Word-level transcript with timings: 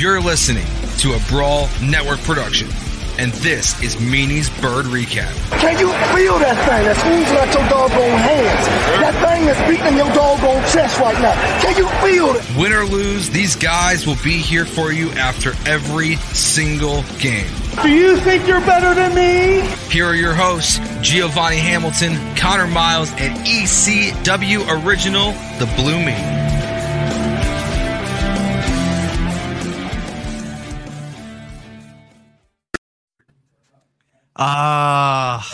You're 0.00 0.22
listening 0.22 0.64
to 1.00 1.12
a 1.12 1.18
Brawl 1.28 1.68
Network 1.82 2.20
production, 2.20 2.68
and 3.18 3.32
this 3.44 3.78
is 3.82 3.96
Meanie's 3.96 4.48
Bird 4.62 4.86
Recap. 4.86 5.30
Can 5.60 5.78
you 5.78 5.92
feel 6.16 6.38
that 6.38 6.56
thing 6.64 6.84
that's 6.86 7.04
oozing 7.04 7.36
out 7.36 7.52
your 7.52 7.68
doggone 7.68 8.18
hands? 8.18 8.66
That 9.02 9.12
thing 9.20 9.44
that's 9.44 9.60
beating 9.68 9.98
your 9.98 10.08
doggone 10.14 10.62
chest 10.72 10.98
right 11.00 11.20
now. 11.20 11.34
Can 11.60 11.76
you 11.76 11.86
feel 12.00 12.34
it? 12.34 12.58
Win 12.58 12.72
or 12.72 12.86
lose, 12.86 13.28
these 13.28 13.54
guys 13.56 14.06
will 14.06 14.16
be 14.24 14.38
here 14.38 14.64
for 14.64 14.90
you 14.90 15.10
after 15.10 15.52
every 15.66 16.16
single 16.32 17.02
game. 17.18 17.52
Do 17.82 17.90
you 17.90 18.16
think 18.16 18.48
you're 18.48 18.62
better 18.62 18.94
than 18.94 19.14
me? 19.14 19.68
Here 19.90 20.06
are 20.06 20.14
your 20.14 20.32
hosts, 20.32 20.80
Giovanni 21.02 21.58
Hamilton, 21.58 22.16
Connor 22.36 22.68
Miles, 22.68 23.10
and 23.18 23.36
ECW 23.46 24.82
Original, 24.82 25.32
The 25.58 25.70
Blue 25.76 25.96
Meanie. 26.02 26.49
Ah, 34.42 35.46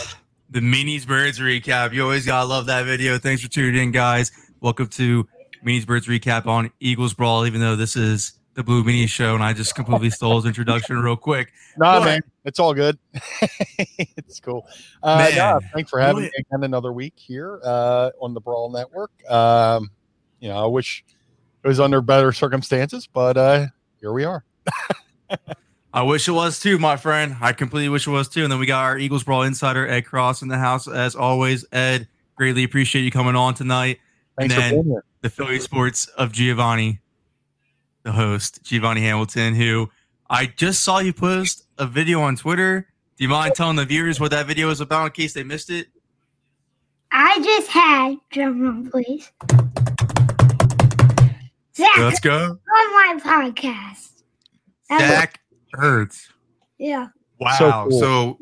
the 0.48 0.61
Meanies 0.61 1.05
Birds 1.05 1.41
recap. 1.41 1.92
You 1.92 2.05
always 2.05 2.25
gotta 2.25 2.47
love 2.47 2.67
that 2.67 2.84
video. 2.87 3.19
Thanks 3.19 3.42
for 3.42 3.48
tuning 3.48 3.83
in, 3.83 3.91
guys. 3.91 4.31
Welcome 4.61 4.87
to 4.91 5.27
Meanies 5.67 5.84
Birds 5.84 6.06
recap 6.06 6.47
on 6.47 6.70
Eagles 6.79 7.12
Brawl. 7.12 7.47
Even 7.47 7.61
though 7.61 7.75
this 7.75 7.97
is 7.97 8.34
the 8.55 8.62
Blue 8.62 8.84
Meanie 8.84 9.09
show, 9.09 9.34
and 9.34 9.42
I 9.42 9.55
just 9.55 9.75
completely 9.75 10.11
stole 10.11 10.37
his 10.37 10.47
introduction 10.47 11.01
real 11.01 11.17
quick. 11.17 11.53
Nah, 11.77 11.98
But- 11.98 12.05
man, 12.05 12.20
it's 12.45 12.61
all 12.61 12.75
good. 12.75 12.97
it's 13.42 14.39
cool. 14.39 14.64
Uh, 15.03 15.17
Man, 15.19 15.37
nah, 15.37 15.61
thanks 15.75 15.91
for 15.91 15.98
having 15.98 16.23
me 16.23 16.31
again 16.39 16.62
another 16.62 16.92
week 16.92 17.14
here 17.17 17.59
uh, 17.64 18.11
on 18.23 18.34
the 18.34 18.41
Brawl 18.41 18.70
Network. 18.70 19.11
Um, 19.29 19.91
you 20.39 20.48
know, 20.48 20.62
I 20.62 20.67
wish 20.69 21.05
it 21.64 21.67
was 21.67 21.81
under 21.81 22.01
better 22.01 22.31
circumstances, 22.31 23.09
but 23.12 23.37
uh, 23.37 23.67
here 24.01 24.12
we 24.12 24.23
are. 24.23 24.45
I 25.97 26.02
wish 26.02 26.28
it 26.28 26.33
was 26.33 26.61
too, 26.61 26.78
my 26.78 26.98
friend. 26.98 27.36
I 27.41 27.55
completely 27.55 27.89
wish 27.89 28.06
it 28.06 28.11
was 28.11 28.28
too. 28.28 28.42
And 28.42 28.52
then 28.52 28.58
we 28.58 28.66
got 28.66 28.84
our 28.84 28.98
Eagles 28.98 29.25
Brawl 29.25 29.42
insider 29.44 29.89
Ed 29.89 30.02
Cross 30.02 30.42
in 30.42 30.48
the 30.48 30.58
house 30.58 30.86
as 30.86 31.16
always. 31.16 31.64
Ed, 31.72 32.06
greatly 32.34 32.64
appreciate 32.64 33.00
you 33.00 33.11
coming 33.11 33.34
on 33.34 33.55
tonight. 33.55 33.98
Thanks 34.39 34.52
And 34.55 34.62
for 34.62 34.69
then- 34.69 34.74
being 34.83 34.84
here. 34.92 35.05
the 35.22 35.30
Philly 35.30 35.58
Sports 35.58 36.05
of 36.19 36.33
Giovanni, 36.33 37.00
the 38.02 38.12
host, 38.12 38.62
Giovanni 38.62 39.00
Hamilton, 39.00 39.55
who 39.55 39.91
I 40.28 40.44
just 40.44 40.84
saw 40.84 40.98
you 40.98 41.14
post 41.14 41.64
a 41.78 41.86
video 41.86 42.20
on 42.20 42.36
Twitter. 42.36 42.86
Do 43.17 43.24
you 43.24 43.30
mind 43.30 43.55
telling 43.55 43.77
the 43.77 43.86
viewers 43.86 44.20
what 44.20 44.33
that 44.33 44.47
video 44.47 44.69
is 44.69 44.83
about 44.83 45.06
in 45.06 45.12
case 45.12 45.33
they 45.33 45.44
missed 45.44 45.70
it? 45.70 45.89
I 47.11 47.41
just 47.42 47.69
had 47.69 48.17
drum 48.30 48.61
roll, 48.61 48.91
please. 48.91 49.33
Zach 51.74 51.97
Let's 51.98 52.20
go. 52.20 52.44
on 52.50 52.92
my 52.92 53.19
podcast. 53.22 54.11
That 54.91 55.00
Zach 55.00 55.41
Ertz. 55.75 56.28
yeah. 56.78 57.09
Wow. 57.39 57.86
cool. 57.91 58.00
So, 58.00 58.39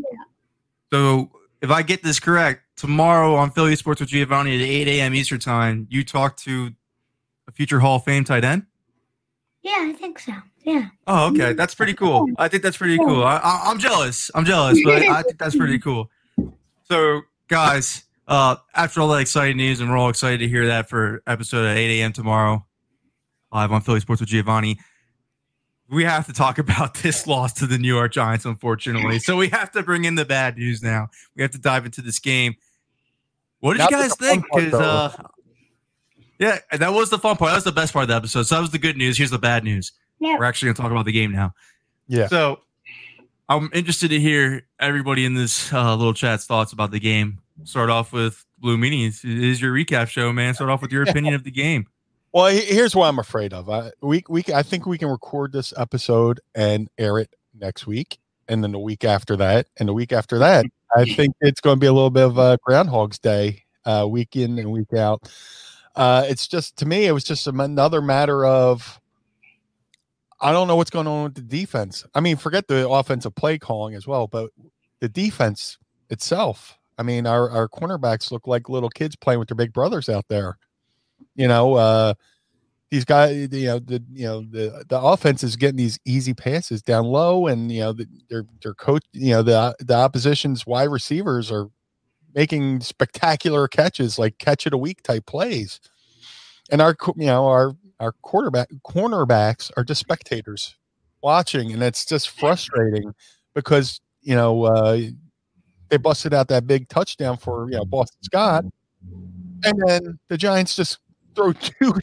so 0.93 1.31
if 1.63 1.71
I 1.71 1.83
get 1.83 2.03
this 2.03 2.21
correct, 2.21 2.63
tomorrow 2.77 3.35
on 3.35 3.51
Philly 3.51 3.75
Sports 3.77 4.01
with 4.01 4.11
Giovanni 4.11 4.55
at 4.55 4.61
8 4.61 4.89
a.m. 4.89 5.15
Eastern 5.15 5.41
time, 5.41 5.87
you 5.91 6.05
talk 6.05 6.37
to 6.39 6.71
a 7.49 7.53
future 7.53 7.81
Hall 7.81 7.97
of 7.97 8.05
Fame 8.05 8.25
tight 8.25 8.45
end. 8.45 8.67
Yeah, 9.63 9.79
I 9.79 9.93
think 9.93 10.19
so. 10.19 10.33
Yeah. 10.63 10.89
Oh, 11.07 11.29
okay. 11.29 11.55
That's 11.55 11.75
pretty 11.75 11.95
cool. 11.95 12.27
I 12.39 12.49
think 12.49 12.63
that's 12.63 12.77
pretty 12.77 12.99
cool. 12.99 13.25
I, 13.25 13.37
I, 13.37 13.63
I'm 13.67 13.79
jealous. 13.79 14.31
I'm 14.35 14.45
jealous, 14.45 14.79
but 14.85 15.03
I 15.03 15.23
think 15.23 15.39
that's 15.39 15.57
pretty 15.57 15.79
cool. 15.79 16.11
So, 16.85 17.23
guys, 17.49 18.05
uh, 18.29 18.57
after 18.75 19.01
all 19.01 19.09
that 19.09 19.21
exciting 19.21 19.57
news, 19.57 19.81
and 19.81 19.91
we're 19.91 19.97
all 19.97 20.09
excited 20.11 20.39
to 20.39 20.49
hear 20.49 20.67
that 20.67 20.89
for 20.89 21.23
episode 21.27 21.67
at 21.67 21.77
8 21.77 22.01
a.m. 22.01 22.13
tomorrow, 22.13 22.65
live 23.53 23.73
on 23.73 23.81
Philly 23.81 24.01
Sports 24.01 24.21
with 24.21 24.29
Giovanni. 24.29 24.79
We 25.95 26.05
have 26.05 26.27
to 26.27 26.33
talk 26.33 26.59
about 26.59 26.95
this 27.03 27.27
loss 27.27 27.53
to 27.55 27.67
the 27.67 27.79
New 27.79 27.95
York 27.95 28.13
Giants, 28.13 28.45
unfortunately. 28.45 29.19
So 29.19 29.37
we 29.37 29.49
have 29.49 29.71
to 29.73 29.83
bring 29.83 30.05
in 30.05 30.15
the 30.17 30.25
bad 30.25 30.57
news 30.59 30.83
now. 30.83 31.09
We 31.37 31.43
have 31.43 31.53
to 31.53 31.59
dive 31.59 31.87
into 31.87 32.03
this 32.03 32.19
game. 32.19 32.55
What 33.61 33.75
did 33.75 33.79
Not 33.81 33.91
you 33.93 33.97
guys 33.97 34.17
think? 34.17 34.47
part, 34.49 34.63
'Cause, 34.65 34.73
though. 34.73 34.79
uh, 34.81 35.13
yeah, 36.39 36.59
that 36.77 36.93
was 36.93 37.11
the 37.11 37.19
fun 37.19 37.37
part. 37.37 37.51
That 37.53 37.55
was 37.57 37.65
the 37.65 37.73
best 37.73 37.93
part 37.93 38.03
of 38.03 38.09
the 38.09 38.15
episode. 38.17 38.43
So 38.43 38.57
that 38.57 38.61
was 38.61 38.71
the 38.71 38.79
good 38.79 38.97
news. 38.97 39.17
Here's 39.17 39.31
the 39.31 39.39
bad 39.39 39.65
news. 39.65 39.93
Yeah. 40.19 40.37
We're 40.37 40.45
actually 40.45 40.67
going 40.67 40.77
to 40.77 40.83
talk 40.83 40.91
about 40.91 41.05
the 41.07 41.13
game 41.13 41.33
now. 41.33 41.55
Yeah. 42.09 42.27
So 42.27 42.61
I'm 43.49 43.71
interested 43.73 44.09
to 44.09 44.21
hear 44.21 44.67
everybody 44.81 45.25
in 45.25 45.35
this 45.35 45.73
uh, 45.73 45.95
little 45.95 46.13
chat's 46.15 46.45
thoughts 46.47 46.73
about 46.73 46.91
the 46.91 47.01
game. 47.01 47.39
Start 47.65 47.89
off 47.89 48.13
with 48.13 48.45
Blue 48.59 48.77
Meanies. 48.77 49.25
It 49.25 49.43
is 49.43 49.61
your 49.63 49.73
recap 49.73 50.09
show, 50.09 50.33
man. 50.33 50.55
Start 50.55 50.71
off 50.71 50.83
with 50.83 50.93
your 50.93 51.03
opinion 51.09 51.35
of 51.35 51.45
the 51.45 51.51
game. 51.51 51.87
Well, 52.35 52.49
here's 52.49 52.97
what 52.97 53.07
I'm 53.07 53.21
afraid 53.21 53.53
of. 53.53 53.71
I, 53.71 53.93
we 54.01 54.25
we 54.29 54.43
I 54.53 54.65
think 54.65 54.87
we 54.87 54.99
can 54.99 55.09
record 55.09 55.53
this 55.53 55.73
episode 55.77 56.41
and 56.53 56.91
air 56.99 57.21
it 57.21 57.33
next 57.57 57.87
week, 57.87 58.19
and 58.49 58.63
then 58.65 58.73
the 58.73 58.79
week 58.81 59.05
after 59.05 59.37
that, 59.37 59.69
and 59.79 59.89
the 59.89 59.93
week 59.93 60.13
after 60.13 60.41
that. 60.41 60.67
I 60.97 61.05
think 61.05 61.37
it's 61.41 61.61
going 61.61 61.77
to 61.77 61.81
be 61.81 61.87
a 61.87 61.93
little 61.93 62.11
bit 62.11 62.25
of 62.25 62.37
a 62.37 62.59
Groundhog's 62.65 63.21
Day, 63.21 63.63
uh, 63.85 64.09
week 64.11 64.35
in 64.35 64.59
and 64.59 64.73
week 64.73 64.93
out. 64.95 65.31
Uh, 65.95 66.25
it's 66.29 66.49
just 66.49 66.77
to 66.79 66.87
me, 66.87 67.07
it 67.07 67.13
was 67.13 67.23
just 67.23 67.47
another 67.47 68.03
matter 68.03 68.45
of 68.45 69.01
I 70.41 70.51
don't 70.51 70.67
know 70.67 70.75
what's 70.75 70.91
going 70.91 71.07
on 71.07 71.23
with 71.23 71.35
the 71.37 71.41
defense. 71.41 72.05
I 72.17 72.21
mean, 72.21 72.37
forget 72.37 72.67
the 72.67 72.89
offensive 72.89 73.37
play 73.37 73.59
calling 73.59 73.95
as 73.95 74.09
well, 74.09 74.27
but 74.27 74.51
the 74.99 75.09
defense 75.09 75.79
itself. 76.11 76.79
I 76.99 77.05
mean, 77.05 77.29
our 77.29 77.49
our 77.49 77.69
cornerbacks 77.69 78.33
look 78.33 78.49
like 78.49 78.69
little 78.69 78.91
kids 78.91 79.15
playing 79.15 79.39
with 79.39 79.47
their 79.47 79.57
big 79.57 79.73
brothers 79.73 80.09
out 80.09 80.25
there. 80.29 80.59
You 81.35 81.49
know, 81.49 81.75
uh, 81.75 82.15
these 82.91 83.05
guys, 83.05 83.49
you 83.53 83.67
know, 83.67 83.79
the 83.81 84.03
you 84.13 84.25
know 84.25 84.41
the 84.43 84.85
the 84.89 85.01
offense 85.01 85.43
is 85.43 85.57
getting 85.57 85.77
these 85.77 85.99
easy 86.05 86.35
passes 86.35 86.81
down 86.83 87.07
low, 87.07 87.47
and 87.49 87.71
you 87.73 87.81
know 87.81 87.93
the, 87.93 88.07
their 88.29 88.45
their 88.63 88.75
coach, 88.75 89.03
you 89.13 89.33
know, 89.33 89.43
the 89.43 89.75
the 89.81 89.95
opposition's 89.95 90.67
wide 90.67 90.91
receivers 90.91 91.51
are 91.51 91.69
making 92.35 92.81
spectacular 92.81 93.69
catches, 93.69 94.19
like 94.19 94.39
catch 94.39 94.67
it 94.67 94.75
a 94.75 94.79
week 94.79 95.03
type 95.03 95.27
plays, 95.27 95.81
and 96.71 96.81
our 96.81 96.97
you 97.17 97.27
know 97.27 97.47
our 97.47 97.75
our 98.01 98.13
quarterback 98.23 98.69
cornerbacks 98.87 99.71
are 99.77 99.85
just 99.85 100.01
spectators 100.01 100.77
watching, 101.23 101.73
and 101.73 101.83
it's 101.83 102.05
just 102.05 102.31
frustrating 102.31 103.13
because 103.55 104.01
you 104.23 104.37
know 104.37 104.65
uh, 104.65 105.01
they 105.89 105.97
busted 105.97 106.33
out 106.35 106.49
that 106.49 106.67
big 106.67 106.89
touchdown 106.89 107.37
for 107.37 107.69
you 107.71 107.77
know 107.77 107.85
Boston 107.85 108.23
Scott, 108.23 108.65
and 109.65 109.83
then 109.87 110.19
the 110.29 110.37
Giants 110.37 110.77
just 110.77 110.99
throw 111.35 111.53
two 111.53 111.95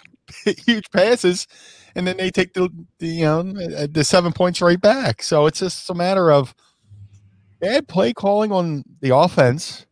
huge 0.46 0.90
passes, 0.92 1.48
and 1.96 2.08
then 2.08 2.18
they 2.18 2.32
take 2.32 2.54
the, 2.54 2.70
the 3.00 3.08
you 3.08 3.26
know 3.26 3.44
the 3.88 4.04
seven 4.04 4.32
points 4.32 4.62
right 4.62 4.80
back. 4.80 5.24
So 5.24 5.46
it's 5.46 5.60
just 5.60 5.90
a 5.90 5.94
matter 5.94 6.32
of 6.32 6.56
bad 7.60 7.88
play 7.88 8.14
calling 8.14 8.52
on 8.52 8.84
the 9.02 9.16
offense 9.16 9.86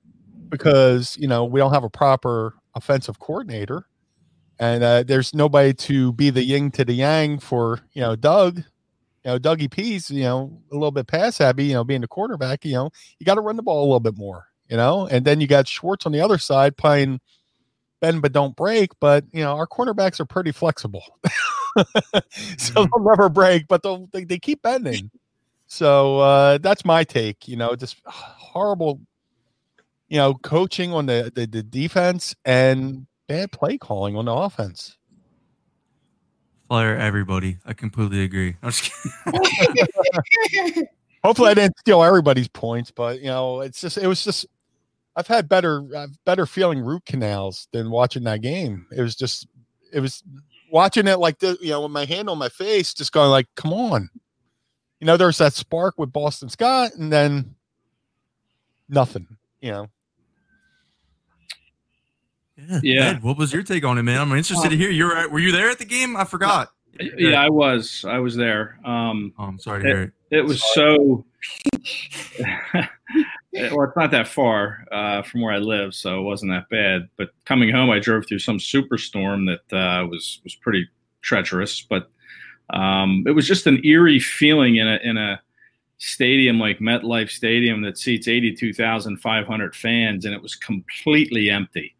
because 0.50 1.18
you 1.20 1.28
know 1.28 1.46
we 1.46 1.60
don't 1.60 1.74
have 1.74 1.84
a 1.84 1.90
proper 1.90 2.56
offensive 2.76 3.20
coordinator, 3.20 3.86
and 4.60 4.84
uh, 4.84 5.04
there's 5.04 5.34
nobody 5.34 5.74
to 5.74 6.14
be 6.14 6.30
the 6.30 6.44
yin 6.44 6.72
to 6.72 6.86
the 6.86 6.94
yang 6.94 7.40
for 7.40 7.82
you 7.94 8.02
know 8.02 8.16
Doug. 8.16 8.63
You 9.25 9.31
know, 9.31 9.38
Dougie 9.38 9.69
P's, 9.69 10.10
you 10.10 10.24
know, 10.24 10.62
a 10.72 10.75
little 10.75 10.92
bit 10.92 11.06
pass 11.06 11.40
happy, 11.40 11.66
you 11.66 11.74
know, 11.74 11.84
being 11.84 12.00
the 12.00 12.08
quarterback, 12.08 12.63
you 12.63 12.72
know, 12.72 12.90
you 13.19 13.25
got 13.25 13.36
to 13.36 13.42
run 13.42 13.58
the 13.58 13.62
ball 13.62 13.81
a 13.81 13.84
little 13.84 14.00
bit 14.00 14.18
more, 14.18 14.46
you 14.69 14.78
know, 14.78 15.08
and 15.08 15.25
then 15.25 15.42
you 15.42 15.46
got 15.46 15.68
Schwartz 15.68 16.06
on 16.06 16.13
the 16.13 16.22
other 16.22 16.38
side 16.38 16.78
playing 16.78 17.19
bend 18.00 18.22
but 18.22 18.31
don't 18.31 18.56
break. 18.56 18.92
But 19.00 19.25
you 19.31 19.44
know, 19.44 19.54
our 19.56 19.68
cornerbacks 19.68 20.19
are 20.19 20.25
pretty 20.25 20.51
flexible, 20.51 21.04
so 22.57 22.86
they'll 22.86 23.00
never 23.00 23.30
break, 23.30 23.68
but 23.68 23.84
they'll 23.84 24.07
they, 24.12 24.24
they 24.24 24.40
keep 24.40 24.62
bending. 24.62 25.12
So 25.72 26.18
uh, 26.18 26.57
that's 26.57 26.84
my 26.84 27.04
take. 27.04 27.48
You 27.48 27.56
know, 27.56 27.75
just 27.75 27.98
horrible, 28.06 29.00
you 30.07 30.18
know, 30.18 30.34
coaching 30.34 30.92
on 30.92 31.06
the 31.06 31.31
the, 31.34 31.46
the 31.46 31.62
defense 31.62 32.36
and 32.44 33.06
bad 33.28 33.51
play 33.51 33.78
calling 33.78 34.16
on 34.16 34.25
the 34.25 34.34
offense. 34.34 34.98
Fire 36.69 36.98
everybody. 36.98 37.57
I 37.66 37.74
completely 37.74 38.24
agree. 38.24 38.56
I'm 38.62 38.72
just 38.72 38.92
kidding. 39.25 40.88
Hopefully, 41.24 41.50
I 41.50 41.54
didn't 41.54 41.78
steal 41.80 42.04
everybody's 42.04 42.48
points, 42.48 42.92
but 42.92 43.19
you 43.19 43.28
know, 43.28 43.62
it's 43.62 43.81
just 43.81 43.98
it 43.98 44.07
was 44.07 44.24
just. 44.24 44.46
I've 45.16 45.28
had 45.28 45.50
better, 45.50 45.86
I've 45.96 46.24
better 46.26 46.46
feeling 46.46 46.80
root 46.80 47.06
canals 47.06 47.68
than 47.74 47.92
watching 47.92 48.24
that 48.24 48.42
game. 48.42 48.86
It 48.96 49.02
was 49.02 49.16
just, 49.16 49.48
it 49.92 50.00
was 50.00 50.24
watching 50.72 51.08
it 51.08 51.20
like 51.20 51.40
this, 51.40 51.58
you 51.62 51.70
know, 51.70 51.82
with 51.82 51.92
my 51.92 52.06
hand 52.06 52.30
on 52.30 52.38
my 52.38 52.50
face, 52.50 52.94
just 52.94 53.12
going 53.12 53.30
like, 53.30 53.48
"Come 53.56 53.74
on," 53.74 54.10
you 55.00 55.08
know. 55.08 55.18
There's 55.18 55.40
that 55.40 55.54
spark 55.54 55.96
with 55.98 56.14
Boston 56.14 56.48
Scott, 56.48 56.92
and 56.96 57.12
then 57.12 57.56
nothing. 58.88 59.28
You 59.62 59.72
know. 59.72 59.88
Yeah. 62.58 62.80
Yeah. 62.84 63.10
Ed, 63.12 63.24
what 63.24 63.38
was 63.38 63.52
your 63.52 63.64
take 63.64 63.84
on 63.84 63.98
it, 63.98 64.04
man? 64.04 64.20
I'm 64.20 64.32
interested 64.34 64.70
to 64.70 64.78
hear. 64.78 64.92
You 64.92 65.06
were 65.06 65.30
were 65.30 65.40
you 65.40 65.52
there 65.52 65.70
at 65.70 65.80
the 65.80 65.86
game? 65.86 66.16
I 66.16 66.26
forgot. 66.26 66.70
Yeah, 67.18 67.42
I 67.42 67.50
was. 67.50 68.06
I 68.08 68.20
was 68.20 68.36
there. 68.36 68.78
Um, 68.86 69.34
Oh, 69.40 69.46
I'm 69.46 69.60
sorry 69.60 69.82
to 69.84 69.88
hear 69.88 70.02
it. 70.04 70.12
it 70.32 70.42
was 70.42 70.62
so. 70.74 71.26
well, 73.54 73.84
it's 73.84 73.98
not 73.98 74.12
that 74.12 74.28
far 74.28 74.86
uh, 74.92 75.24
from 75.24 75.42
where 75.42 75.54
I 75.54 75.57
live, 75.57 75.94
so 75.94 76.19
it 76.19 76.24
wasn't 76.24 76.51
that 76.51 76.69
bad. 76.69 77.10
But 77.18 77.30
coming 77.46 77.72
home, 77.72 77.90
I 77.90 78.00
drove 78.00 78.28
through 78.28 78.40
some 78.40 78.57
superstorm 78.57 79.48
that 79.48 79.75
uh, 79.75 80.06
was 80.07 80.42
was 80.44 80.56
pretty 80.56 80.88
treacherous. 81.22 81.81
But 81.81 82.10
um, 82.72 83.24
it 83.28 83.31
was 83.31 83.48
just 83.48 83.68
an 83.68 83.84
eerie 83.84 84.19
feeling 84.19 84.75
in 84.75 84.88
a 84.88 85.00
in 85.04 85.18
a 85.18 85.42
stadium 85.98 86.60
like 86.60 86.80
MetLife 86.80 87.30
Stadium 87.30 87.81
that 87.81 87.98
seats 87.98 88.28
eighty 88.28 88.54
two 88.54 88.74
thousand 88.74 89.18
five 89.18 89.48
hundred 89.48 89.75
fans, 89.75 90.25
and 90.25 90.34
it 90.34 90.42
was 90.42 90.56
completely 90.56 91.50
empty. 91.50 91.96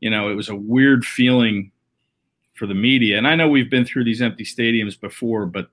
You 0.00 0.10
know, 0.10 0.30
it 0.30 0.34
was 0.34 0.48
a 0.48 0.56
weird 0.56 1.04
feeling 1.04 1.70
for 2.54 2.66
the 2.66 2.74
media. 2.74 3.18
And 3.18 3.26
I 3.26 3.34
know 3.34 3.48
we've 3.48 3.70
been 3.70 3.84
through 3.84 4.04
these 4.04 4.22
empty 4.22 4.44
stadiums 4.44 4.98
before, 4.98 5.46
but 5.46 5.68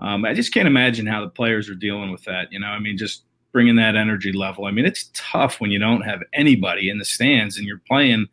um, 0.00 0.24
I 0.24 0.34
just 0.34 0.52
can't 0.52 0.66
imagine 0.66 1.06
how 1.06 1.20
the 1.20 1.30
players 1.30 1.70
are 1.70 1.74
dealing 1.74 2.10
with 2.10 2.24
that. 2.24 2.50
You 2.50 2.58
know, 2.58 2.66
I 2.66 2.80
mean, 2.80 2.98
just 2.98 3.24
bringing 3.54 3.76
that 3.76 3.94
energy 3.94 4.32
level. 4.32 4.66
I 4.66 4.72
mean, 4.72 4.84
it's 4.84 5.08
tough 5.14 5.60
when 5.60 5.70
you 5.70 5.78
don't 5.78 6.02
have 6.02 6.20
anybody 6.32 6.90
in 6.90 6.98
the 6.98 7.04
stands 7.04 7.56
and 7.56 7.66
you're 7.66 7.80
playing 7.88 8.26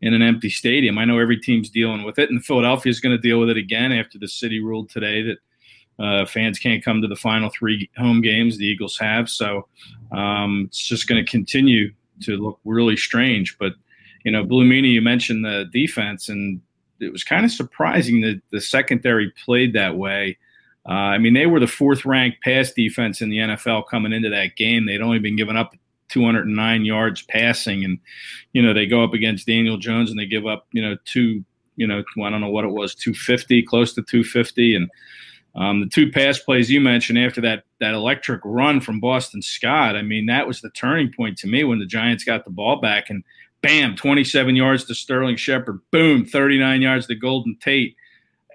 in 0.00 0.14
an 0.14 0.22
empty 0.22 0.48
stadium. 0.48 0.98
I 0.98 1.04
know 1.04 1.18
every 1.18 1.36
team's 1.36 1.68
dealing 1.68 2.04
with 2.04 2.16
it, 2.18 2.30
and 2.30 2.44
Philadelphia 2.44 2.88
is 2.88 3.00
going 3.00 3.14
to 3.14 3.20
deal 3.20 3.40
with 3.40 3.50
it 3.50 3.56
again 3.56 3.90
after 3.92 4.18
the 4.18 4.28
city 4.28 4.60
ruled 4.60 4.88
today 4.88 5.22
that 5.22 5.38
uh, 6.02 6.26
fans 6.26 6.60
can't 6.60 6.82
come 6.82 7.02
to 7.02 7.08
the 7.08 7.16
final 7.16 7.50
three 7.50 7.90
home 7.98 8.22
games. 8.22 8.56
The 8.56 8.66
Eagles 8.66 8.96
have, 8.98 9.28
so 9.28 9.66
um, 10.12 10.66
it's 10.68 10.86
just 10.86 11.08
going 11.08 11.22
to 11.22 11.30
continue 11.30 11.92
to 12.22 12.36
look 12.36 12.60
really 12.64 12.96
strange. 12.96 13.58
But 13.58 13.72
you 14.24 14.30
know, 14.30 14.44
Blue 14.44 14.64
Meanie, 14.64 14.92
you 14.92 15.02
mentioned 15.02 15.44
the 15.44 15.66
defense, 15.72 16.28
and 16.28 16.60
it 17.00 17.10
was 17.10 17.24
kind 17.24 17.44
of 17.44 17.50
surprising 17.50 18.20
that 18.20 18.40
the 18.52 18.60
secondary 18.60 19.32
played 19.44 19.72
that 19.72 19.96
way. 19.96 20.38
Uh, 20.88 20.92
I 21.14 21.18
mean, 21.18 21.34
they 21.34 21.46
were 21.46 21.60
the 21.60 21.66
fourth 21.66 22.04
ranked 22.04 22.42
pass 22.42 22.72
defense 22.72 23.20
in 23.20 23.28
the 23.28 23.38
NFL 23.38 23.86
coming 23.88 24.12
into 24.12 24.30
that 24.30 24.56
game. 24.56 24.86
They'd 24.86 25.00
only 25.00 25.20
been 25.20 25.36
given 25.36 25.56
up 25.56 25.74
209 26.08 26.84
yards 26.84 27.22
passing, 27.22 27.84
and 27.84 27.98
you 28.52 28.62
know 28.62 28.74
they 28.74 28.86
go 28.86 29.04
up 29.04 29.14
against 29.14 29.46
Daniel 29.46 29.78
Jones 29.78 30.10
and 30.10 30.18
they 30.18 30.26
give 30.26 30.46
up 30.46 30.66
you 30.72 30.82
know 30.82 30.96
two 31.04 31.44
you 31.76 31.86
know 31.86 32.02
I 32.22 32.30
don't 32.30 32.40
know 32.40 32.50
what 32.50 32.64
it 32.64 32.72
was 32.72 32.94
250, 32.94 33.62
close 33.62 33.92
to 33.94 34.02
250, 34.02 34.74
and 34.74 34.90
um, 35.54 35.80
the 35.80 35.86
two 35.86 36.10
pass 36.10 36.38
plays 36.38 36.70
you 36.70 36.80
mentioned 36.80 37.18
after 37.18 37.40
that 37.42 37.64
that 37.80 37.94
electric 37.94 38.40
run 38.44 38.80
from 38.80 39.00
Boston 39.00 39.40
Scott. 39.40 39.96
I 39.96 40.02
mean, 40.02 40.26
that 40.26 40.46
was 40.46 40.60
the 40.60 40.70
turning 40.70 41.12
point 41.12 41.38
to 41.38 41.46
me 41.46 41.64
when 41.64 41.78
the 41.78 41.86
Giants 41.86 42.24
got 42.24 42.44
the 42.44 42.50
ball 42.50 42.80
back 42.80 43.08
and 43.08 43.22
bam, 43.62 43.94
27 43.94 44.56
yards 44.56 44.84
to 44.84 44.94
Sterling 44.94 45.36
Shepard, 45.36 45.80
boom, 45.90 46.24
39 46.24 46.82
yards 46.82 47.06
to 47.06 47.14
Golden 47.14 47.56
Tate. 47.56 47.96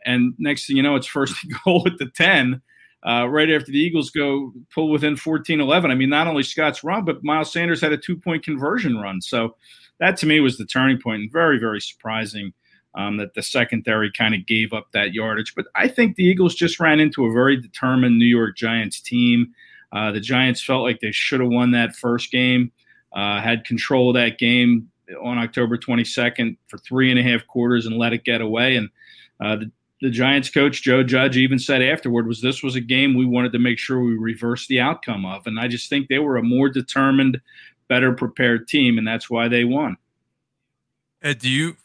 And 0.05 0.33
next 0.37 0.67
thing 0.67 0.77
you 0.77 0.83
know, 0.83 0.95
it's 0.95 1.07
first 1.07 1.35
goal 1.65 1.83
at 1.85 1.97
the 1.97 2.09
10, 2.15 2.61
uh, 3.07 3.27
right 3.29 3.49
after 3.49 3.71
the 3.71 3.79
Eagles 3.79 4.09
go 4.09 4.51
pull 4.73 4.89
within 4.89 5.15
14 5.15 5.59
11. 5.61 5.91
I 5.91 5.95
mean, 5.95 6.09
not 6.09 6.27
only 6.27 6.43
Scott's 6.43 6.83
run, 6.83 7.05
but 7.05 7.23
Miles 7.23 7.51
Sanders 7.51 7.81
had 7.81 7.93
a 7.93 7.97
two 7.97 8.17
point 8.17 8.43
conversion 8.43 8.97
run. 8.97 9.21
So 9.21 9.55
that 9.99 10.17
to 10.17 10.25
me 10.25 10.39
was 10.39 10.57
the 10.57 10.65
turning 10.65 10.99
point 10.99 11.21
and 11.21 11.31
very, 11.31 11.59
very 11.59 11.81
surprising 11.81 12.53
um, 12.95 13.17
that 13.17 13.33
the 13.35 13.43
secondary 13.43 14.11
kind 14.11 14.33
of 14.33 14.45
gave 14.45 14.73
up 14.73 14.87
that 14.91 15.13
yardage. 15.13 15.53
But 15.55 15.67
I 15.75 15.87
think 15.87 16.15
the 16.15 16.23
Eagles 16.23 16.55
just 16.55 16.79
ran 16.79 16.99
into 16.99 17.25
a 17.25 17.33
very 17.33 17.55
determined 17.59 18.17
New 18.17 18.25
York 18.25 18.57
Giants 18.57 18.99
team. 18.99 19.53
Uh, 19.91 20.11
the 20.11 20.19
Giants 20.19 20.63
felt 20.63 20.83
like 20.83 20.99
they 20.99 21.11
should 21.11 21.39
have 21.39 21.49
won 21.49 21.71
that 21.71 21.95
first 21.95 22.31
game, 22.31 22.71
uh, 23.13 23.39
had 23.39 23.65
control 23.65 24.09
of 24.09 24.15
that 24.15 24.37
game 24.37 24.89
on 25.21 25.37
October 25.37 25.77
22nd 25.77 26.57
for 26.67 26.77
three 26.79 27.09
and 27.09 27.19
a 27.19 27.23
half 27.23 27.45
quarters 27.47 27.85
and 27.85 27.97
let 27.97 28.13
it 28.13 28.25
get 28.25 28.41
away. 28.41 28.75
And 28.75 28.89
uh, 29.39 29.55
the, 29.57 29.71
the 30.01 30.09
Giants 30.09 30.49
coach 30.49 30.83
Joe 30.83 31.03
Judge 31.03 31.37
even 31.37 31.57
said 31.57 31.81
afterward 31.81 32.27
was 32.27 32.41
this 32.41 32.61
was 32.61 32.75
a 32.75 32.81
game 32.81 33.15
we 33.15 33.25
wanted 33.25 33.51
to 33.53 33.59
make 33.59 33.79
sure 33.79 33.99
we 33.99 34.15
reversed 34.15 34.67
the 34.67 34.79
outcome 34.79 35.25
of. 35.25 35.47
And 35.47 35.59
I 35.59 35.67
just 35.67 35.89
think 35.89 36.07
they 36.07 36.19
were 36.19 36.37
a 36.37 36.43
more 36.43 36.69
determined, 36.69 37.41
better 37.87 38.13
prepared 38.13 38.67
team, 38.67 38.97
and 38.97 39.07
that's 39.07 39.29
why 39.29 39.47
they 39.47 39.63
won. 39.63 39.97
Ed, 41.23 41.39
do 41.39 41.49
you 41.49 41.71
do 41.71 41.77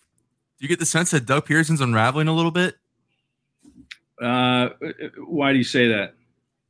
you 0.61 0.69
get 0.69 0.79
the 0.79 0.87
sense 0.87 1.11
that 1.12 1.26
Doug 1.26 1.47
Pederson's 1.47 1.81
unraveling 1.81 2.29
a 2.29 2.32
little 2.32 2.50
bit? 2.50 2.76
Uh, 4.20 4.69
why 5.19 5.53
do 5.53 5.59
you 5.59 5.64
say 5.64 5.88
that? 5.88 6.14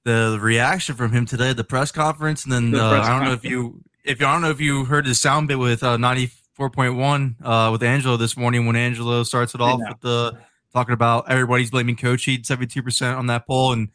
The 0.05 0.39
reaction 0.41 0.95
from 0.95 1.13
him 1.13 1.27
today 1.27 1.51
at 1.51 1.57
the 1.57 1.65
press 1.65 1.93
conference, 1.93 2.45
and 2.45 2.53
then 2.53 2.71
The 2.71 2.85
uh, 2.85 3.01
I 3.03 3.09
don't 3.09 3.25
know 3.25 3.33
if 3.33 3.45
you 3.45 3.83
if 4.05 4.21
you 4.21 4.27
I 4.27 4.33
don't 4.33 4.43
know 4.43 4.51
if 4.51 4.61
you 4.61 4.85
heard 4.85 5.07
the 5.07 5.15
sound 5.15 5.49
bit 5.49 5.59
with 5.59 5.83
uh, 5.83 5.97
ninety 5.97 6.31
four 6.55 6.71
point 6.71 6.97
one 6.97 7.37
uh, 7.43 7.71
with 7.73 7.83
Angelo 7.83 8.17
this 8.17 8.37
morning 8.37 8.67
when 8.67 8.77
Angelo 8.77 9.25
starts 9.25 9.55
it 9.55 9.61
off 9.61 9.81
with 9.89 10.01
the 10.01 10.39
talking 10.73 10.95
about 10.95 11.31
everybody's 11.31 11.71
blaming 11.71 11.97
Coach. 11.97 12.25
He'd 12.25 12.47
seventy 12.47 12.67
two 12.67 12.83
percent 12.83 13.17
on 13.17 13.27
that 13.29 13.47
poll, 13.47 13.73
and 13.73 13.89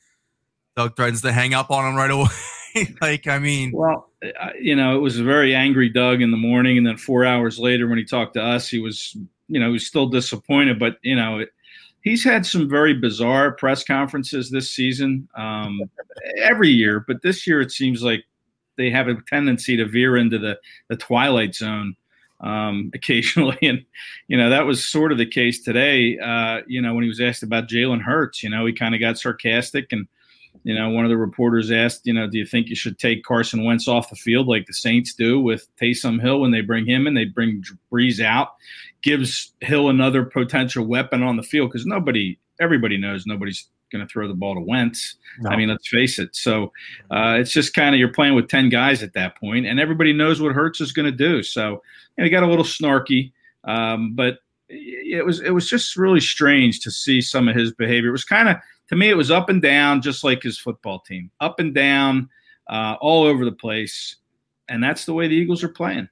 Doug 0.76 0.96
threatens 0.96 1.22
to 1.24 1.32
hang 1.32 1.54
up 1.54 1.72
on 1.72 1.88
him 1.88 1.96
right 1.96 2.12
away. 2.12 2.28
like 3.02 3.28
I 3.28 3.40
mean, 3.40 3.72
Well, 3.74 4.10
you 4.60 4.76
know, 4.76 4.96
it 4.96 5.02
was 5.02 5.18
a 5.20 5.24
very 5.24 5.56
angry 5.56 5.90
Doug 5.90 6.22
in 6.22 6.32
the 6.32 6.38
morning, 6.38 6.78
and 6.78 6.86
then 6.86 6.98
four 6.98 7.26
hours 7.26 7.60
later, 7.60 7.88
when 7.88 7.98
he 7.98 8.06
talked 8.06 8.36
to 8.36 8.44
us, 8.44 8.68
he 8.68 8.80
was, 8.80 9.16
you 9.48 9.60
know, 9.60 9.68
he 9.68 9.74
was 9.74 9.88
still 9.88 10.08
disappointed. 10.08 10.80
But 10.80 10.98
you 11.02 11.16
know, 11.16 11.40
it, 11.40 11.50
he's 12.02 12.24
had 12.24 12.46
some 12.46 12.70
very 12.70 12.94
bizarre 12.94 13.52
press 13.52 13.84
conferences 13.84 14.50
this 14.50 14.72
season, 14.72 15.28
um, 15.36 15.82
every 16.42 16.70
year. 16.70 17.04
But 17.08 17.22
this 17.22 17.48
year, 17.48 17.62
it 17.62 17.72
seems 17.72 18.04
like 18.04 18.24
they 18.78 18.90
have 18.92 19.08
a 19.08 19.16
tendency 19.28 19.76
to 19.78 19.86
veer 19.86 20.18
into 20.18 20.38
the 20.38 20.60
the 20.90 20.98
twilight 20.98 21.56
zone 21.56 21.96
um, 22.42 22.92
occasionally, 22.96 23.58
and 23.62 23.84
you 24.28 24.38
know 24.38 24.50
that 24.50 24.66
was 24.66 24.88
sort 24.88 25.12
of 25.12 25.18
the 25.18 25.26
case 25.26 25.62
today. 25.62 26.18
Uh, 26.20 26.62
you 26.68 26.82
know, 26.82 26.94
when 26.94 27.04
he 27.04 27.10
was 27.10 27.22
asked 27.22 27.44
about 27.44 27.68
Jalen 27.70 28.02
Hurts, 28.02 28.44
you 28.44 28.50
know, 28.50 28.66
he 28.66 28.74
kind 28.74 28.94
of 28.96 29.02
got 29.02 29.18
sarcastic 29.18 29.92
and 29.92 30.08
you 30.64 30.74
know, 30.74 30.90
one 30.90 31.06
of 31.06 31.10
the 31.10 31.18
reporters 31.18 31.72
asked, 31.72 32.02
you 32.06 32.14
know, 32.14 32.28
do 32.28 32.38
you 32.38 32.46
think 32.46 32.68
you 32.68 32.76
should 32.76 33.00
take 33.00 33.24
Carson 33.24 33.64
Wentz 33.64 33.88
off 33.88 34.10
the 34.10 34.16
field 34.16 34.48
like 34.48 34.66
the 34.66 34.74
Saints 34.74 35.14
do 35.14 35.40
with 35.40 35.68
Taysom 35.82 36.22
Hill 36.22 36.42
when 36.42 36.52
they 36.52 36.62
bring 36.62 36.86
him 36.86 37.08
in? 37.08 37.14
They 37.14 37.26
bring 37.26 37.64
Brees 37.92 38.24
out, 38.24 38.50
gives 39.02 39.54
Hill 39.62 39.90
another 39.90 40.24
potential 40.24 40.86
weapon 40.86 41.24
on 41.24 41.38
the 41.38 41.44
field 41.44 41.72
because 41.72 41.86
nobody, 41.86 42.38
everybody 42.60 42.98
knows 42.98 43.26
nobody's 43.26 43.68
going 43.92 44.06
to 44.06 44.12
throw 44.12 44.28
the 44.28 44.34
ball 44.34 44.56
to 44.56 44.62
Wentz. 44.62 45.16
No. 45.40 45.50
I 45.50 45.56
mean, 45.56 45.70
let's 45.70 45.88
face 45.88 46.20
it. 46.20 46.36
So 46.36 46.72
uh, 47.12 47.38
it's 47.40 47.52
just 47.52 47.74
kind 47.74 47.94
of 47.94 48.00
you're 48.00 48.14
playing 48.14 48.36
with 48.36 48.48
10 48.48 48.70
guys 48.70 49.04
at 49.04 49.14
that 49.14 49.38
point, 49.38 49.66
and 49.66 49.80
everybody 49.80 50.14
knows 50.14 50.42
what 50.42 50.54
Hurts 50.54 50.82
is 50.82 50.92
going 50.92 51.06
to 51.06 51.12
do. 51.12 51.44
So 51.44 51.70
you 51.72 51.80
know, 52.20 52.24
he 52.24 52.30
got 52.30 52.44
a 52.44 52.48
little 52.48 52.66
snarky, 52.66 53.32
um, 53.64 54.14
but 54.16 54.40
it 54.70 55.26
was 55.26 55.40
it 55.40 55.52
was 55.52 55.70
just 55.70 55.96
really 55.96 56.20
strange 56.20 56.82
to 56.82 56.92
see 56.92 57.22
some 57.22 57.48
of 57.48 57.56
his 57.56 57.72
behavior. 57.74 58.10
It 58.10 58.14
was 58.14 58.26
kind 58.26 58.50
of 58.50 58.58
to 58.90 58.96
me, 58.96 59.10
it 59.10 59.18
was 59.18 59.32
up 59.32 59.50
and 59.50 59.62
down, 59.62 60.02
just 60.02 60.24
like 60.24 60.44
his 60.44 60.58
football 60.58 61.00
team, 61.00 61.32
up 61.40 61.60
and 61.60 61.74
down, 61.74 62.30
uh, 62.68 62.96
all 63.02 63.24
over 63.24 63.46
the 63.46 63.52
place, 63.52 64.18
and 64.70 64.84
that's 64.84 65.06
the 65.06 65.14
way 65.14 65.28
the 65.28 65.36
Eagles 65.36 65.64
are 65.64 65.70
playing. 65.70 66.10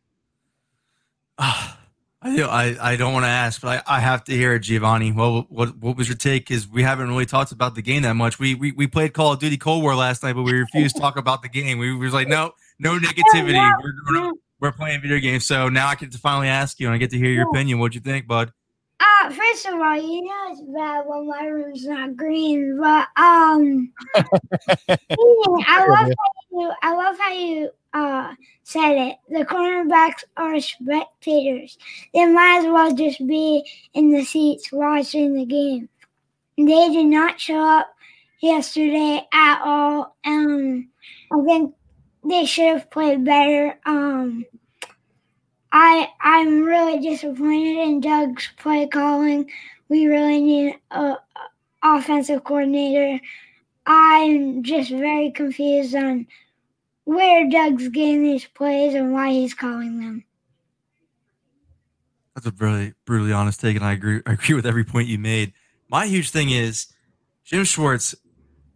I 2.25 2.41
I, 2.43 2.91
I 2.91 2.95
don't 2.95 3.13
want 3.13 3.25
to 3.25 3.29
ask, 3.29 3.61
but 3.61 3.83
I, 3.87 3.97
I 3.97 3.99
have 3.99 4.23
to 4.25 4.31
hear 4.33 4.53
it, 4.53 4.59
Giovanni. 4.59 5.11
Well, 5.11 5.45
what 5.49 5.77
what 5.77 5.95
was 5.95 6.07
your 6.07 6.17
take? 6.17 6.47
Because 6.47 6.67
we 6.67 6.81
haven't 6.83 7.07
really 7.07 7.25
talked 7.25 7.51
about 7.51 7.75
the 7.75 7.81
game 7.81 8.01
that 8.01 8.15
much. 8.15 8.39
We, 8.39 8.55
we 8.55 8.71
we 8.71 8.87
played 8.87 9.13
Call 9.13 9.33
of 9.33 9.39
Duty 9.39 9.57
Cold 9.57 9.83
War 9.83 9.95
last 9.95 10.23
night, 10.23 10.33
but 10.33 10.43
we 10.43 10.53
refused 10.53 10.95
to 10.95 11.01
talk 11.01 11.17
about 11.17 11.41
the 11.43 11.49
game. 11.49 11.77
We 11.77 11.95
was 11.95 12.13
like, 12.13 12.27
no, 12.27 12.51
no 12.79 12.97
negativity. 12.97 13.53
We're, 13.83 14.21
we're, 14.23 14.31
we're 14.59 14.71
playing 14.71 15.01
video 15.01 15.19
games. 15.19 15.45
So 15.45 15.69
now 15.69 15.89
I 15.89 15.95
to 15.95 16.17
finally 16.17 16.47
ask 16.47 16.79
you, 16.79 16.87
and 16.87 16.95
I 16.95 16.97
get 16.97 17.11
to 17.11 17.17
hear 17.17 17.29
your 17.29 17.47
opinion. 17.49 17.79
What'd 17.79 17.95
you 17.95 18.01
think, 18.01 18.27
bud? 18.27 18.51
Uh, 18.99 19.29
first 19.29 19.65
of 19.65 19.73
all, 19.73 19.95
you 19.97 20.23
know 20.23 20.51
it's 20.51 20.61
bad 20.61 21.03
when 21.05 21.27
my 21.27 21.45
room's 21.45 21.85
not 21.85 22.15
green, 22.15 22.79
but 22.79 23.07
um, 23.17 23.91
I 24.15 25.85
love 25.87 26.09
how 26.09 26.31
you, 26.51 26.73
I 26.81 26.95
love 26.95 27.17
how 27.19 27.31
you 27.33 27.69
uh 27.93 28.33
said 28.63 28.93
it. 28.93 29.17
The 29.29 29.45
cornerbacks 29.45 30.23
are 30.37 30.59
spectators. 30.61 31.77
They 32.13 32.25
might 32.25 32.59
as 32.59 32.65
well 32.65 32.93
just 32.95 33.25
be 33.27 33.69
in 33.93 34.11
the 34.11 34.23
seats 34.23 34.71
watching 34.71 35.35
the 35.35 35.45
game. 35.45 35.89
They 36.57 36.89
did 36.89 37.07
not 37.07 37.39
show 37.39 37.59
up 37.59 37.87
yesterday 38.41 39.27
at 39.33 39.61
all. 39.61 40.15
Um, 40.25 40.89
I 41.31 41.41
think 41.43 41.73
they 42.23 42.45
should 42.45 42.67
have 42.67 42.89
played 42.91 43.25
better. 43.25 43.77
Um. 43.85 44.45
I 45.77 46.07
I'm 46.21 46.63
really 46.63 46.99
disappointed 46.99 47.77
in 47.85 47.99
Doug's 47.99 48.47
play 48.57 48.87
calling. 48.87 49.51
We 49.89 50.05
really 50.05 50.39
need 50.39 50.79
a, 50.89 51.01
a 51.01 51.17
offensive 51.83 52.45
coordinator. 52.45 53.19
I'm 53.85 54.63
just 54.63 54.89
very 54.89 55.31
confused 55.31 55.93
on 55.93 56.27
where 57.03 57.49
Doug's 57.49 57.89
getting 57.89 58.23
these 58.23 58.45
plays 58.45 58.93
and 58.93 59.11
why 59.11 59.31
he's 59.31 59.53
calling 59.53 59.99
them. 59.99 60.23
That's 62.35 62.47
a 62.47 62.53
really 62.57 62.93
brutally 63.03 63.33
honest 63.33 63.59
take, 63.59 63.75
and 63.75 63.83
I 63.83 63.91
agree. 63.91 64.21
I 64.25 64.31
agree 64.31 64.55
with 64.55 64.65
every 64.65 64.85
point 64.85 65.09
you 65.09 65.19
made. 65.19 65.51
My 65.89 66.05
huge 66.05 66.29
thing 66.29 66.51
is 66.51 66.87
Jim 67.43 67.65
Schwartz 67.65 68.15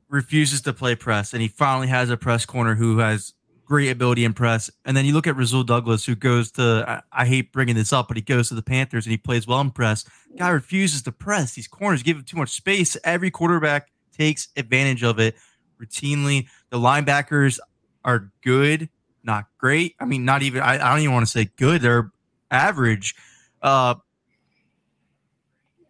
refuses 0.10 0.60
to 0.64 0.74
play 0.74 0.96
press, 0.96 1.32
and 1.32 1.42
he 1.42 1.48
finally 1.48 1.88
has 1.88 2.10
a 2.10 2.18
press 2.18 2.46
corner 2.46 2.76
who 2.76 2.98
has 2.98 3.36
great 3.70 3.90
ability 3.90 4.26
in 4.26 4.34
press. 4.34 4.70
And 4.84 4.98
then 4.98 5.06
you 5.06 5.14
look 5.14 5.28
at 5.28 5.36
Rasul 5.36 5.64
Douglas, 5.64 6.04
who 6.04 6.16
goes 6.16 6.52
to, 6.54 6.84
I, 6.88 7.22
I, 7.22 7.26
hate 7.26 7.54
bringing 7.54 7.76
this 7.76 7.94
up, 7.94 8.08
but 8.08 8.18
he 8.18 8.22
goes 8.22 8.50
to 8.50 8.56
the 8.56 8.64
Panthers 8.64 9.06
and 9.06 9.12
he 9.12 9.18
plays 9.18 9.46
well 9.46 9.62
in 9.62 9.70
press. 9.70 10.06
Guy 10.36 10.50
refuses 10.50 11.04
to 11.04 11.12
press. 11.12 11.54
These 11.54 11.68
corners 11.68 12.02
give 12.02 12.18
him 12.18 12.24
too 12.24 12.38
much 12.38 12.50
space. 12.50 12.98
Every 13.04 13.30
quarterback 13.30 13.92
takes 14.12 14.48
advantage 14.58 15.04
of 15.04 15.20
it 15.20 15.36
routinely. 15.80 16.48
The 16.72 16.80
linebackers 16.80 17.60
are 18.04 18.32
good, 18.42 18.90
not 19.24 19.46
great. 19.60 19.96
I 20.00 20.06
mean, 20.06 20.26
not 20.26 20.42
even, 20.42 20.64
I, 20.64 20.74
I 20.74 20.90
don't 20.90 21.02
even 21.02 21.14
want 21.14 21.28
to 21.28 21.32
say 21.32 21.50
good. 21.56 21.82
They're 21.82 22.12
average. 22.50 23.14
Uh, 23.62 23.96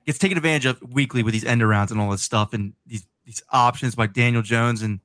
gets 0.05 0.19
taken 0.19 0.37
advantage 0.37 0.65
of 0.65 0.81
weekly 0.81 1.23
with 1.23 1.33
these 1.33 1.45
end 1.45 1.61
arounds 1.61 1.91
and 1.91 2.01
all 2.01 2.11
this 2.11 2.23
stuff 2.23 2.53
and 2.53 2.73
these 2.85 3.05
these 3.25 3.43
options 3.51 3.93
by 3.93 4.07
Daniel 4.07 4.41
Jones 4.41 4.81
and 4.81 4.99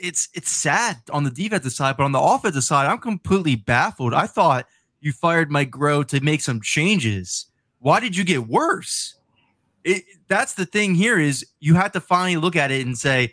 it's 0.00 0.28
it's 0.34 0.50
sad 0.50 0.98
on 1.12 1.24
the 1.24 1.30
defensive 1.30 1.72
side, 1.72 1.96
but 1.96 2.04
on 2.04 2.12
the 2.12 2.20
offensive 2.20 2.64
side, 2.64 2.86
I'm 2.86 2.98
completely 2.98 3.56
baffled. 3.56 4.14
I 4.14 4.26
thought 4.26 4.66
you 5.00 5.12
fired 5.12 5.50
Mike 5.50 5.70
Groh 5.70 6.06
to 6.08 6.20
make 6.20 6.40
some 6.40 6.60
changes. 6.60 7.46
Why 7.78 8.00
did 8.00 8.16
you 8.16 8.24
get 8.24 8.46
worse? 8.46 9.14
It, 9.84 10.04
that's 10.28 10.54
the 10.54 10.66
thing 10.66 10.94
here 10.94 11.18
is 11.18 11.46
you 11.60 11.74
have 11.74 11.92
to 11.92 12.00
finally 12.00 12.36
look 12.36 12.56
at 12.56 12.70
it 12.70 12.84
and 12.84 12.98
say 12.98 13.32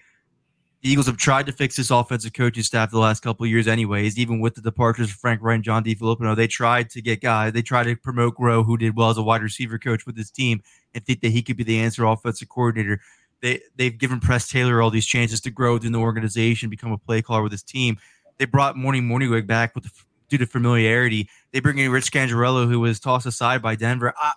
the 0.82 0.90
Eagles 0.90 1.08
have 1.08 1.18
tried 1.18 1.46
to 1.48 1.52
fix 1.52 1.76
this 1.76 1.92
offensive 1.92 2.34
coaching 2.34 2.64
staff 2.64 2.92
the 2.92 3.00
last 3.00 3.22
couple 3.22 3.46
years, 3.46 3.68
anyways. 3.68 4.18
Even 4.18 4.40
with 4.40 4.56
the 4.56 4.62
departures 4.62 5.10
of 5.10 5.16
Frank 5.16 5.42
Reich 5.42 5.56
and 5.56 5.64
John 5.64 5.84
DeFilippo, 5.84 6.36
they 6.36 6.48
tried 6.48 6.90
to 6.92 7.02
get 7.02 7.20
guys. 7.20 7.54
They 7.54 7.62
tried 7.62 7.86
to 7.86 7.96
promote 7.96 8.38
Groh, 8.38 8.66
who 8.66 8.78
did 8.78 8.96
well 8.96 9.10
as 9.10 9.18
a 9.18 9.24
wide 9.24 9.42
receiver 9.42 9.80
coach 9.80 10.06
with 10.06 10.16
his 10.16 10.32
team, 10.32 10.62
and 10.94 11.04
think 11.06 11.22
that 11.22 11.32
he 11.32 11.42
could 11.42 11.58
be 11.58 11.64
the 11.64 11.80
answer 11.80 12.06
offensive 12.06 12.48
coordinator. 12.48 13.02
They 13.42 13.62
they've 13.76 13.98
given 13.98 14.20
Press 14.20 14.50
Taylor 14.50 14.82
all 14.82 14.90
these 14.90 15.06
chances 15.06 15.42
to 15.42 15.52
grow 15.52 15.74
within 15.74 15.92
the 15.92 16.00
organization, 16.00 16.70
become 16.70 16.92
a 16.92 16.98
play 16.98 17.22
caller 17.22 17.44
with 17.44 17.52
his 17.52 17.64
team. 17.64 17.98
They 18.38 18.46
brought 18.46 18.76
Morning 18.76 19.04
Mornhinweg 19.04 19.48
back 19.48 19.76
with 19.76 19.86
the, 19.86 19.92
due 20.30 20.38
to 20.38 20.46
familiarity. 20.46 21.30
They 21.52 21.60
bring 21.60 21.78
in 21.78 21.92
Rich 21.92 22.12
Scangarello, 22.12 22.68
who 22.68 22.80
was 22.80 23.00
tossed 23.00 23.26
aside 23.26 23.62
by 23.62 23.76
Denver. 23.76 24.14
I, 24.20 24.34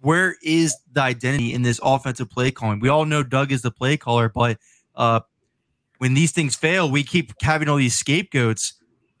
where 0.00 0.36
is 0.42 0.76
the 0.92 1.02
identity 1.02 1.52
in 1.52 1.62
this 1.62 1.80
offensive 1.82 2.30
play 2.30 2.50
calling? 2.50 2.80
We 2.80 2.88
all 2.88 3.04
know 3.04 3.22
Doug 3.22 3.52
is 3.52 3.62
the 3.62 3.70
play 3.70 3.96
caller, 3.96 4.28
but 4.28 4.58
uh, 4.94 5.20
when 5.98 6.14
these 6.14 6.32
things 6.32 6.56
fail, 6.56 6.90
we 6.90 7.02
keep 7.04 7.32
having 7.42 7.68
all 7.68 7.76
these 7.76 7.94
scapegoats. 7.94 8.74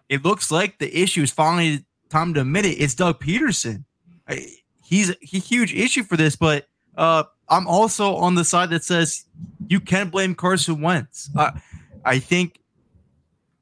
It 0.08 0.24
looks 0.24 0.50
like 0.50 0.78
the 0.78 1.02
issue 1.02 1.22
is 1.22 1.30
finally 1.30 1.84
time 2.08 2.34
to 2.34 2.40
admit 2.40 2.64
it. 2.64 2.80
It's 2.80 2.94
Doug 2.94 3.20
Pederson. 3.20 3.84
I, 4.26 4.46
he's 4.82 5.10
a 5.10 5.16
huge 5.20 5.74
issue 5.74 6.02
for 6.02 6.16
this, 6.16 6.36
but 6.36 6.66
uh, 6.96 7.24
I'm 7.50 7.66
also 7.66 8.14
on 8.14 8.36
the 8.36 8.44
side 8.44 8.70
that 8.70 8.84
says 8.84 9.24
you 9.68 9.80
can't 9.80 10.10
blame 10.10 10.34
Carson 10.34 10.80
Wentz. 10.80 11.30
I 12.04 12.18
think 12.18 12.60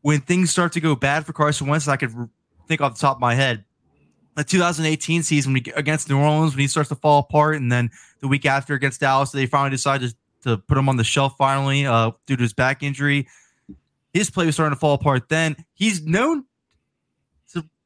when 0.03 0.21
things 0.21 0.51
start 0.51 0.73
to 0.73 0.81
go 0.81 0.95
bad 0.95 1.27
for 1.27 1.33
Carson 1.33 1.67
Wentz, 1.67 1.89
I 1.89 1.97
could 1.97 2.13
think 2.69 2.81
off 2.81 2.95
the 2.95 3.01
top 3.01 3.17
of 3.17 3.21
my 3.21 3.35
head, 3.35 3.65
the 4.37 4.45
2018 4.45 5.23
season 5.23 5.57
against 5.75 6.09
New 6.09 6.19
Orleans 6.19 6.53
when 6.53 6.61
he 6.61 6.69
starts 6.69 6.91
to 6.91 6.95
fall 6.95 7.21
apart, 7.21 7.57
and 7.57 7.73
then 7.73 7.91
the 8.21 8.29
week 8.29 8.47
after 8.47 8.75
against 8.75 9.01
Dallas, 9.01 9.33
they 9.33 9.47
finally 9.47 9.71
decided 9.71 10.15
to 10.45 10.59
put 10.59 10.79
him 10.79 10.89
on 10.89 10.97
the 10.97 11.05
shelf 11.05 11.35
finally 11.37 11.85
uh, 11.85 12.13
due 12.27 12.37
to 12.37 12.43
his 12.43 12.53
back 12.53 12.83
injury. 12.83 13.27
His 14.13 14.31
play 14.31 14.47
was 14.47 14.55
starting 14.55 14.77
to 14.77 14.81
fall 14.81 14.95
apart. 14.95 15.29
Then 15.29 15.57
he's 15.75 16.05
known 16.05 16.43
to, 16.43 16.48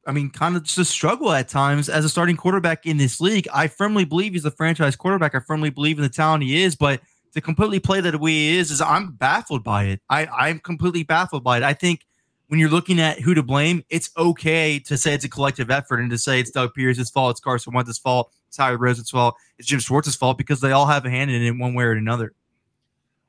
I 0.05 0.11
mean, 0.11 0.29
kind 0.29 0.55
of 0.55 0.63
just 0.63 0.77
a 0.77 0.85
struggle 0.85 1.31
at 1.31 1.47
times 1.47 1.87
as 1.87 2.03
a 2.03 2.09
starting 2.09 2.35
quarterback 2.35 2.85
in 2.85 2.97
this 2.97 3.21
league. 3.21 3.47
I 3.53 3.67
firmly 3.67 4.05
believe 4.05 4.33
he's 4.33 4.45
a 4.45 4.51
franchise 4.51 4.95
quarterback. 4.95 5.33
I 5.33 5.39
firmly 5.39 5.69
believe 5.69 5.97
in 5.97 6.03
the 6.03 6.09
talent 6.09 6.43
he 6.43 6.61
is, 6.63 6.75
but 6.75 6.99
to 7.33 7.41
completely 7.41 7.79
play 7.79 8.01
that 8.01 8.19
way 8.19 8.49
is, 8.49 8.69
is 8.69 8.81
I'm 8.81 9.13
baffled 9.13 9.63
by 9.63 9.85
it. 9.85 10.01
I, 10.09 10.25
I'm 10.25 10.59
completely 10.59 11.03
baffled 11.03 11.43
by 11.43 11.57
it. 11.57 11.63
I 11.63 11.73
think 11.73 12.01
when 12.47 12.59
you're 12.59 12.69
looking 12.69 12.99
at 12.99 13.19
who 13.19 13.33
to 13.33 13.41
blame, 13.41 13.83
it's 13.89 14.09
okay 14.17 14.77
to 14.79 14.97
say 14.97 15.13
it's 15.13 15.25
a 15.25 15.29
collective 15.29 15.71
effort 15.71 15.99
and 15.99 16.11
to 16.11 16.17
say 16.17 16.39
it's 16.39 16.51
Doug 16.51 16.73
Pierce's 16.73 17.09
fault, 17.09 17.31
it's 17.31 17.39
Carson 17.39 17.73
Wentz's 17.73 17.97
fault, 17.97 18.31
it's 18.47 18.57
Howie 18.57 18.75
Roseman's 18.75 19.09
fault, 19.09 19.35
it's 19.57 19.67
Jim 19.67 19.79
Schwartz's 19.79 20.15
fault 20.15 20.37
because 20.37 20.61
they 20.61 20.71
all 20.71 20.85
have 20.85 21.05
a 21.05 21.09
hand 21.09 21.31
in 21.31 21.41
it 21.41 21.51
one 21.57 21.73
way 21.73 21.85
or 21.85 21.93
another. 21.93 22.33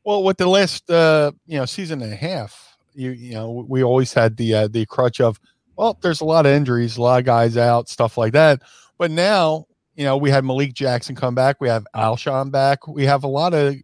Well, 0.04 0.22
with 0.22 0.36
the 0.36 0.46
last 0.46 0.90
uh, 0.90 1.32
you 1.46 1.56
know 1.56 1.64
season 1.64 2.02
and 2.02 2.12
a 2.12 2.16
half, 2.16 2.76
you 2.94 3.12
you 3.12 3.32
know 3.32 3.64
we 3.66 3.82
always 3.82 4.12
had 4.12 4.36
the 4.36 4.54
uh, 4.54 4.68
the 4.68 4.84
crutch 4.84 5.20
of 5.20 5.40
well, 5.76 5.98
there's 6.02 6.20
a 6.20 6.24
lot 6.24 6.46
of 6.46 6.52
injuries, 6.52 6.96
a 6.96 7.02
lot 7.02 7.18
of 7.18 7.24
guys 7.24 7.56
out, 7.56 7.88
stuff 7.88 8.16
like 8.16 8.32
that. 8.32 8.62
But 8.98 9.10
now 9.10 9.66
you 9.96 10.04
know 10.04 10.16
we 10.16 10.30
had 10.30 10.44
Malik 10.44 10.74
Jackson 10.74 11.14
come 11.14 11.34
back, 11.34 11.60
we 11.60 11.68
have 11.68 11.86
Alshon 11.94 12.50
back, 12.50 12.86
we 12.86 13.04
have 13.04 13.24
a 13.24 13.28
lot 13.28 13.54
of 13.54 13.76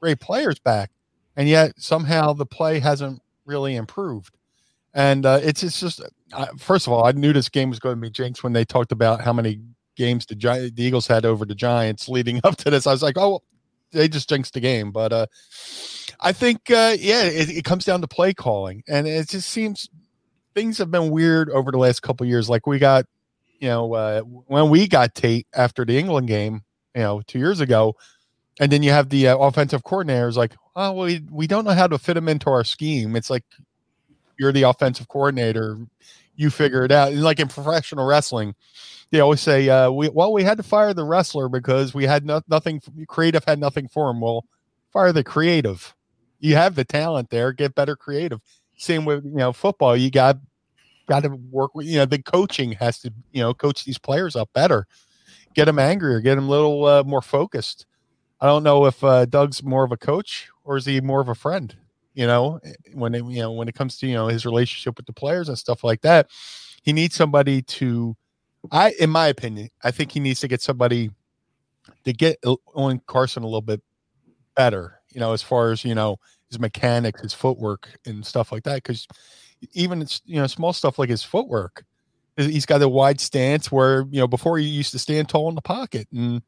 great 0.00 0.20
players 0.20 0.58
back, 0.58 0.90
and 1.36 1.48
yet 1.48 1.72
somehow 1.76 2.32
the 2.32 2.46
play 2.46 2.78
hasn't 2.78 3.20
really 3.44 3.76
improved. 3.76 4.36
And 4.94 5.26
uh, 5.26 5.40
it's 5.42 5.62
it's 5.62 5.80
just 5.80 6.02
uh, 6.32 6.46
first 6.58 6.86
of 6.86 6.92
all, 6.92 7.04
I 7.04 7.12
knew 7.12 7.32
this 7.32 7.48
game 7.48 7.70
was 7.70 7.78
going 7.78 7.96
to 7.96 8.00
be 8.00 8.10
jinxed 8.10 8.42
when 8.42 8.52
they 8.52 8.64
talked 8.64 8.92
about 8.92 9.20
how 9.20 9.32
many 9.32 9.60
games 9.96 10.26
the, 10.26 10.34
Gi- 10.34 10.70
the 10.70 10.82
Eagles 10.82 11.06
had 11.06 11.24
over 11.24 11.44
the 11.44 11.54
Giants 11.54 12.08
leading 12.08 12.40
up 12.44 12.56
to 12.56 12.70
this. 12.70 12.86
I 12.86 12.92
was 12.92 13.02
like, 13.02 13.18
oh, 13.18 13.42
they 13.92 14.08
just 14.08 14.28
jinxed 14.28 14.54
the 14.54 14.60
game. 14.60 14.90
But 14.90 15.12
uh, 15.12 15.26
I 16.20 16.32
think, 16.32 16.70
uh, 16.70 16.96
yeah, 16.98 17.24
it, 17.24 17.50
it, 17.50 17.64
comes 17.64 17.84
down 17.84 18.00
to 18.00 18.08
play 18.08 18.34
calling, 18.34 18.82
and 18.88 19.06
it 19.06 19.28
just 19.28 19.48
seems 19.48 19.88
things 20.54 20.78
have 20.78 20.90
been 20.90 21.10
weird 21.10 21.50
over 21.50 21.70
the 21.70 21.78
last 21.78 22.02
couple 22.02 22.26
years. 22.26 22.48
Like 22.48 22.66
we 22.66 22.78
got, 22.78 23.06
you 23.60 23.68
know, 23.68 23.94
uh, 23.94 24.20
when 24.20 24.70
we 24.70 24.88
got 24.88 25.14
Tate 25.14 25.46
after 25.54 25.84
the 25.84 25.98
England 25.98 26.28
game, 26.28 26.62
you 26.94 27.02
know, 27.02 27.22
two 27.26 27.38
years 27.38 27.60
ago, 27.60 27.96
and 28.60 28.70
then 28.70 28.82
you 28.82 28.90
have 28.90 29.08
the 29.08 29.28
uh, 29.28 29.36
offensive 29.38 29.82
coordinators 29.82 30.36
like, 30.36 30.54
oh, 30.76 30.92
we 30.92 31.22
we 31.30 31.46
don't 31.46 31.64
know 31.64 31.72
how 31.72 31.86
to 31.86 31.98
fit 31.98 32.16
him 32.16 32.28
into 32.28 32.50
our 32.50 32.64
scheme. 32.64 33.16
It's 33.16 33.30
like 33.30 33.44
you're 34.38 34.52
the 34.52 34.62
offensive 34.62 35.08
coordinator, 35.08 35.78
you 36.36 36.50
figure 36.50 36.84
it 36.84 36.92
out. 36.92 37.12
And 37.12 37.22
like 37.22 37.40
in 37.40 37.48
professional 37.48 38.06
wrestling 38.06 38.54
they 39.14 39.20
always 39.20 39.40
say, 39.40 39.68
uh, 39.68 39.90
we, 39.92 40.08
well, 40.08 40.32
we 40.32 40.42
had 40.42 40.56
to 40.56 40.64
fire 40.64 40.92
the 40.92 41.04
wrestler 41.04 41.48
because 41.48 41.94
we 41.94 42.04
had 42.04 42.26
no, 42.26 42.40
nothing 42.48 42.82
creative 43.06 43.44
had 43.44 43.60
nothing 43.60 43.86
for 43.86 44.10
him. 44.10 44.20
Well, 44.20 44.44
fire 44.92 45.12
the 45.12 45.22
creative. 45.22 45.94
You 46.40 46.56
have 46.56 46.74
the 46.74 46.84
talent 46.84 47.30
there. 47.30 47.52
Get 47.52 47.76
better 47.76 47.94
creative. 47.94 48.40
Same 48.76 49.04
with 49.04 49.24
you 49.24 49.32
know 49.32 49.52
football. 49.52 49.96
You 49.96 50.10
got 50.10 50.38
got 51.08 51.22
to 51.24 51.30
work 51.50 51.74
with 51.74 51.86
you 51.86 51.98
know 51.98 52.06
the 52.06 52.22
coaching 52.22 52.72
has 52.72 52.98
to 53.00 53.12
you 53.32 53.42
know 53.42 53.54
coach 53.54 53.84
these 53.84 53.98
players 53.98 54.36
up 54.36 54.50
better. 54.54 54.86
Get 55.54 55.66
them 55.66 55.78
angrier. 55.78 56.20
Get 56.20 56.36
them 56.36 56.46
a 56.46 56.50
little 56.50 56.84
uh, 56.84 57.04
more 57.04 57.22
focused. 57.22 57.86
I 58.40 58.46
don't 58.46 58.64
know 58.64 58.86
if 58.86 59.02
uh, 59.04 59.26
Doug's 59.26 59.62
more 59.62 59.84
of 59.84 59.92
a 59.92 59.96
coach 59.96 60.48
or 60.64 60.76
is 60.76 60.86
he 60.86 61.00
more 61.00 61.20
of 61.20 61.28
a 61.28 61.34
friend. 61.34 61.74
You 62.14 62.26
know, 62.26 62.60
when 62.94 63.14
it, 63.14 63.24
you 63.26 63.40
know 63.40 63.52
when 63.52 63.68
it 63.68 63.74
comes 63.74 63.98
to 63.98 64.06
you 64.06 64.14
know 64.14 64.28
his 64.28 64.46
relationship 64.46 64.96
with 64.96 65.06
the 65.06 65.12
players 65.12 65.48
and 65.48 65.58
stuff 65.58 65.84
like 65.84 66.02
that, 66.02 66.28
he 66.82 66.92
needs 66.92 67.14
somebody 67.14 67.62
to 67.62 68.16
I, 68.70 68.92
in 68.98 69.10
my 69.10 69.28
opinion, 69.28 69.70
I 69.82 69.90
think 69.90 70.12
he 70.12 70.20
needs 70.20 70.40
to 70.40 70.48
get 70.48 70.62
somebody 70.62 71.10
to 72.04 72.12
get 72.12 72.38
on 72.74 73.00
Carson 73.06 73.42
a 73.42 73.46
little 73.46 73.62
bit 73.62 73.82
better. 74.56 75.00
You 75.12 75.20
know, 75.20 75.32
as 75.32 75.42
far 75.42 75.72
as 75.72 75.84
you 75.84 75.94
know, 75.94 76.18
his 76.54 76.60
mechanics, 76.60 77.20
his 77.20 77.34
footwork, 77.34 77.98
and 78.06 78.24
stuff 78.24 78.52
like 78.52 78.64
that. 78.64 78.76
Because 78.76 79.06
even 79.72 80.02
it's 80.02 80.22
you 80.24 80.36
know 80.36 80.46
small 80.46 80.72
stuff 80.72 80.98
like 80.98 81.08
his 81.08 81.22
footwork, 81.22 81.84
he's 82.36 82.66
got 82.66 82.82
a 82.82 82.88
wide 82.88 83.20
stance 83.20 83.70
where 83.70 84.06
you 84.10 84.20
know 84.20 84.28
before 84.28 84.58
he 84.58 84.64
used 84.64 84.92
to 84.92 84.98
stand 84.98 85.28
tall 85.28 85.48
in 85.48 85.54
the 85.54 85.62
pocket, 85.62 86.08
and 86.12 86.42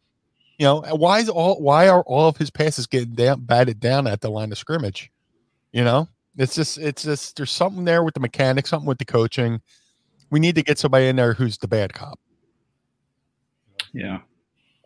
you 0.58 0.64
know 0.64 0.80
why 0.80 1.20
is 1.20 1.28
all 1.28 1.60
why 1.60 1.88
are 1.88 2.02
all 2.02 2.28
of 2.28 2.36
his 2.36 2.50
passes 2.50 2.86
getting 2.86 3.14
down, 3.14 3.40
batted 3.40 3.80
down 3.80 4.06
at 4.06 4.20
the 4.20 4.30
line 4.30 4.52
of 4.52 4.58
scrimmage? 4.58 5.10
You 5.72 5.84
know, 5.84 6.08
it's 6.36 6.54
just 6.54 6.78
it's 6.78 7.02
just 7.02 7.36
there's 7.36 7.50
something 7.50 7.84
there 7.84 8.02
with 8.02 8.14
the 8.14 8.20
mechanics, 8.20 8.70
something 8.70 8.88
with 8.88 8.98
the 8.98 9.04
coaching 9.04 9.60
we 10.30 10.40
need 10.40 10.54
to 10.56 10.62
get 10.62 10.78
somebody 10.78 11.06
in 11.06 11.16
there 11.16 11.34
who's 11.34 11.58
the 11.58 11.68
bad 11.68 11.92
cop. 11.92 12.18
Yeah, 13.92 14.20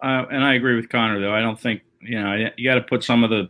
uh, 0.03 0.25
and 0.31 0.45
I 0.45 0.55
agree 0.55 0.77
with 0.77 0.89
Connor 0.89 1.21
though. 1.21 1.35
I 1.35 1.41
don't 1.41 1.59
think 1.59 1.83
you 2.01 2.21
know 2.21 2.51
you 2.57 2.69
got 2.69 2.77
to 2.77 2.83
put 2.83 3.03
some 3.03 3.25
of 3.25 3.31
the 3.31 3.49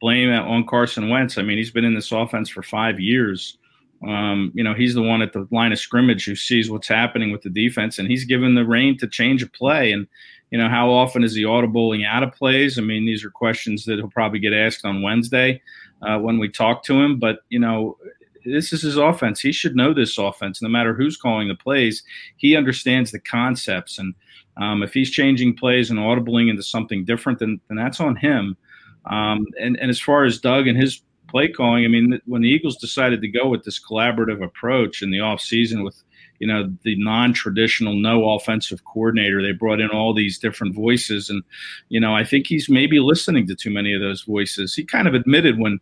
blame 0.00 0.30
that 0.30 0.42
on 0.42 0.66
Carson 0.66 1.08
Wentz. 1.08 1.38
I 1.38 1.42
mean, 1.42 1.58
he's 1.58 1.70
been 1.70 1.84
in 1.84 1.94
this 1.94 2.12
offense 2.12 2.48
for 2.48 2.62
five 2.62 2.98
years. 2.98 3.58
Um, 4.06 4.50
you 4.54 4.64
know, 4.64 4.72
he's 4.72 4.94
the 4.94 5.02
one 5.02 5.20
at 5.20 5.32
the 5.32 5.46
line 5.50 5.72
of 5.72 5.78
scrimmage 5.78 6.24
who 6.24 6.34
sees 6.34 6.70
what's 6.70 6.88
happening 6.88 7.30
with 7.30 7.42
the 7.42 7.50
defense, 7.50 7.98
and 7.98 8.08
he's 8.08 8.24
given 8.24 8.54
the 8.54 8.64
reign 8.64 8.96
to 8.98 9.06
change 9.06 9.42
a 9.42 9.46
play. 9.46 9.92
And 9.92 10.06
you 10.50 10.58
know, 10.58 10.68
how 10.68 10.90
often 10.90 11.22
is 11.22 11.34
he 11.34 11.42
audibling 11.42 12.06
out 12.06 12.22
of 12.22 12.34
plays? 12.34 12.78
I 12.78 12.82
mean, 12.82 13.06
these 13.06 13.24
are 13.24 13.30
questions 13.30 13.84
that 13.84 13.96
he'll 13.96 14.08
probably 14.08 14.38
get 14.38 14.54
asked 14.54 14.84
on 14.84 15.02
Wednesday 15.02 15.60
uh, 16.02 16.18
when 16.18 16.38
we 16.38 16.48
talk 16.48 16.82
to 16.84 16.94
him. 16.94 17.18
But 17.18 17.40
you 17.50 17.58
know, 17.58 17.98
this 18.44 18.72
is 18.72 18.82
his 18.82 18.96
offense. 18.96 19.40
He 19.40 19.52
should 19.52 19.76
know 19.76 19.92
this 19.92 20.16
offense, 20.16 20.62
no 20.62 20.68
matter 20.68 20.94
who's 20.94 21.18
calling 21.18 21.48
the 21.48 21.54
plays. 21.54 22.02
He 22.36 22.56
understands 22.56 23.10
the 23.10 23.20
concepts, 23.20 23.98
and 23.98 24.14
um, 24.56 24.82
if 24.82 24.94
he's 24.94 25.10
changing 25.10 25.56
plays 25.56 25.90
and 25.90 25.98
audibling 25.98 26.48
into 26.48 26.62
something 26.62 27.04
different, 27.04 27.38
then, 27.38 27.60
then 27.68 27.76
that's 27.76 28.00
on 28.00 28.16
him. 28.16 28.56
Um, 29.06 29.46
and, 29.60 29.78
and 29.78 29.90
as 29.90 30.00
far 30.00 30.24
as 30.24 30.38
Doug 30.38 30.66
and 30.66 30.76
his 30.76 31.02
play 31.28 31.48
calling, 31.48 31.84
I 31.84 31.88
mean, 31.88 32.20
when 32.26 32.42
the 32.42 32.48
Eagles 32.48 32.76
decided 32.76 33.20
to 33.22 33.28
go 33.28 33.48
with 33.48 33.64
this 33.64 33.80
collaborative 33.80 34.42
approach 34.44 35.02
in 35.02 35.10
the 35.10 35.18
offseason 35.18 35.84
with 35.84 36.02
you 36.40 36.46
know 36.46 36.72
the 36.84 36.96
non-traditional 36.98 37.94
no 37.94 38.30
offensive 38.30 38.82
coordinator 38.84 39.42
they 39.42 39.52
brought 39.52 39.80
in 39.80 39.90
all 39.90 40.12
these 40.12 40.38
different 40.38 40.74
voices. 40.74 41.30
And 41.30 41.42
you 41.88 42.00
know 42.00 42.16
i 42.16 42.24
think 42.24 42.46
he's 42.46 42.68
maybe 42.68 42.98
listening 42.98 43.46
to 43.46 43.54
too 43.54 43.70
many 43.70 43.94
of 43.94 44.00
those 44.00 44.22
voices. 44.22 44.74
He 44.74 44.84
kind 44.84 45.06
of 45.06 45.14
admitted 45.14 45.58
when 45.58 45.78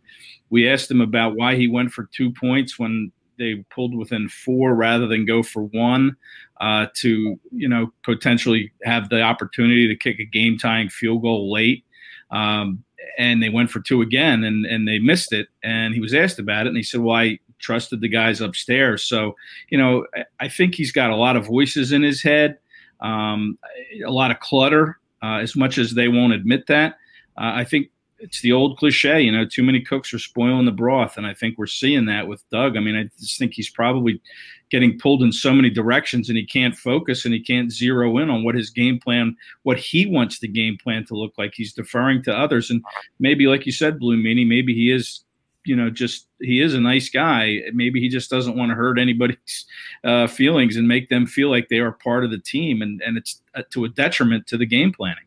we 0.49 0.69
asked 0.69 0.91
him 0.91 1.01
about 1.01 1.35
why 1.35 1.55
he 1.55 1.67
went 1.67 1.91
for 1.91 2.09
two 2.13 2.31
points 2.31 2.77
when 2.77 3.11
they 3.37 3.63
pulled 3.73 3.95
within 3.95 4.27
four 4.27 4.75
rather 4.75 5.07
than 5.07 5.25
go 5.25 5.41
for 5.41 5.63
one 5.63 6.15
uh, 6.59 6.87
to 6.97 7.39
you 7.51 7.69
know 7.69 7.91
potentially 8.03 8.71
have 8.83 9.09
the 9.09 9.21
opportunity 9.21 9.87
to 9.87 9.95
kick 9.95 10.19
a 10.19 10.25
game 10.25 10.57
tying 10.57 10.89
field 10.89 11.23
goal 11.23 11.51
late. 11.51 11.85
Um, 12.31 12.83
and 13.17 13.41
they 13.41 13.49
went 13.49 13.69
for 13.69 13.79
two 13.79 14.01
again 14.01 14.43
and, 14.43 14.65
and 14.65 14.87
they 14.87 14.99
missed 14.99 15.33
it 15.33 15.47
and 15.63 15.93
he 15.93 15.99
was 15.99 16.13
asked 16.13 16.39
about 16.39 16.65
it 16.65 16.69
and 16.69 16.77
he 16.77 16.83
said 16.83 17.01
well 17.01 17.15
i 17.15 17.39
trusted 17.59 18.01
the 18.01 18.07
guys 18.07 18.41
upstairs. 18.41 19.03
So, 19.03 19.35
you 19.69 19.77
know, 19.77 20.07
I 20.39 20.47
think 20.47 20.75
he's 20.75 20.91
got 20.91 21.11
a 21.11 21.15
lot 21.15 21.35
of 21.35 21.45
voices 21.45 21.91
in 21.91 22.01
his 22.01 22.23
head, 22.23 22.57
um, 23.01 23.57
a 24.05 24.11
lot 24.11 24.31
of 24.31 24.39
clutter, 24.39 24.97
uh, 25.21 25.37
as 25.37 25.55
much 25.55 25.77
as 25.77 25.93
they 25.93 26.07
won't 26.07 26.33
admit 26.33 26.67
that. 26.67 26.93
Uh, 27.37 27.51
I 27.55 27.63
think 27.63 27.89
it's 28.17 28.41
the 28.41 28.51
old 28.51 28.77
cliche, 28.77 29.21
you 29.21 29.31
know, 29.31 29.45
too 29.45 29.63
many 29.63 29.81
cooks 29.81 30.13
are 30.13 30.19
spoiling 30.19 30.65
the 30.65 30.71
broth. 30.71 31.17
And 31.17 31.27
I 31.27 31.33
think 31.33 31.57
we're 31.57 31.67
seeing 31.67 32.05
that 32.05 32.27
with 32.27 32.47
Doug. 32.49 32.75
I 32.75 32.79
mean, 32.79 32.95
I 32.95 33.09
just 33.19 33.37
think 33.37 33.53
he's 33.53 33.69
probably 33.69 34.21
getting 34.69 34.97
pulled 34.99 35.23
in 35.23 35.31
so 35.31 35.53
many 35.53 35.69
directions 35.69 36.29
and 36.29 36.37
he 36.37 36.45
can't 36.45 36.75
focus 36.75 37.25
and 37.25 37.33
he 37.33 37.39
can't 37.39 37.71
zero 37.71 38.17
in 38.17 38.29
on 38.29 38.43
what 38.43 38.55
his 38.55 38.69
game 38.69 38.99
plan, 38.99 39.35
what 39.63 39.77
he 39.77 40.05
wants 40.05 40.39
the 40.39 40.47
game 40.47 40.77
plan 40.81 41.05
to 41.05 41.15
look 41.15 41.33
like. 41.37 41.53
He's 41.55 41.73
deferring 41.73 42.23
to 42.23 42.37
others. 42.37 42.69
And 42.69 42.83
maybe, 43.19 43.47
like 43.47 43.65
you 43.65 43.71
said, 43.71 43.99
Blue 43.99 44.17
Meanie, 44.17 44.47
maybe 44.47 44.73
he 44.73 44.91
is 44.91 45.23
you 45.65 45.75
know, 45.75 45.89
just 45.89 46.27
he 46.39 46.61
is 46.61 46.73
a 46.73 46.79
nice 46.79 47.09
guy. 47.09 47.59
Maybe 47.73 47.99
he 47.99 48.09
just 48.09 48.29
doesn't 48.29 48.57
want 48.57 48.71
to 48.71 48.75
hurt 48.75 48.97
anybody's 48.97 49.65
uh, 50.03 50.27
feelings 50.27 50.77
and 50.77 50.87
make 50.87 51.09
them 51.09 51.25
feel 51.25 51.49
like 51.51 51.67
they 51.69 51.77
are 51.79 51.91
part 51.91 52.23
of 52.23 52.31
the 52.31 52.39
team, 52.39 52.81
and 52.81 53.01
and 53.01 53.17
it's 53.17 53.41
uh, 53.55 53.63
to 53.71 53.85
a 53.85 53.89
detriment 53.89 54.47
to 54.47 54.57
the 54.57 54.65
game 54.65 54.91
planning. 54.91 55.25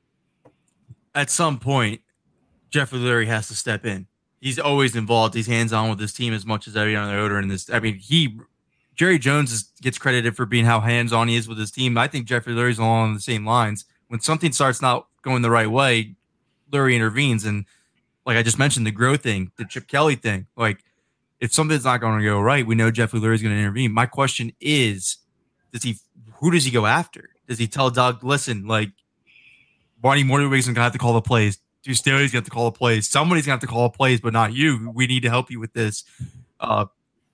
At 1.15 1.31
some 1.31 1.59
point, 1.59 2.01
Jeffrey 2.71 2.99
Lurie 2.99 3.27
has 3.27 3.49
to 3.49 3.55
step 3.55 3.85
in. 3.85 4.07
He's 4.41 4.59
always 4.59 4.97
involved. 4.97 5.35
He's 5.35 5.47
hands 5.47 5.73
on 5.73 5.91
with 5.91 6.01
his 6.01 6.13
team 6.13 6.33
as 6.33 6.45
much 6.45 6.67
as 6.67 6.77
every 6.77 6.97
other 6.97 7.17
owner 7.19 7.39
in 7.39 7.49
this. 7.49 7.71
I 7.71 7.79
mean, 7.79 7.95
he 7.95 8.41
Jerry 8.95 9.19
Jones 9.19 9.53
is, 9.53 9.63
gets 9.81 9.99
credited 9.99 10.37
for 10.37 10.47
being 10.47 10.65
how 10.65 10.81
hands 10.81 11.13
on 11.13 11.29
he 11.29 11.37
is 11.37 11.49
with 11.49 11.59
his 11.59 11.71
team. 11.71 11.97
I 11.97 12.09
think 12.09 12.27
Jeffrey 12.27 12.53
Lurie's 12.53 12.79
along 12.79 13.15
the 13.15 13.21
same 13.21 13.47
lines. 13.47 13.85
When 14.09 14.21
something 14.21 14.53
starts 14.53 14.83
not 14.83 15.07
going 15.23 15.43
the 15.43 15.51
right 15.51 15.71
way, 15.71 16.15
Lurie 16.71 16.95
intervenes 16.95 17.45
and 17.45 17.65
like 18.25 18.37
I 18.37 18.43
just 18.43 18.59
mentioned, 18.59 18.87
the 18.87 18.93
Groh 18.93 19.21
thing, 19.21 19.51
the 19.57 19.65
Chip 19.65 19.89
Kelly 19.89 20.15
thing. 20.15 20.47
Like, 20.57 20.85
if 21.41 21.53
something's 21.53 21.85
not 21.85 22.01
going 22.01 22.19
to 22.19 22.25
go 22.25 22.41
right, 22.41 22.67
we 22.67 22.75
know 22.75 22.91
Jeff 22.91 23.13
Lurie 23.13 23.35
is 23.35 23.43
going 23.43 23.55
to 23.55 23.61
intervene. 23.61 23.93
My 23.93 24.07
question 24.07 24.53
is, 24.61 25.17
does 25.73 25.83
he? 25.83 25.97
Who 26.37 26.51
does 26.51 26.65
he 26.65 26.71
go 26.71 26.87
after? 26.87 27.31
Does 27.49 27.59
he 27.59 27.67
tell 27.67 27.91
Doug, 27.91 28.23
listen, 28.23 28.67
like, 28.67 28.91
Marty 30.03 30.25
Mornhinweg's 30.25 30.67
going 30.67 30.75
to 30.77 30.81
have 30.81 30.93
to 30.93 30.99
call 30.99 31.15
the 31.15 31.21
plays. 31.21 31.59
Deuce 31.83 31.99
Staley's 31.99 32.31
going 32.31 32.31
to 32.31 32.37
have 32.39 32.45
to 32.45 32.51
call 32.51 32.71
the 32.71 32.79
plays. 32.79 33.09
Somebody's 33.11 33.47
going 33.47 33.59
to 33.59 33.63
have 33.63 33.69
to 33.69 33.73
call 33.73 33.89
the 33.89 33.97
plays, 33.97 34.21
but 34.21 34.33
not 34.33 34.53
you. 34.53 34.91
We 34.95 35.07
need 35.07 35.23
to 35.25 35.31
help 35.31 35.51
you 35.51 35.59
with 35.59 35.73
this. 35.73 36.05
Uh, 36.61 36.87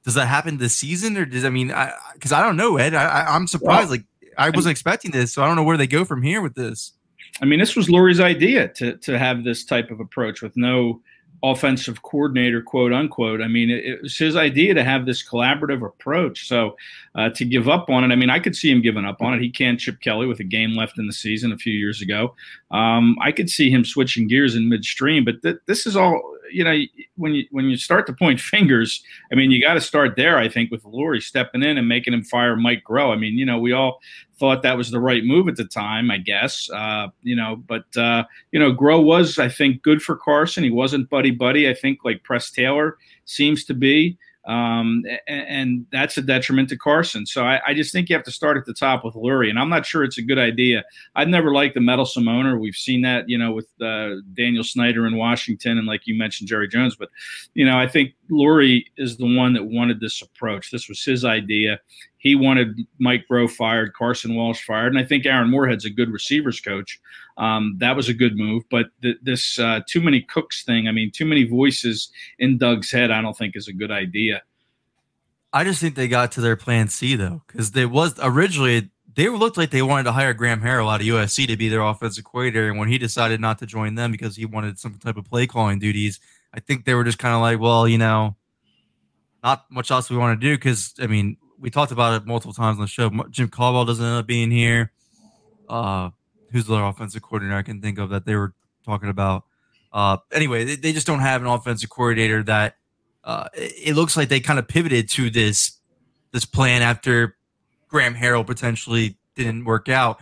does 0.09 0.15
that 0.15 0.25
happen 0.25 0.57
this 0.57 0.75
season, 0.75 1.19
or 1.19 1.27
does 1.27 1.45
I 1.45 1.51
mean, 1.51 1.71
I 1.71 1.93
because 2.15 2.33
I, 2.33 2.41
I, 2.41 2.43
don't 2.43 2.57
know, 2.57 2.79
Ed. 2.79 2.95
I, 2.95 3.37
am 3.37 3.47
surprised. 3.47 3.91
Well, 3.91 3.99
like, 3.99 4.05
I 4.39 4.49
wasn't 4.49 4.71
expecting 4.71 5.11
this, 5.11 5.35
so 5.35 5.43
I 5.43 5.47
don't 5.47 5.55
know 5.55 5.63
where 5.63 5.77
they 5.77 5.87
go 5.87 6.07
from 6.07 6.23
here 6.23 6.41
with 6.41 6.55
this. 6.55 6.95
I 7.43 7.45
mean, 7.45 7.59
this 7.59 7.77
was 7.77 7.89
Lurie's 7.89 8.19
idea 8.19 8.69
to 8.69 8.97
to 8.97 9.19
have 9.19 9.45
this 9.45 9.67
type 9.67 9.91
of 9.91 10.01
approach 10.01 10.41
with 10.41 10.57
no 10.57 11.03
offensive 11.43 12.01
coordinator, 12.01 12.63
quote 12.63 12.95
unquote. 12.95 13.43
I 13.43 13.49
mean, 13.49 13.69
it, 13.69 13.85
it 13.85 14.03
was 14.03 14.17
his 14.17 14.35
idea 14.35 14.73
to 14.73 14.83
have 14.83 15.05
this 15.05 15.23
collaborative 15.23 15.87
approach. 15.87 16.49
So 16.49 16.79
uh, 17.15 17.29
to 17.29 17.45
give 17.45 17.69
up 17.69 17.91
on 17.91 18.03
it, 18.03 18.11
I 18.11 18.17
mean, 18.17 18.31
I 18.31 18.39
could 18.39 18.57
see 18.57 18.71
him 18.71 18.81
giving 18.81 19.05
up 19.05 19.21
on 19.21 19.35
it. 19.35 19.43
He 19.43 19.51
can't 19.51 19.79
Chip 19.79 20.01
Kelly 20.01 20.27
with 20.27 20.41
a 20.41 20.45
game 20.45 20.75
left 20.75 20.99
in 20.99 21.07
the 21.07 21.13
season 21.13 21.53
a 21.53 21.59
few 21.59 21.75
years 21.75 22.01
ago. 22.01 22.35
Um, 22.71 23.19
I 23.21 23.31
could 23.31 23.51
see 23.51 23.71
him 23.71 23.85
switching 23.85 24.27
gears 24.27 24.57
in 24.57 24.71
midstream, 24.71 25.27
but 25.27 25.43
th- 25.43 25.59
this 25.67 25.87
is 25.87 25.97
all 25.97 26.38
you 26.51 26.65
know, 26.65 26.77
when 27.17 27.35
you 27.35 27.47
when 27.51 27.67
you 27.67 27.77
start 27.77 28.07
to 28.07 28.13
point 28.13 28.41
fingers, 28.41 29.03
I 29.33 29.35
mean, 29.35 29.51
you 29.51 29.61
got 29.61 29.75
to 29.75 29.81
start 29.81 30.17
there. 30.17 30.39
I 30.39 30.49
think 30.49 30.71
with 30.71 30.83
Lurie 30.85 31.23
stepping 31.23 31.63
in 31.63 31.79
and 31.79 31.89
making 31.89 32.15
him 32.15 32.25
fire 32.25 32.57
Mike 32.57 32.83
Groh. 32.89 33.13
I 33.13 33.17
mean, 33.17 33.39
you 33.39 33.47
know, 33.47 33.59
we 33.59 33.73
all 33.73 34.01
thought 34.39 34.63
that 34.63 34.77
was 34.77 34.91
the 34.91 35.01
right 35.01 35.25
move 35.25 35.49
at 35.49 35.57
the 35.57 35.65
time, 35.65 36.11
I 36.11 36.19
guess. 36.19 36.71
Uh, 36.71 37.09
you 37.23 37.37
know, 37.37 37.57
but 37.67 37.85
uh, 37.97 38.25
you 38.53 38.59
know, 38.61 38.73
Groh 38.73 39.03
was, 39.03 39.39
I 39.39 39.49
think, 39.49 39.83
good 39.83 40.03
for 40.03 40.17
Carson. 40.17 40.65
He 40.65 40.71
wasn't 40.71 41.11
buddy 41.11 41.31
buddy. 41.31 41.69
I 41.69 41.75
think 41.75 42.01
like 42.05 42.23
Press 42.25 42.51
Taylor 42.51 42.99
seems 43.25 43.65
to 43.65 43.75
be. 43.75 44.19
Um, 44.49 45.05
and, 45.27 45.47
and, 45.47 45.87
that's 45.93 46.17
a 46.17 46.23
detriment 46.23 46.71
to 46.71 46.79
Carson. 46.79 47.27
So 47.27 47.45
I, 47.45 47.61
I, 47.67 47.75
just 47.75 47.93
think 47.93 48.09
you 48.09 48.17
have 48.17 48.25
to 48.25 48.31
start 48.31 48.57
at 48.57 48.65
the 48.65 48.73
top 48.73 49.05
with 49.05 49.15
Lurie, 49.15 49.51
and 49.51 49.59
I'm 49.59 49.69
not 49.69 49.85
sure 49.85 50.05
it's 50.05 50.17
a 50.17 50.23
good 50.23 50.39
idea. 50.39 50.85
I've 51.15 51.29
never 51.29 51.53
liked 51.53 51.75
the 51.75 51.83
meddlesome 51.83 52.29
owner. 52.29 52.59
We've 52.59 52.75
seen 52.75 53.03
that, 53.03 53.29
you 53.29 53.37
know, 53.37 53.53
with 53.53 53.69
uh, 53.83 54.23
Daniel 54.33 54.65
Snyder 54.65 55.07
in 55.07 55.17
Washington, 55.17 55.77
and 55.77 55.87
like 55.87 56.07
you 56.07 56.17
mentioned, 56.17 56.49
Jerry 56.49 56.67
Jones. 56.67 56.97
But 56.97 57.11
you 57.53 57.67
know, 57.67 57.79
I 57.79 57.87
think 57.87 58.15
Lurie 58.31 58.85
is 58.97 59.17
the 59.17 59.37
one 59.37 59.53
that 59.55 59.65
wanted 59.65 60.01
this 60.01 60.23
approach. 60.23 60.71
This 60.71 60.89
was 60.89 61.03
his 61.05 61.25
idea. 61.25 61.81
He 62.19 62.35
wanted 62.35 62.87
Mike 62.99 63.25
Groh 63.31 63.51
fired, 63.51 63.95
Carson 63.95 64.33
Walch 64.33 64.63
fired, 64.65 64.93
and 64.93 64.99
I 64.99 65.05
think 65.05 65.25
Aaron 65.25 65.51
Moorehead's 65.51 65.85
a 65.85 65.91
good 65.91 66.11
receivers 66.11 66.61
coach. 66.61 67.01
Um, 67.37 67.77
that 67.79 67.97
was 67.97 68.09
a 68.09 68.15
good 68.15 68.37
move, 68.37 68.65
but 68.71 68.87
th- 69.03 69.19
this 69.23 69.59
uh, 69.59 69.81
too 69.87 70.01
many 70.01 70.23
cooks 70.23 70.65
thing, 70.65 70.89
I 70.89 70.93
mean, 70.93 71.11
too 71.13 71.27
many 71.27 71.45
voices 71.45 72.11
in 72.39 72.59
Doug's 72.59 72.91
head, 72.91 73.11
I 73.11 73.23
don't 73.23 73.37
think 73.37 73.55
is 73.57 73.69
a 73.69 73.73
good 73.73 73.93
idea. 73.93 74.43
I 75.53 75.65
just 75.65 75.81
think 75.81 75.95
they 75.95 76.09
got 76.09 76.33
to 76.33 76.41
their 76.41 76.57
plan 76.57 76.89
C 76.89 77.17
though, 77.17 77.43
because 77.47 77.71
they 77.71 77.87
was 77.87 78.15
originally 78.21 78.91
they 79.15 79.29
looked 79.29 79.57
like 79.57 79.71
they 79.71 79.83
wanted 79.83 80.05
to 80.05 80.13
hire 80.13 80.33
Graham 80.35 80.61
Harrell 80.61 80.93
out 80.93 81.01
of 81.01 81.07
USC 81.07 81.49
to 81.49 81.57
be 81.57 81.69
their 81.69 81.81
offensive 81.81 82.25
coordinator, 82.25 82.69
and 82.69 82.79
when 82.79 82.89
he 82.89 82.99
decided 82.99 83.41
not 83.41 83.59
to 83.59 83.67
join 83.67 83.95
them 83.95 84.13
because 84.13 84.37
he 84.37 84.45
wanted 84.45 84.79
some 84.79 84.95
type 84.95 85.17
of 85.17 85.25
play 85.25 85.47
calling 85.47 85.79
duties, 85.79 86.21
I 86.59 86.61
think 86.61 86.85
they 86.85 86.95
were 86.95 87.05
just 87.05 87.21
kind 87.21 87.37
of 87.37 87.41
like, 87.41 87.61
well, 87.61 87.87
you 87.87 87.99
know, 87.99 88.35
not 89.45 89.67
much 89.71 89.93
else 89.93 90.11
we 90.11 90.17
want 90.17 90.41
to 90.41 90.45
do 90.45 90.57
because 90.57 90.93
I 90.99 91.07
mean 91.07 91.37
we 91.57 91.71
talked 91.71 91.93
about 91.93 92.21
it 92.21 92.27
multiple 92.27 92.53
times 92.53 92.79
on 92.79 92.81
the 92.81 92.89
show. 92.89 93.11
Jim 93.31 93.49
Caldwell 93.49 93.85
doesn't 93.85 94.05
end 94.05 94.17
up 94.17 94.27
being 94.27 94.51
here. 94.51 94.91
Uh, 95.69 96.11
who's 96.51 96.67
the 96.67 96.75
offensive 96.75 97.23
coordinator 97.23 97.57
I 97.57 97.63
can 97.63 97.81
think 97.81 98.01
of 98.01 98.11
that 98.11 98.27
they 98.27 98.35
were 98.35 98.55
talking 98.85 99.09
about? 99.09 99.45
Uh, 99.93 100.17
anyway, 100.33 100.65
they, 100.65 100.75
they 100.75 100.93
just 100.93 101.07
don't 101.07 101.21
have 101.21 101.43
an 101.43 101.47
offensive 101.47 101.91
coordinator 101.91 102.43
that 102.43 102.75
uh, 103.23 103.49
it, 103.55 103.91
it 103.91 103.95
looks 103.95 104.17
like 104.17 104.29
they 104.29 104.41
kind 104.41 104.59
of 104.59 104.67
pivoted 104.67 105.09
to 105.11 105.31
this 105.31 105.79
this 106.33 106.45
plan 106.45 106.83
after 106.83 107.37
Graham 107.87 108.17
Harrell 108.17 108.45
potentially 108.45 109.17
didn't 109.37 109.65
work 109.65 109.89
out. 109.89 110.19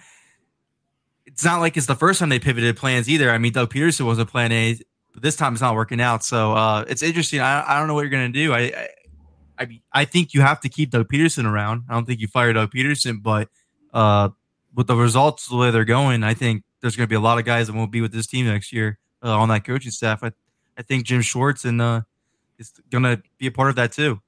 It's 1.25 1.44
not 1.46 1.61
like 1.61 1.79
it's 1.79 1.87
the 1.87 1.96
first 1.96 2.20
time 2.20 2.29
they 2.29 2.38
pivoted 2.38 2.77
plans 2.77 3.09
either. 3.09 3.31
I 3.31 3.38
mean, 3.38 3.55
Doug 3.55 3.72
Pederson 3.72 4.05
was 4.05 4.18
a 4.18 4.27
plan 4.27 4.53
A, 4.53 4.79
but 5.16 5.22
this 5.22 5.35
time 5.35 5.55
it's 5.55 5.62
not 5.62 5.74
working 5.74 5.98
out. 5.98 6.22
So 6.22 6.52
uh, 6.52 6.85
it's 6.88 7.02
interesting. 7.02 7.40
I, 7.40 7.64
I 7.66 7.79
don't 7.79 7.88
know 7.88 7.94
what 7.94 8.02
you're 8.02 8.11
going 8.11 8.31
to 8.31 8.38
do. 8.38 8.52
I, 8.52 8.88
I 9.59 9.81
I 9.90 10.05
think 10.05 10.35
you 10.35 10.42
have 10.42 10.61
to 10.61 10.68
keep 10.68 10.90
Doug 10.90 11.09
Pederson 11.09 11.50
around. 11.50 11.85
I 11.88 11.94
don't 11.94 12.05
think 12.05 12.20
you 12.20 12.29
fire 12.29 12.52
Doug 12.52 12.70
Pederson, 12.70 13.22
but 13.22 13.48
uh, 13.94 14.29
with 14.74 14.88
the 14.88 14.94
results 14.94 15.48
the 15.48 15.57
way 15.57 15.70
they're 15.70 15.87
going, 15.87 16.22
I 16.22 16.35
think 16.35 16.64
there's 16.83 16.96
going 16.96 17.07
to 17.07 17.09
be 17.09 17.16
a 17.16 17.20
lot 17.20 17.38
of 17.38 17.46
guys 17.46 17.68
that 17.68 17.72
won't 17.72 17.90
be 17.90 18.02
with 18.02 18.12
this 18.12 18.26
team 18.26 18.44
next 18.44 18.74
year 18.74 18.98
uh, 19.22 19.35
on 19.35 19.48
that 19.48 19.64
coaching 19.64 19.90
staff. 19.90 20.22
I, 20.22 20.33
I 20.76 20.83
think 20.83 21.07
Jim 21.07 21.22
Schwartz 21.22 21.64
and 21.64 21.81
uh, 21.81 22.02
is 22.59 22.74
to 22.90 23.22
be 23.38 23.46
a 23.46 23.50
part 23.50 23.70
of 23.70 23.76
that 23.76 23.92
too. 23.92 24.20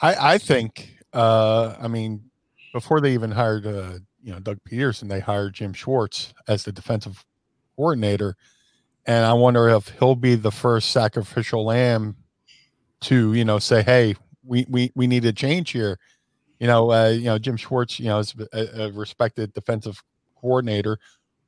I 0.00 0.34
I 0.34 0.38
think 0.38 0.96
uh, 1.12 1.76
I 1.80 1.86
mean 1.86 2.24
before 2.72 3.00
they 3.00 3.14
even 3.14 3.30
hired 3.30 3.64
uh, 3.64 4.00
you 4.20 4.32
know 4.32 4.40
Doug 4.40 4.58
Pederson, 4.68 5.08
they 5.08 5.20
hired 5.20 5.54
Jim 5.54 5.72
Schwartz 5.72 6.34
as 6.48 6.64
the 6.64 6.72
defensive 6.72 7.24
coordinator, 7.76 8.36
and 9.08 9.24
I 9.24 9.32
wonder 9.32 9.70
if 9.70 9.88
he'll 9.98 10.14
be 10.14 10.34
the 10.34 10.52
first 10.52 10.90
sacrificial 10.90 11.64
lamb 11.64 12.14
to 13.00 13.32
you 13.32 13.44
know 13.44 13.58
say, 13.58 13.82
hey, 13.82 14.14
we 14.44 14.66
we 14.68 14.92
we 14.94 15.06
need 15.08 15.24
a 15.24 15.32
change 15.32 15.70
here. 15.70 15.98
You 16.60 16.66
know, 16.66 16.92
uh, 16.92 17.08
you 17.08 17.24
know 17.24 17.38
Jim 17.38 17.56
Schwartz, 17.56 17.98
you 17.98 18.06
know, 18.06 18.18
is 18.18 18.34
a, 18.52 18.84
a 18.84 18.92
respected 18.92 19.54
defensive 19.54 20.00
coordinator, 20.38 20.98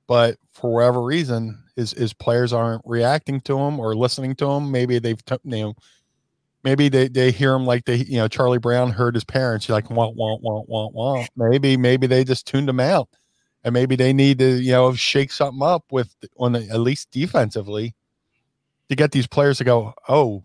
but 0.09 0.39
for 0.53 0.73
whatever 0.75 1.03
reason, 1.03 1.63
his 1.77 1.93
his 1.93 2.15
players 2.15 2.53
aren't 2.53 2.83
reacting 2.87 3.43
to 3.43 3.59
him 3.59 3.79
or 3.79 3.95
listening 3.95 4.35
to 4.37 4.47
him. 4.47 4.73
Maybe 4.73 4.99
they've 4.99 5.21
you 5.31 5.39
know. 5.45 5.75
Maybe 6.63 6.91
they, 6.91 7.09
they 7.09 7.31
hear 7.31 7.55
him 7.55 7.65
like 7.65 7.87
they 7.87 7.97
you 7.97 8.19
know 8.19 8.29
Charlie 8.29 8.59
Brown 8.59 8.91
heard 8.91 9.15
his 9.15 9.25
parents 9.25 9.67
like 9.71 9.89
wah 9.89 10.11
wah 10.11 10.37
wah 10.43 10.63
wah 10.67 10.89
wah. 10.93 11.27
Maybe 11.35 11.79
maybe 11.79 12.07
they 12.07 12.23
just 12.23 12.47
tuned 12.47 12.69
him 12.69 12.81
out, 12.81 13.09
and 13.65 13.75
maybe 13.75 13.97
they 13.97 14.13
need 14.13 14.39
to 14.39 14.61
you 14.61 14.73
know 14.73 14.95
shake 14.95 15.33
something 15.33 15.63
up 15.63 15.85
with 15.91 16.15
on 16.39 16.53
the, 16.53 16.69
at 16.69 16.81
least 16.81 17.11
defensively 17.11 17.95
to 18.89 18.97
get 18.97 19.13
these 19.13 19.27
players 19.27 19.59
to 19.59 19.65
go. 19.65 19.95
Oh, 20.09 20.43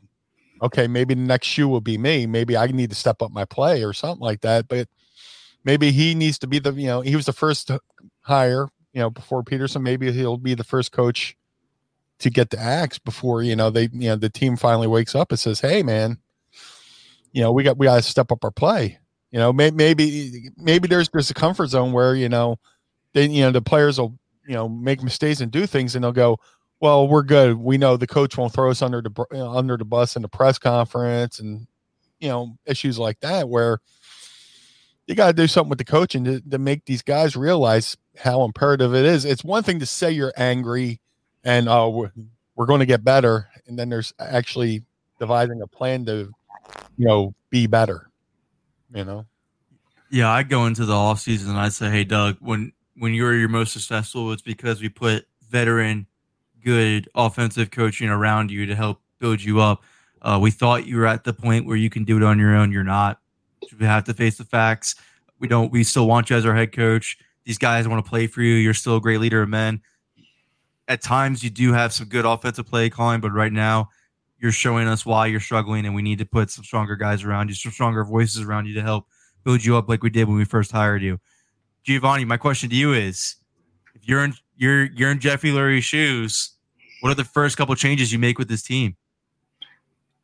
okay, 0.62 0.88
maybe 0.88 1.13
the 1.13 1.21
next 1.21 1.47
shoe 1.47 1.67
will 1.67 1.82
be 1.82 1.97
me. 1.97 2.25
Maybe 2.25 2.56
I 2.56 2.67
need 2.67 2.89
to 2.91 2.95
step 2.95 3.21
up 3.21 3.32
my 3.32 3.45
play 3.45 3.84
or 3.84 3.93
something 3.93 4.21
like 4.21 4.41
that. 4.41 4.67
But 4.67 4.88
maybe 5.63 5.91
he 5.91 6.15
needs 6.15 6.38
to 6.39 6.47
be 6.47 6.60
the, 6.60 6.71
you 6.73 6.88
know, 6.88 7.01
he 7.01 7.15
was 7.15 7.25
the 7.25 7.34
first 7.34 7.71
hire, 8.21 8.69
you 8.93 9.01
know, 9.01 9.10
before 9.10 9.43
pederson 9.43 9.82
Maybe 9.82 10.12
he'll 10.12 10.38
be 10.38 10.54
the 10.54 10.63
first 10.63 10.91
coach 10.91 11.36
to 12.19 12.30
get 12.30 12.49
the 12.49 12.60
axe 12.60 12.97
before, 12.97 13.43
you 13.43 13.56
know, 13.56 13.69
they, 13.69 13.89
you 13.91 14.10
know, 14.10 14.15
the 14.15 14.30
team 14.30 14.56
finally 14.56 14.88
wakes 14.88 15.15
up 15.15 15.32
and 15.32 15.39
says, 15.39 15.60
hey, 15.60 15.84
man, 15.84 16.17
you 17.34 17.41
know, 17.41 17.51
we 17.51 17.63
got, 17.63 17.78
we 17.78 17.88
got 17.88 17.97
to 17.97 18.01
step 18.01 18.32
up 18.32 18.43
our 18.43 18.51
play. 18.51 18.99
You 19.32 19.39
know, 19.39 19.51
may, 19.51 19.69
maybe 19.71 20.49
maybe 20.56 20.88
there's 20.88 21.10
there's 21.10 21.30
a 21.30 21.34
comfort 21.34 21.67
zone 21.67 21.91
where 21.91 22.15
you 22.15 22.30
know, 22.30 22.58
then 23.15 23.32
you 23.32 23.41
know 23.41 23.51
the 23.51 23.62
players 23.62 23.97
will 23.97 24.13
you 24.45 24.54
know 24.54 24.69
make 24.69 25.01
mistakes 25.01 25.39
and 25.39 25.51
do 25.51 25.65
things, 25.65 25.95
and 25.95 26.04
they'll 26.04 26.12
go, 26.12 26.38
well, 26.80 27.08
we're 27.08 27.23
good. 27.23 27.58
We 27.58 27.78
know 27.78 27.97
the 27.97 28.06
coach 28.06 28.38
won't 28.38 28.54
throw 28.54 28.69
us 28.69 28.82
under 28.82 29.01
the 29.01 29.10
you 29.32 29.38
know, 29.38 29.51
under 29.51 29.78
the 29.78 29.86
bus 29.86 30.15
in 30.15 30.21
the 30.21 30.28
press 30.28 30.60
conference, 30.60 31.39
and 31.39 31.65
you 32.19 32.28
know 32.28 32.58
issues 32.65 32.99
like 32.99 33.21
that 33.21 33.49
where 33.49 33.80
you 35.08 35.15
got 35.15 35.28
to 35.28 35.34
do 35.34 35.47
something 35.47 35.69
with 35.69 35.78
the 35.78 35.86
coaching 35.86 36.25
to, 36.25 36.41
to 36.41 36.58
make 36.58 36.86
these 36.86 37.01
guys 37.01 37.36
realize 37.36 37.95
how 38.17 38.43
imperative 38.43 38.93
it 38.93 39.06
is. 39.06 39.23
It's 39.23 39.43
one 39.43 39.63
thing 39.63 39.80
to 39.80 39.86
say 39.86 40.12
you're 40.12 40.34
angry 40.36 40.99
and 41.43 41.69
oh 41.69 41.89
we're, 41.89 42.12
we're 42.56 42.65
going 42.65 42.82
to 42.82 42.86
get 42.86 43.04
better, 43.04 43.47
and 43.65 43.80
then 43.80 43.89
there's 43.89 44.13
actually 44.19 44.84
devising 45.19 45.62
a 45.62 45.67
plan 45.67 46.06
to 46.06 46.32
you 46.97 47.08
know 47.08 47.34
be 47.49 47.65
better. 47.65 48.10
You 48.93 49.06
know. 49.06 49.25
Yeah, 50.12 50.30
I 50.30 50.43
go 50.43 50.65
into 50.65 50.86
the 50.86 50.93
off 50.93 51.21
season 51.21 51.51
and 51.51 51.60
I 51.60 51.69
say, 51.69 51.89
hey 51.89 52.04
Doug, 52.04 52.38
when 52.39 52.73
when 52.98 53.14
you're 53.14 53.36
your 53.36 53.50
most 53.50 53.74
successful, 53.74 54.32
it's 54.32 54.42
because 54.42 54.82
we 54.82 54.90
put 54.90 55.26
veteran, 55.50 56.08
good 56.64 57.10
offensive 57.16 57.72
coaching 57.72 58.10
around 58.10 58.52
you 58.52 58.66
to 58.66 58.76
help 58.76 59.02
build 59.20 59.42
you 59.42 59.60
up. 59.60 59.84
Uh, 60.22 60.40
we 60.42 60.52
thought 60.52 60.88
you 60.88 60.98
were 60.98 61.06
at 61.06 61.24
the 61.24 61.34
point 61.34 61.66
where 61.66 61.78
you 61.78 61.90
can 61.90 62.04
do 62.04 62.18
it 62.18 62.24
on 62.24 62.40
your 62.40 62.56
own. 62.56 62.72
You're 62.72 62.84
not. 62.84 63.20
We 63.80 63.86
have 63.86 64.04
to 64.06 64.14
face 64.14 64.38
the 64.38 64.44
facts. 64.44 64.96
We 65.40 65.48
don't. 65.48 65.72
We 65.72 65.84
still 65.84 66.08
want 66.08 66.30
you 66.30 66.36
as 66.36 66.46
our 66.46 66.56
head 66.56 66.72
coach. 66.72 67.18
These 67.44 67.58
guys 67.58 67.88
want 67.88 68.04
to 68.04 68.10
play 68.10 68.28
for 68.28 68.42
you. 68.42 68.56
You're 68.56 68.74
still 68.74 68.98
a 68.98 69.02
great 69.02 69.20
leader 69.20 69.42
of 69.42 69.50
men. 69.50 69.82
At 70.88 71.02
times, 71.02 71.44
you 71.44 71.50
do 71.50 71.74
have 71.74 71.94
some 71.94 72.08
good 72.08 72.26
offensive 72.26 72.66
play 72.66 72.90
calling, 72.90 73.22
but 73.22 73.32
right 73.32 73.52
now, 73.52 73.90
you're 74.40 74.52
showing 74.52 74.88
us 74.88 75.06
why 75.06 75.28
you're 75.28 75.40
struggling, 75.40 75.86
and 75.86 75.96
we 75.96 76.02
need 76.02 76.20
to 76.20 76.26
put 76.26 76.50
some 76.50 76.64
stronger 76.64 76.96
guys 76.96 77.24
around 77.24 77.50
you, 77.50 77.56
some 77.56 77.72
stronger 77.72 78.04
voices 78.04 78.42
around 78.42 78.66
you 78.68 78.74
to 78.76 78.82
help 78.82 79.08
build 79.44 79.64
you 79.64 79.78
up 79.78 79.90
like 79.90 80.04
we 80.04 80.10
did 80.10 80.28
when 80.28 80.38
we 80.38 80.46
first 80.46 80.72
hired 80.72 81.02
you. 81.02 81.20
Giovanni, 81.86 82.26
my 82.26 82.38
question 82.38 82.69
to 82.71 82.76
you 82.76 82.93
is: 82.93 83.36
If 83.93 84.08
you're 84.08 84.24
in 84.24 84.34
you're 84.58 84.86
you're 84.86 85.12
in 85.12 85.19
Jeffrey 85.19 85.52
Lurie's 85.52 85.86
shoes, 85.86 86.56
what 87.02 87.12
are 87.12 87.15
the 87.15 87.24
first 87.24 87.58
couple 87.58 87.76
changes 87.76 88.12
you 88.12 88.17
make 88.17 88.39
with 88.39 88.50
this 88.50 88.63
team? 88.63 88.98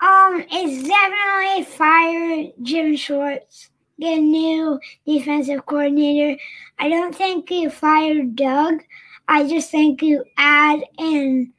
Um, 0.02 0.44
it's 0.52 0.88
definitely 0.88 1.64
fire 1.76 2.52
Jim 2.64 2.96
Schwartz, 2.96 3.70
get 4.00 4.18
a 4.18 4.22
new 4.22 4.80
defensive 5.06 5.68
coordinator. 5.68 6.42
I 6.80 6.90
don't 6.90 7.14
think 7.14 7.52
you 7.52 7.70
fire 7.70 8.24
Doug. 8.24 8.82
I 9.28 9.48
just 9.48 9.70
think 9.70 10.02
you 10.02 10.26
add 10.38 10.80
an 10.98 11.54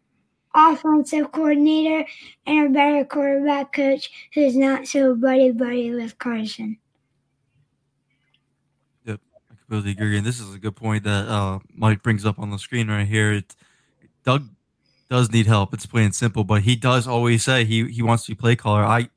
offensive 0.52 1.30
coordinator 1.30 2.04
and 2.44 2.66
a 2.66 2.70
better 2.70 3.04
quarterback 3.04 3.72
coach 3.72 4.10
who's 4.34 4.56
not 4.56 4.88
so 4.88 5.14
buddy 5.14 5.52
buddy 5.52 5.92
with 5.92 6.18
Carson. 6.18 6.78
Completely 9.72 9.92
agree. 9.92 10.18
And 10.18 10.26
this 10.26 10.38
is 10.38 10.54
a 10.54 10.58
good 10.58 10.76
point 10.76 11.04
that 11.04 11.26
uh, 11.26 11.58
Mike 11.74 12.02
brings 12.02 12.26
up 12.26 12.38
on 12.38 12.50
the 12.50 12.58
screen 12.58 12.90
right 12.90 13.08
here. 13.08 13.32
It, 13.32 13.56
Doug 14.22 14.46
does 15.08 15.32
need 15.32 15.46
help. 15.46 15.72
It's 15.72 15.86
plain 15.86 16.04
and 16.04 16.14
simple, 16.14 16.44
but 16.44 16.60
he 16.60 16.76
does 16.76 17.08
always 17.08 17.42
say 17.42 17.64
he 17.64 17.90
he 17.90 18.02
wants 18.02 18.26
to 18.26 18.32
be 18.32 18.34
play 18.34 18.54
caller. 18.54 18.84
I 18.84 19.08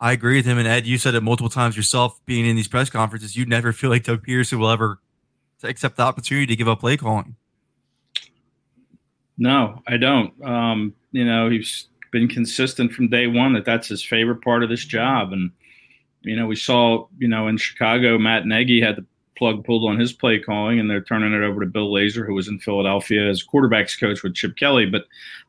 I 0.00 0.12
agree 0.12 0.36
with 0.36 0.46
him. 0.46 0.56
And 0.56 0.66
Ed, 0.66 0.86
you 0.86 0.96
said 0.96 1.14
it 1.14 1.22
multiple 1.22 1.50
times 1.50 1.76
yourself. 1.76 2.18
Being 2.24 2.46
in 2.46 2.56
these 2.56 2.66
press 2.66 2.88
conferences, 2.88 3.36
you 3.36 3.44
never 3.44 3.74
feel 3.74 3.90
like 3.90 4.04
Doug 4.04 4.24
Pederson 4.24 4.58
will 4.58 4.70
ever 4.70 5.00
accept 5.62 5.98
the 5.98 6.02
opportunity 6.02 6.46
to 6.46 6.56
give 6.56 6.66
up 6.66 6.80
play 6.80 6.96
calling. 6.96 7.36
No, 9.36 9.82
I 9.86 9.98
don't. 9.98 10.32
Um, 10.42 10.94
you 11.12 11.26
know, 11.26 11.50
he's 11.50 11.88
been 12.10 12.26
consistent 12.26 12.94
from 12.94 13.08
day 13.08 13.26
one 13.26 13.52
that 13.52 13.66
that's 13.66 13.88
his 13.88 14.02
favorite 14.02 14.40
part 14.40 14.62
of 14.62 14.70
this 14.70 14.86
job. 14.86 15.34
And, 15.34 15.50
you 16.22 16.36
know, 16.36 16.46
we 16.46 16.56
saw, 16.56 17.06
you 17.18 17.28
know, 17.28 17.48
in 17.48 17.58
Chicago, 17.58 18.16
Matt 18.16 18.46
Nagy 18.46 18.80
had 18.80 18.96
the 18.96 19.04
plug 19.36 19.64
pulled 19.64 19.88
on 19.88 19.98
his 19.98 20.12
play 20.12 20.38
calling, 20.38 20.78
and 20.78 20.88
they're 20.88 21.02
turning 21.02 21.32
it 21.32 21.44
over 21.44 21.60
to 21.60 21.66
Bill 21.66 21.90
Lazor, 21.90 22.26
who 22.26 22.34
was 22.34 22.48
in 22.48 22.58
Philadelphia 22.58 23.28
as 23.28 23.44
quarterbacks 23.44 23.98
coach 23.98 24.22
with 24.22 24.34
Chip 24.34 24.56
Kelly. 24.56 24.86
But 24.86 25.04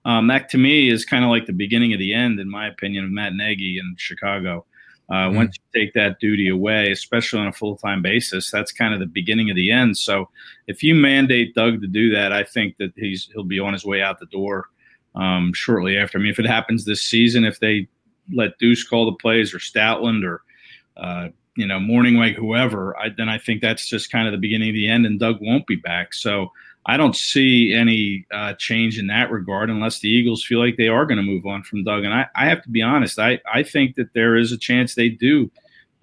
um, 0.06 0.28
that 0.28 0.50
to 0.50 0.58
me 0.58 0.90
is 0.90 1.06
kind 1.06 1.24
of 1.24 1.30
like 1.30 1.46
the 1.46 1.54
beginning 1.54 1.94
of 1.94 2.00
the 2.00 2.14
end, 2.14 2.40
in 2.40 2.50
my 2.50 2.68
opinion, 2.68 3.06
of 3.06 3.12
Matt 3.12 3.34
Nagy 3.34 3.78
in 3.80 3.96
Chicago. 3.98 4.66
Uh, 5.10 5.30
mm 5.30 5.36
Once 5.36 5.58
you 5.58 5.80
take 5.80 5.94
that 5.94 6.20
duty 6.20 6.50
away, 6.50 6.92
especially 6.92 7.40
on 7.40 7.48
a 7.48 7.54
full 7.54 7.78
time 7.78 8.02
basis, 8.02 8.50
that's 8.50 8.72
kind 8.72 8.94
of 8.94 9.00
the 9.00 9.06
beginning 9.06 9.50
of 9.50 9.56
the 9.56 9.72
end. 9.72 9.98
So 9.98 10.30
if 10.68 10.82
you 10.82 10.96
mandate 10.96 11.54
Doug 11.54 11.82
to 11.82 11.88
do 11.88 12.10
that, 12.12 12.32
I 12.32 12.44
think 12.44 12.78
that 12.78 12.92
he's 12.96 13.30
he'll 13.34 13.44
be 13.44 13.60
on 13.60 13.74
his 13.74 13.86
way 13.86 14.02
out 14.02 14.20
the 14.20 14.26
door 14.28 14.70
um, 15.14 15.54
shortly 15.54 15.98
after. 15.98 16.18
I 16.18 16.22
mean, 16.22 16.32
if 16.32 16.40
it 16.40 16.48
happens 16.48 16.86
this 16.86 17.04
season, 17.04 17.46
if 17.46 17.60
they 17.60 17.88
let 18.34 18.58
Deuce 18.58 18.84
call 18.84 19.06
the 19.06 19.18
plays 19.18 19.54
or 19.54 19.60
Stoutland 19.60 20.26
or 20.26 20.42
uh, 20.98 21.30
you 21.56 21.66
know, 21.66 21.80
Mornhinweg, 21.80 22.36
whoever, 22.36 22.98
I, 22.98 23.10
then 23.10 23.30
I 23.30 23.38
think 23.38 23.62
that's 23.62 23.88
just 23.88 24.12
kind 24.12 24.28
of 24.28 24.32
the 24.32 24.38
beginning 24.38 24.70
of 24.70 24.76
the 24.76 24.90
end, 24.90 25.06
and 25.06 25.20
Doug 25.20 25.38
won't 25.42 25.68
be 25.68 25.76
back. 25.76 26.14
So 26.14 26.52
I 26.86 26.98
don't 26.98 27.16
see 27.16 27.74
any 27.74 28.26
uh, 28.32 28.54
change 28.54 29.00
in 29.00 29.08
that 29.08 29.32
regard 29.32 29.70
unless 29.70 30.00
the 30.00 30.10
Eagles 30.10 30.44
feel 30.44 30.60
like 30.60 30.78
they 30.78 30.88
are 30.88 31.06
going 31.06 31.18
to 31.18 31.24
move 31.24 31.46
on 31.46 31.64
from 31.64 31.84
Doug. 31.84 32.04
And 32.04 32.14
I, 32.14 32.28
I 32.36 32.46
have 32.46 32.62
to 32.64 32.70
be 32.70 32.82
honest, 32.82 33.18
I, 33.18 33.40
I 33.52 33.64
think 33.64 33.96
that 33.96 34.14
there 34.14 34.36
is 34.36 34.52
a 34.52 34.58
chance 34.58 34.94
they 34.94 35.10
do 35.10 35.50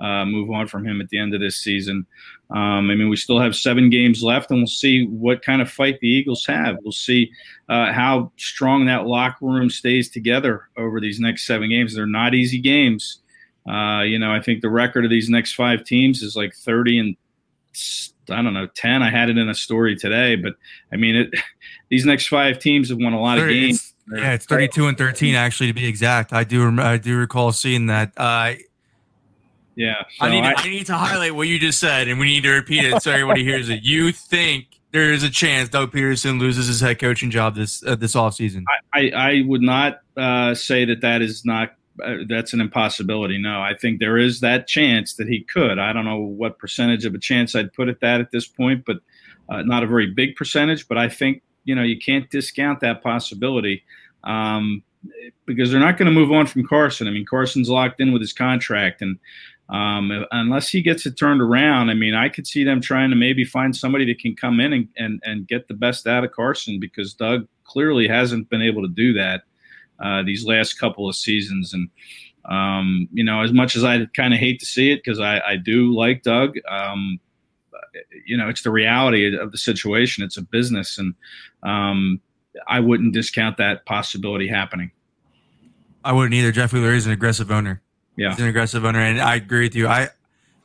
uh, 0.01 0.25
move 0.25 0.51
on 0.51 0.67
from 0.67 0.85
him 0.85 1.01
at 1.01 1.09
the 1.11 1.19
end 1.19 1.35
of 1.35 1.41
this 1.41 1.57
season. 1.57 2.05
Um, 2.51 2.91
I 2.91 2.95
mean, 2.97 3.09
we 3.09 3.17
still 3.17 3.39
have 3.41 3.55
seven 3.55 3.89
games 3.89 4.23
left, 4.23 4.51
and 4.51 4.61
we'll 4.61 4.67
see 4.67 5.07
what 5.07 5.43
kind 5.43 5.63
of 5.63 5.71
fight 5.71 6.01
the 6.01 6.09
Eagles 6.09 6.45
have. 6.47 6.77
We'll 6.83 6.93
see 6.93 7.31
uh, 7.69 7.93
how 7.93 8.33
strong 8.37 8.85
that 8.87 9.07
locker 9.07 9.47
room 9.47 9.71
stays 9.71 10.11
together 10.11 10.69
over 10.77 11.01
these 11.01 11.21
next 11.21 11.47
seven 11.47 11.71
games. 11.71 11.95
They're 11.95 12.07
not 12.07 12.35
easy 12.35 12.61
games. 12.61 13.22
Uh, 13.69 14.03
you 14.03 14.19
know, 14.19 14.33
I 14.33 14.41
think 14.41 14.61
the 14.61 14.71
record 14.71 15.05
of 15.05 15.11
these 15.11 15.29
next 15.29 15.55
five 15.55 15.85
teams 15.85 16.23
is 16.23 16.35
like 16.35 16.55
30 16.55 16.99
and 16.99 17.17
I 18.31 18.43
don't 18.43 18.55
know, 18.55 18.67
10. 18.67 19.03
I 19.03 19.11
had 19.11 19.31
it 19.31 19.39
in 19.39 19.49
a 19.49 19.55
story 19.55 19.97
today, 19.97 20.37
but 20.37 20.55
I 20.93 20.97
mean, 20.97 21.17
it, 21.17 21.31
these 21.89 22.05
next 22.05 22.29
five 22.29 22.59
teams 22.59 22.89
have 22.89 22.99
won 22.99 23.13
a 23.13 23.21
lot 23.21 23.39
30, 23.39 23.53
of 23.53 23.61
games. 23.61 23.95
Yeah, 24.13 24.33
it's 24.33 24.47
32 24.47 24.89
and 24.89 24.99
13 24.99 25.35
actually 25.35 25.69
to 25.69 25.73
be 25.73 25.87
exact. 25.87 26.33
I 26.33 26.45
do 26.45 26.81
I 26.81 26.99
do 26.99 27.17
recall 27.17 27.53
seeing 27.53 27.87
that. 27.87 28.13
Uh, 28.17 28.55
yeah, 29.75 30.03
so 30.19 30.27
I 30.27 30.31
need 30.31 30.45
I, 30.45 30.55
I 30.57 30.69
need 30.69 30.87
to 30.87 30.95
highlight 30.95 31.35
what 31.35 31.49
you 31.49 31.59
just 31.59 31.81
said, 31.81 32.09
and 32.09 32.19
we 32.19 32.27
need 32.27 32.43
to 32.43 32.51
repeat 32.51 32.85
it 32.85 33.01
so 33.01 33.11
everybody 33.11 33.45
hears 33.45 33.71
it. 33.71 33.83
You 33.83 34.13
think 34.13 34.67
there 34.91 35.13
is 35.13 35.23
a 35.23 35.31
chance 35.31 35.69
Doug 35.69 35.93
Pederson 35.93 36.39
loses 36.39 36.67
his 36.67 36.81
head 36.81 36.99
coaching 36.99 37.31
job 37.31 37.55
this 37.55 37.83
uh, 37.87 37.95
this 37.95 38.15
offseason? 38.15 38.65
I, 38.93 39.01
I, 39.01 39.11
I 39.11 39.43
would 39.47 39.63
not 39.63 40.01
uh, 40.17 40.55
say 40.55 40.85
that 40.85 41.01
that 41.01 41.23
is 41.23 41.45
not 41.45 41.75
that's 42.29 42.53
an 42.53 42.61
impossibility. 42.61 43.39
No, 43.39 43.61
I 43.61 43.75
think 43.75 44.01
there 44.01 44.19
is 44.19 44.41
that 44.41 44.67
chance 44.67 45.15
that 45.15 45.29
he 45.29 45.43
could. 45.43 45.79
I 45.79 45.93
don't 45.93 46.05
know 46.05 46.19
what 46.19 46.59
percentage 46.59 47.05
of 47.05 47.15
a 47.15 47.19
chance 47.19 47.55
I'd 47.55 47.73
put 47.73 47.89
at 47.89 48.01
that 48.01 48.21
at 48.21 48.31
this 48.31 48.47
point, 48.47 48.85
but 48.87 48.99
uh, 49.49 49.63
not 49.63 49.83
a 49.83 49.87
very 49.87 50.07
big 50.07 50.37
percentage. 50.37 50.89
But 50.89 50.99
I 50.99 51.09
think 51.09 51.43
you 51.65 51.75
know 51.75 51.83
you 51.83 51.99
can't 51.99 52.31
discount 52.31 52.81
that 52.81 53.03
possibility 53.03 53.85
um, 54.25 54.83
because 55.47 55.71
they're 55.71 55.81
not 55.81 55.99
going 55.99 56.07
to 56.07 56.13
move 56.13 56.33
on 56.33 56.47
from 56.47 56.67
Carson. 56.67 57.09
I 57.09 57.11
mean, 57.11 57.27
Carson's 57.27 57.69
locked 57.69 58.01
in 58.01 58.13
with 58.13 58.23
his 58.23 58.33
contract, 58.33 59.03
and 59.03 59.19
um, 59.69 60.27
unless 60.33 60.69
he 60.69 60.83
gets 60.83 61.07
it 61.07 61.17
turned 61.17 61.41
around, 61.41 61.91
I 61.91 61.95
mean, 61.95 62.15
I 62.15 62.29
could 62.29 62.47
see 62.47 62.63
them 62.65 62.81
trying 62.81 63.11
to 63.11 63.17
maybe 63.17 63.45
find 63.45 63.75
somebody 63.75 64.05
that 64.07 64.19
can 64.19 64.37
come 64.37 64.61
in 64.61 64.73
and, 64.73 64.89
and, 64.99 65.23
and 65.25 65.49
get 65.49 65.67
the 65.67 65.75
best 65.75 66.07
out 66.07 66.25
of 66.25 66.33
Carson 66.33 66.79
because 66.79 67.15
Doug 67.15 67.49
clearly 67.65 68.07
hasn't 68.07 68.51
been 68.51 68.61
able 68.61 68.83
to 68.83 68.89
do 68.89 69.15
that 69.15 69.45
uh, 70.03 70.23
these 70.23 70.45
last 70.45 70.75
couple 70.75 71.09
of 71.09 71.15
seasons. 71.15 71.73
And 71.73 71.89
um, 72.45 73.09
you 73.13 73.25
know, 73.25 73.43
as 73.43 73.53
much 73.53 73.77
as 73.77 73.85
I 73.85 74.05
kind 74.07 74.35
of 74.35 74.41
hate 74.41 74.59
to 74.61 74.67
see 74.67 74.91
it 74.91 75.03
because 75.05 75.21
I, 75.21 75.41
I, 75.41 75.57
do 75.57 75.95
like 75.95 76.25
Doug, 76.25 76.57
um, 76.69 77.21
you 78.27 78.37
know, 78.37 78.49
it's 78.49 78.63
the 78.63 78.73
reality 78.73 79.37
of 79.37 79.53
the 79.53 79.59
situation. 79.59 80.25
It's 80.25 80.37
a 80.37 80.43
business, 80.43 80.99
and 80.99 81.15
um, 81.63 82.21
I 82.67 82.81
wouldn't 82.81 83.15
discount 83.15 83.59
that 83.59 83.87
possibility 83.87 84.49
happening. 84.49 84.91
I 86.05 86.13
wouldn't 86.13 86.35
either. 86.35 86.51
Jeff 86.51 86.73
Lurie 86.73 86.97
is 86.97 87.07
an 87.07 87.13
aggressive 87.13 87.51
owner. 87.51 87.81
Yeah, 88.17 88.31
he's 88.31 88.41
an 88.41 88.49
aggressive 88.49 88.85
owner, 88.85 88.99
and 88.99 89.21
I 89.21 89.37
agree 89.37 89.67
with 89.67 89.77
you. 89.77 89.87
I, 89.87 90.09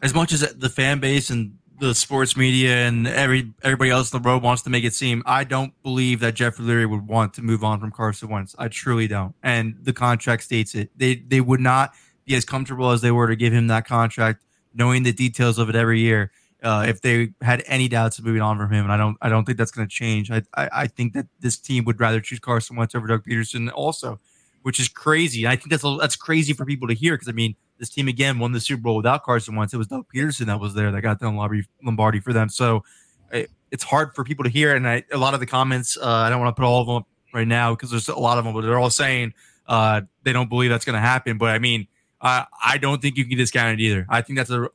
as 0.02 0.16
much 0.16 0.34
as 0.34 0.42
the 0.56 0.70
fan 0.70 1.00
base 1.00 1.30
and 1.30 1.57
the 1.80 1.94
sports 1.94 2.36
media 2.36 2.76
and 2.88 3.08
every 3.08 3.54
everybody 3.64 3.92
else 3.92 4.12
in 4.12 4.22
the 4.22 4.28
road 4.28 4.42
wants 4.42 4.64
to 4.64 4.70
make 4.70 4.84
it 4.84 4.94
seem. 4.94 5.24
I 5.26 5.44
don't 5.44 5.74
believe 5.84 6.20
that 6.22 6.34
Jeffrey 6.34 6.66
Lurie 6.66 6.90
would 6.90 7.08
want 7.08 7.34
to 7.36 7.42
move 7.42 7.64
on 7.64 7.80
from 7.80 7.92
Carson 7.92 8.30
Wentz. 8.30 8.56
I 8.58 8.68
truly 8.68 9.08
don't. 9.08 9.36
And 9.44 9.76
the 9.82 9.94
contract 9.94 10.44
states 10.44 10.76
it. 10.76 10.90
They 10.96 11.16
they 11.16 11.42
would 11.42 11.60
not 11.60 11.94
be 12.26 12.36
as 12.36 12.46
comfortable 12.46 12.92
as 12.92 13.02
they 13.02 13.12
were 13.12 13.28
to 13.28 13.36
give 13.36 13.54
him 13.54 13.68
that 13.68 13.88
contract, 13.88 14.44
knowing 14.74 15.04
the 15.04 15.14
details 15.14 15.58
of 15.58 15.70
it 15.70 15.76
every 15.76 16.00
year. 16.00 16.32
Uh, 16.64 16.86
if 16.88 17.02
they 17.02 17.30
had 17.42 17.64
any 17.68 17.88
doubts 17.88 18.18
of 18.18 18.26
moving 18.26 18.42
on 18.42 18.58
from 18.58 18.72
him, 18.72 18.84
and 18.84 18.92
I 18.92 18.98
don't, 18.98 19.16
I 19.22 19.30
don't 19.30 19.46
think 19.46 19.60
that's 19.60 19.70
going 19.70 19.88
to 19.88 19.94
change. 19.94 20.32
I, 20.32 20.42
I, 20.56 20.70
I 20.74 20.88
think 20.88 21.14
that 21.14 21.28
this 21.40 21.56
team 21.60 21.86
would 21.86 22.00
rather 22.00 22.20
choose 22.20 22.40
Carson 22.40 22.76
Wentz 22.76 22.96
over 22.96 23.06
Doug 23.06 23.24
Pederson, 23.24 23.72
also, 23.72 24.20
which 24.64 24.80
is 24.80 24.90
crazy. 24.90 25.46
I 25.46 25.56
think 25.56 25.70
that's 25.70 25.84
that's 26.00 26.16
crazy 26.16 26.54
for 26.54 26.66
people 26.66 26.88
to 26.88 26.96
hear 26.96 27.14
because 27.14 27.30
I 27.30 27.34
mean, 27.34 27.56
this 27.80 27.90
team 27.90 28.08
again 28.08 28.40
won 28.40 28.52
the 28.52 28.60
Super 28.60 28.82
Bowl 28.82 28.96
without 28.96 29.24
Carson 29.24 29.56
Wentz. 29.56 29.74
It 29.74 29.78
was 29.78 29.88
Doug 29.88 30.06
Pederson 30.14 30.48
that 30.48 30.60
was 30.60 30.74
there 30.74 30.92
that 30.92 31.02
got 31.02 31.20
done 31.20 31.36
Lombardi 31.84 32.20
for 32.20 32.34
them. 32.34 32.50
So 32.50 32.84
it, 33.32 33.52
it's 33.72 33.84
hard 33.84 34.16
for 34.16 34.24
people 34.24 34.44
to 34.44 34.50
hear. 34.50 34.76
And 34.76 34.88
I, 34.88 35.04
a 35.12 35.18
lot 35.18 35.34
of 35.34 35.40
the 35.40 35.46
comments, 35.46 35.98
uh, 35.98 36.06
I 36.06 36.30
don't 36.30 36.40
want 36.40 36.56
to 36.56 36.60
put 36.60 36.68
all 36.68 36.82
of 36.82 36.88
them 36.88 37.06
right 37.34 37.48
now 37.48 37.76
because 37.76 37.92
there's 37.92 38.08
a 38.08 38.18
lot 38.18 38.38
of 38.38 38.46
them, 38.46 38.54
but 38.54 38.62
they're 38.62 38.80
all 38.80 38.90
saying 38.90 39.34
uh, 39.68 40.02
they 40.24 40.34
don't 40.34 40.50
believe 40.50 40.70
that's 40.70 40.86
going 40.86 40.96
to 40.96 41.00
happen. 41.00 41.38
But 41.38 41.50
I 41.50 41.60
mean, 41.60 41.88
uh, 42.22 42.46
I 42.64 42.78
don't 42.78 43.02
think 43.02 43.18
you 43.18 43.26
can 43.26 43.38
discount 43.38 43.80
it 43.80 43.84
either. 43.84 44.06
I 44.10 44.22
think 44.22 44.38
that's 44.38 44.50
a 44.50 44.70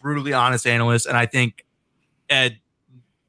brutally 0.00 0.32
honest 0.32 0.66
analyst, 0.66 1.06
and 1.06 1.16
I 1.16 1.26
think 1.26 1.64
Ed 2.30 2.58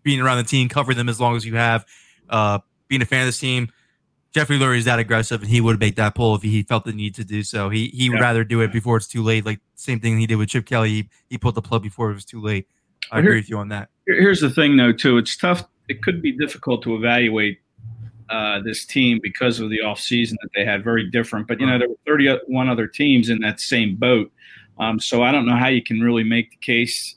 being 0.03 0.21
around 0.21 0.38
the 0.38 0.43
team, 0.43 0.69
covering 0.69 0.97
them 0.97 1.10
as 1.10 1.19
long 1.19 1.36
as 1.36 1.45
you 1.45 1.56
have, 1.56 1.86
uh, 2.30 2.60
being 2.88 3.01
a 3.01 3.06
fan 3.06 3.21
of 3.21 3.27
this 3.27 3.39
team. 3.39 3.71
Jeffrey 4.34 4.58
Lurie 4.60 4.78
is 4.78 4.86
that 4.86 5.00
aggressive, 5.00 5.42
and 5.42 5.50
he 5.50 5.62
would 5.62 5.80
make 5.80 5.96
that 5.96 6.13
pull 6.16 6.36
if 6.36 6.42
he 6.42 6.63
felt 6.63 6.86
the 6.86 6.94
need 6.94 7.16
to 7.16 7.24
do 7.24 7.44
so. 7.44 7.70
He 7.70 7.88
he 7.88 8.10
would 8.10 8.20
rather 8.20 8.44
do 8.44 8.62
it 8.62 8.72
before 8.72 8.98
it's 8.98 9.08
too 9.08 9.24
late. 9.24 9.46
Like 9.46 9.60
same 9.76 10.00
thing 10.00 10.20
he 10.20 10.28
did 10.28 10.36
with 10.36 10.50
Chip 10.50 10.66
Kelly. 10.66 10.90
He, 10.90 11.10
he 11.30 11.38
pulled 11.38 11.56
the 11.56 11.62
plug 11.62 11.84
before 11.84 12.12
it 12.12 12.13
was 12.13 12.26
too 12.26 12.42
late. 12.42 12.68
I 13.12 13.20
agree 13.20 13.38
with 13.38 13.50
you 13.50 13.58
on 13.58 13.70
that. 13.70 13.90
Here's 14.06 14.42
the 14.42 14.50
thing, 14.50 14.78
though, 14.78 14.92
too. 14.92 15.18
It's 15.18 15.36
tough. 15.38 15.63
It 15.88 16.04
could 16.04 16.22
be 16.22 16.32
difficult 16.32 16.84
to 16.84 16.96
evaluate 16.96 17.60
uh, 18.30 18.60
this 18.62 18.86
team 18.86 19.20
because 19.22 19.60
of 19.60 19.70
the 19.70 19.80
offseason 19.80 20.36
that 20.42 20.50
they 20.56 20.66
had 20.66 20.84
very 20.84 21.10
different. 21.10 21.48
But 21.48 21.60
you 21.60 21.66
know, 21.66 21.78
there 21.80 21.88
were 21.88 21.96
31 22.06 22.70
other 22.70 22.88
teams 22.88 23.30
in 23.30 23.40
that 23.40 23.60
same 23.60 23.96
boat. 23.96 24.32
Um, 24.80 25.00
so 25.00 25.24
I 25.24 25.32
don't 25.32 25.46
know 25.46 25.56
how 25.56 25.68
you 25.68 25.82
can 25.82 26.02
really 26.02 26.24
make 26.24 26.52
the 26.52 26.58
case 26.58 27.16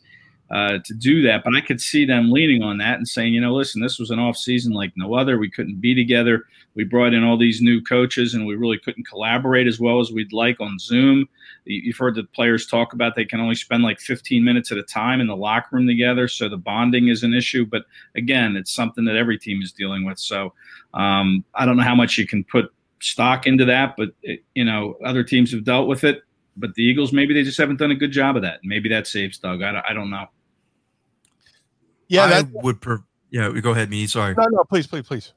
uh, 0.51 0.79
to 0.85 0.95
do 0.95 1.23
that. 1.23 1.43
But 1.45 1.55
I 1.57 1.61
could 1.61 1.81
see 1.81 2.05
them 2.05 2.31
leaning 2.31 2.63
on 2.63 2.79
that 2.79 2.97
and 2.99 3.07
saying, 3.07 3.35
you 3.35 3.41
know, 3.41 3.55
listen, 3.55 3.83
this 3.83 3.99
was 3.99 4.11
an 4.11 4.19
off 4.19 4.37
season 4.37 4.73
like 4.73 4.93
no 4.97 5.15
other. 5.15 5.39
We 5.39 5.51
couldn't 5.51 5.81
be 5.81 5.95
together. 5.95 6.45
We 6.75 6.85
brought 6.85 7.15
in 7.15 7.25
all 7.25 7.37
these 7.37 7.61
new 7.61 7.83
coaches, 7.83 8.35
and 8.35 8.47
we 8.47 8.55
really 8.55 8.79
couldn't 8.79 9.07
collaborate 9.07 9.67
as 9.67 9.81
well 9.81 10.01
as 10.01 10.13
we'd 10.13 10.33
like 10.33 10.61
on 10.61 10.79
Zoom. 10.79 11.29
You've 11.65 11.97
heard 11.97 12.15
the 12.15 12.25
players 12.25 12.67
talk 12.67 12.93
about 12.93 13.17
they 13.17 13.25
can 13.25 13.41
only 13.41 13.55
spend 13.55 13.83
like 13.83 14.01
15 14.01 14.45
minutes 14.45 14.71
at 14.71 14.79
a 14.79 14.83
time 14.83 15.21
in 15.21 15.27
the 15.27 15.37
locker 15.37 15.77
room 15.77 15.87
together, 15.87 16.29
so 16.29 16.49
the 16.49 16.57
bonding 16.57 17.09
is 17.09 17.23
an 17.23 17.35
issue. 17.35 17.67
But 17.67 17.85
again, 18.15 18.57
it's 18.57 18.73
something 18.73 19.05
that 19.05 19.17
every 19.17 19.39
team 19.39 19.61
is 19.63 19.73
dealing 19.73 20.05
with. 20.05 20.19
So 20.19 20.53
um, 20.95 21.45
I 21.55 21.67
don't 21.67 21.77
know 21.77 21.83
how 21.83 21.95
much 21.95 22.19
you 22.19 22.27
can 22.27 22.45
put 22.45 22.73
stock 23.01 23.47
into 23.47 23.65
that, 23.65 23.95
but 23.97 24.11
it, 24.23 24.45
you 24.55 24.65
know, 24.65 24.97
other 25.05 25.25
teams 25.25 25.53
have 25.53 25.65
dealt 25.65 25.89
with 25.89 26.05
it. 26.05 26.23
But 26.57 26.75
the 26.75 26.83
Eagles, 26.83 27.13
maybe 27.13 27.35
they 27.35 27.43
just 27.43 27.59
haven't 27.59 27.77
done 27.77 27.91
a 27.91 27.97
good 27.97 28.13
job 28.13 28.37
of 28.37 28.43
that. 28.43 28.61
Maybe 28.63 28.89
that 28.91 29.07
saves 29.07 29.39
Doug. 29.39 29.63
I, 29.63 29.83
I 29.89 29.93
don't 29.93 30.11
know. 30.11 30.27
Yeah, 32.09 32.27
that 32.27 32.47
I 32.47 32.49
would. 32.53 32.81
Per- 32.81 33.05
yeah, 33.31 33.51
go 33.61 33.71
ahead, 33.71 33.89
me. 33.89 34.07
Sorry. 34.07 34.35
No, 34.37 34.45
no, 34.51 34.65
please, 34.65 34.87
please, 34.87 35.07
please. 35.07 35.33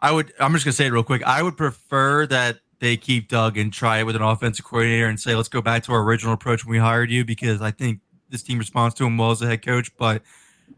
I 0.00 0.12
would. 0.12 0.32
I'm 0.38 0.52
just 0.52 0.64
gonna 0.64 0.72
say 0.72 0.86
it 0.86 0.92
real 0.92 1.02
quick. 1.02 1.22
I 1.22 1.42
would 1.42 1.56
prefer 1.56 2.26
that 2.26 2.60
they 2.80 2.96
keep 2.96 3.28
Doug 3.28 3.56
and 3.56 3.72
try 3.72 3.98
it 3.98 4.04
with 4.04 4.16
an 4.16 4.22
offensive 4.22 4.64
coordinator 4.64 5.06
and 5.06 5.18
say, 5.18 5.34
let's 5.34 5.48
go 5.48 5.62
back 5.62 5.82
to 5.84 5.92
our 5.92 6.02
original 6.02 6.34
approach 6.34 6.64
when 6.64 6.72
we 6.72 6.78
hired 6.78 7.10
you 7.10 7.24
because 7.24 7.62
I 7.62 7.70
think 7.70 8.00
this 8.28 8.42
team 8.42 8.58
responds 8.58 8.94
to 8.96 9.06
him 9.06 9.16
well 9.16 9.30
as 9.30 9.40
a 9.40 9.46
head 9.46 9.64
coach. 9.64 9.90
But 9.96 10.22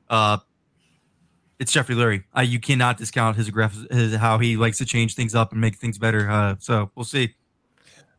uh, 0.09 0.39
it's 1.59 1.73
Jeffrey 1.73 1.95
Lurie. 1.95 2.25
Uh, 2.37 2.43
you 2.43 2.61
cannot 2.61 2.99
discount 2.99 3.37
his 3.37 3.49
aggressive, 3.49 3.91
his, 3.91 4.15
how 4.15 4.39
he 4.39 4.57
likes 4.57 4.79
to 4.79 4.85
change 4.85 5.15
things 5.15 5.35
up 5.35 5.53
and 5.53 5.61
make 5.61 5.77
things 5.77 5.99
better. 5.99 6.31
Uh, 6.31 6.57
so 6.61 6.91
we'll 6.95 7.05
see. 7.05 7.35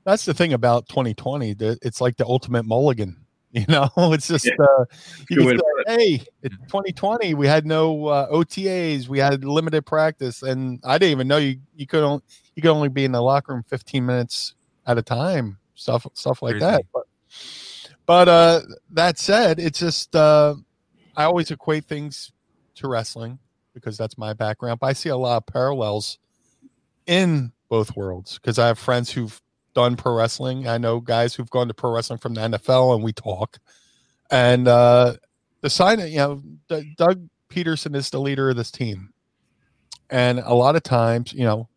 That's 0.04 0.26
the 0.26 0.34
thing 0.34 0.54
about 0.54 0.90
2020. 0.90 1.54
That 1.54 1.80
It's 1.82 2.02
like 2.02 2.18
the 2.18 2.26
ultimate 2.26 2.66
mulligan. 2.66 3.18
You 3.52 3.66
know, 3.68 3.90
it's 3.98 4.28
just 4.28 4.46
yeah. 4.46 4.52
uh, 4.62 4.86
you 5.28 5.50
say, 5.50 5.58
hey, 5.88 6.22
it's 6.42 6.56
2020. 6.68 7.34
We 7.34 7.48
had 7.48 7.65
no 7.65 8.08
uh, 8.08 8.32
OTAs. 8.32 9.08
We 9.08 9.20
had 9.20 9.44
limited 9.44 9.86
practice, 9.86 10.44
and 10.44 10.80
I 10.84 10.98
didn't 10.98 11.12
even 11.12 11.28
know 11.28 11.38
you 11.38 11.60
you 11.76 11.88
could 11.88 12.04
only 12.04 12.24
you 12.56 12.62
could 12.62 12.72
only 12.72 12.89
be 12.89 13.06
in 13.06 13.12
the 13.12 13.22
locker 13.22 13.54
room 13.54 13.63
15 13.68 14.06
minutes 14.06 14.56
at 14.86 14.98
a 14.98 15.02
time. 15.02 15.58
Stuff 15.76 16.08
stuff 16.13 16.42
like 16.42 16.54
Crazy. 16.54 16.65
that. 16.65 16.86
But 16.94 17.04
but 18.06 18.28
uh, 18.28 18.62
that 18.92 19.20
said, 19.20 19.60
it's 19.60 19.80
just 19.80 20.15
uh, 20.15 20.56
I 21.15 21.26
always 21.26 21.52
equate 21.52 21.86
things 21.86 22.32
to 22.76 22.88
wrestling 22.88 23.39
because 23.74 23.98
that's 23.98 24.18
my 24.18 24.34
background. 24.34 24.80
But 24.80 24.88
I 24.88 24.94
see 24.94 25.10
a 25.10 25.18
lot 25.18 25.38
of 25.38 25.46
parallels 25.46 26.18
in 27.06 27.52
both 27.70 27.96
worlds 27.96 28.36
because 28.39 28.60
I 28.60 28.68
have 28.68 28.80
friends 28.80 29.12
who've 29.12 29.39
done 29.74 29.96
pro 29.96 30.15
wrestling. 30.15 30.68
I 30.68 30.78
know 30.78 31.00
guys 31.00 31.36
who've 31.36 31.50
gone 31.50 31.68
to 31.68 31.74
pro 31.74 31.94
wrestling 31.94 32.20
from 32.20 32.34
the 32.34 32.42
NFL, 32.42 32.96
and 32.96 33.04
we 33.04 33.13
talk. 33.13 33.58
And 34.32 34.68
uh, 34.68 35.15
the 35.62 35.69
sign, 35.69 36.00
you 36.00 36.17
know, 36.17 36.43
D- 36.67 36.93
Doug 36.98 37.28
Pederson 37.50 37.95
is 37.95 38.10
the 38.10 38.19
leader 38.19 38.50
of 38.50 38.56
this 38.56 38.72
team, 38.72 39.13
and 40.10 40.39
a 40.39 40.54
lot 40.54 40.76
of 40.76 40.84
times, 40.84 41.34
you 41.34 41.43
know, 41.43 41.67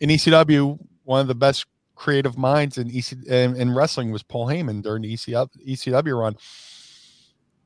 in 0.00 0.10
ECW, 0.10 0.78
one 1.04 1.20
of 1.20 1.28
the 1.28 1.34
best 1.34 1.66
creative 1.94 2.36
minds 2.36 2.76
in 2.78 2.90
EC 2.90 3.12
in, 3.26 3.56
in 3.56 3.74
wrestling 3.74 4.10
was 4.10 4.22
Paul 4.22 4.48
Heyman 4.48 4.82
during 4.82 5.02
the 5.02 5.14
ECW, 5.14 5.48
ECW 5.66 6.20
run. 6.20 6.36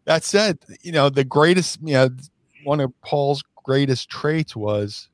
That 0.04 0.24
said, 0.24 0.58
you 0.82 0.92
know, 0.92 1.08
the 1.10 1.24
greatest, 1.24 1.80
you 1.82 1.94
know, 1.94 2.10
one 2.64 2.80
of 2.80 2.92
Paul's 3.02 3.42
greatest 3.64 4.08
traits 4.08 4.56
was 4.56 5.08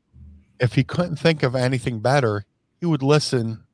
if 0.61 0.75
he 0.75 0.85
couldn't 0.85 1.17
think 1.17 1.43
of 1.43 1.55
anything 1.55 2.01
better, 2.01 2.45
he 2.81 2.87
would 2.87 3.03
listen 3.03 3.65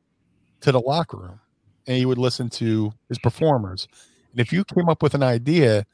to 0.60 0.72
the 0.72 0.80
locker 0.80 1.18
room 1.18 1.40
and 1.86 1.96
he 1.96 2.06
would 2.06 2.18
listen 2.18 2.48
to 2.50 2.92
his 3.08 3.18
performers. 3.18 3.88
And 4.32 4.40
if 4.40 4.52
you 4.52 4.64
came 4.64 4.88
up 4.88 5.02
with 5.02 5.14
an 5.14 5.22
idea 5.22 5.86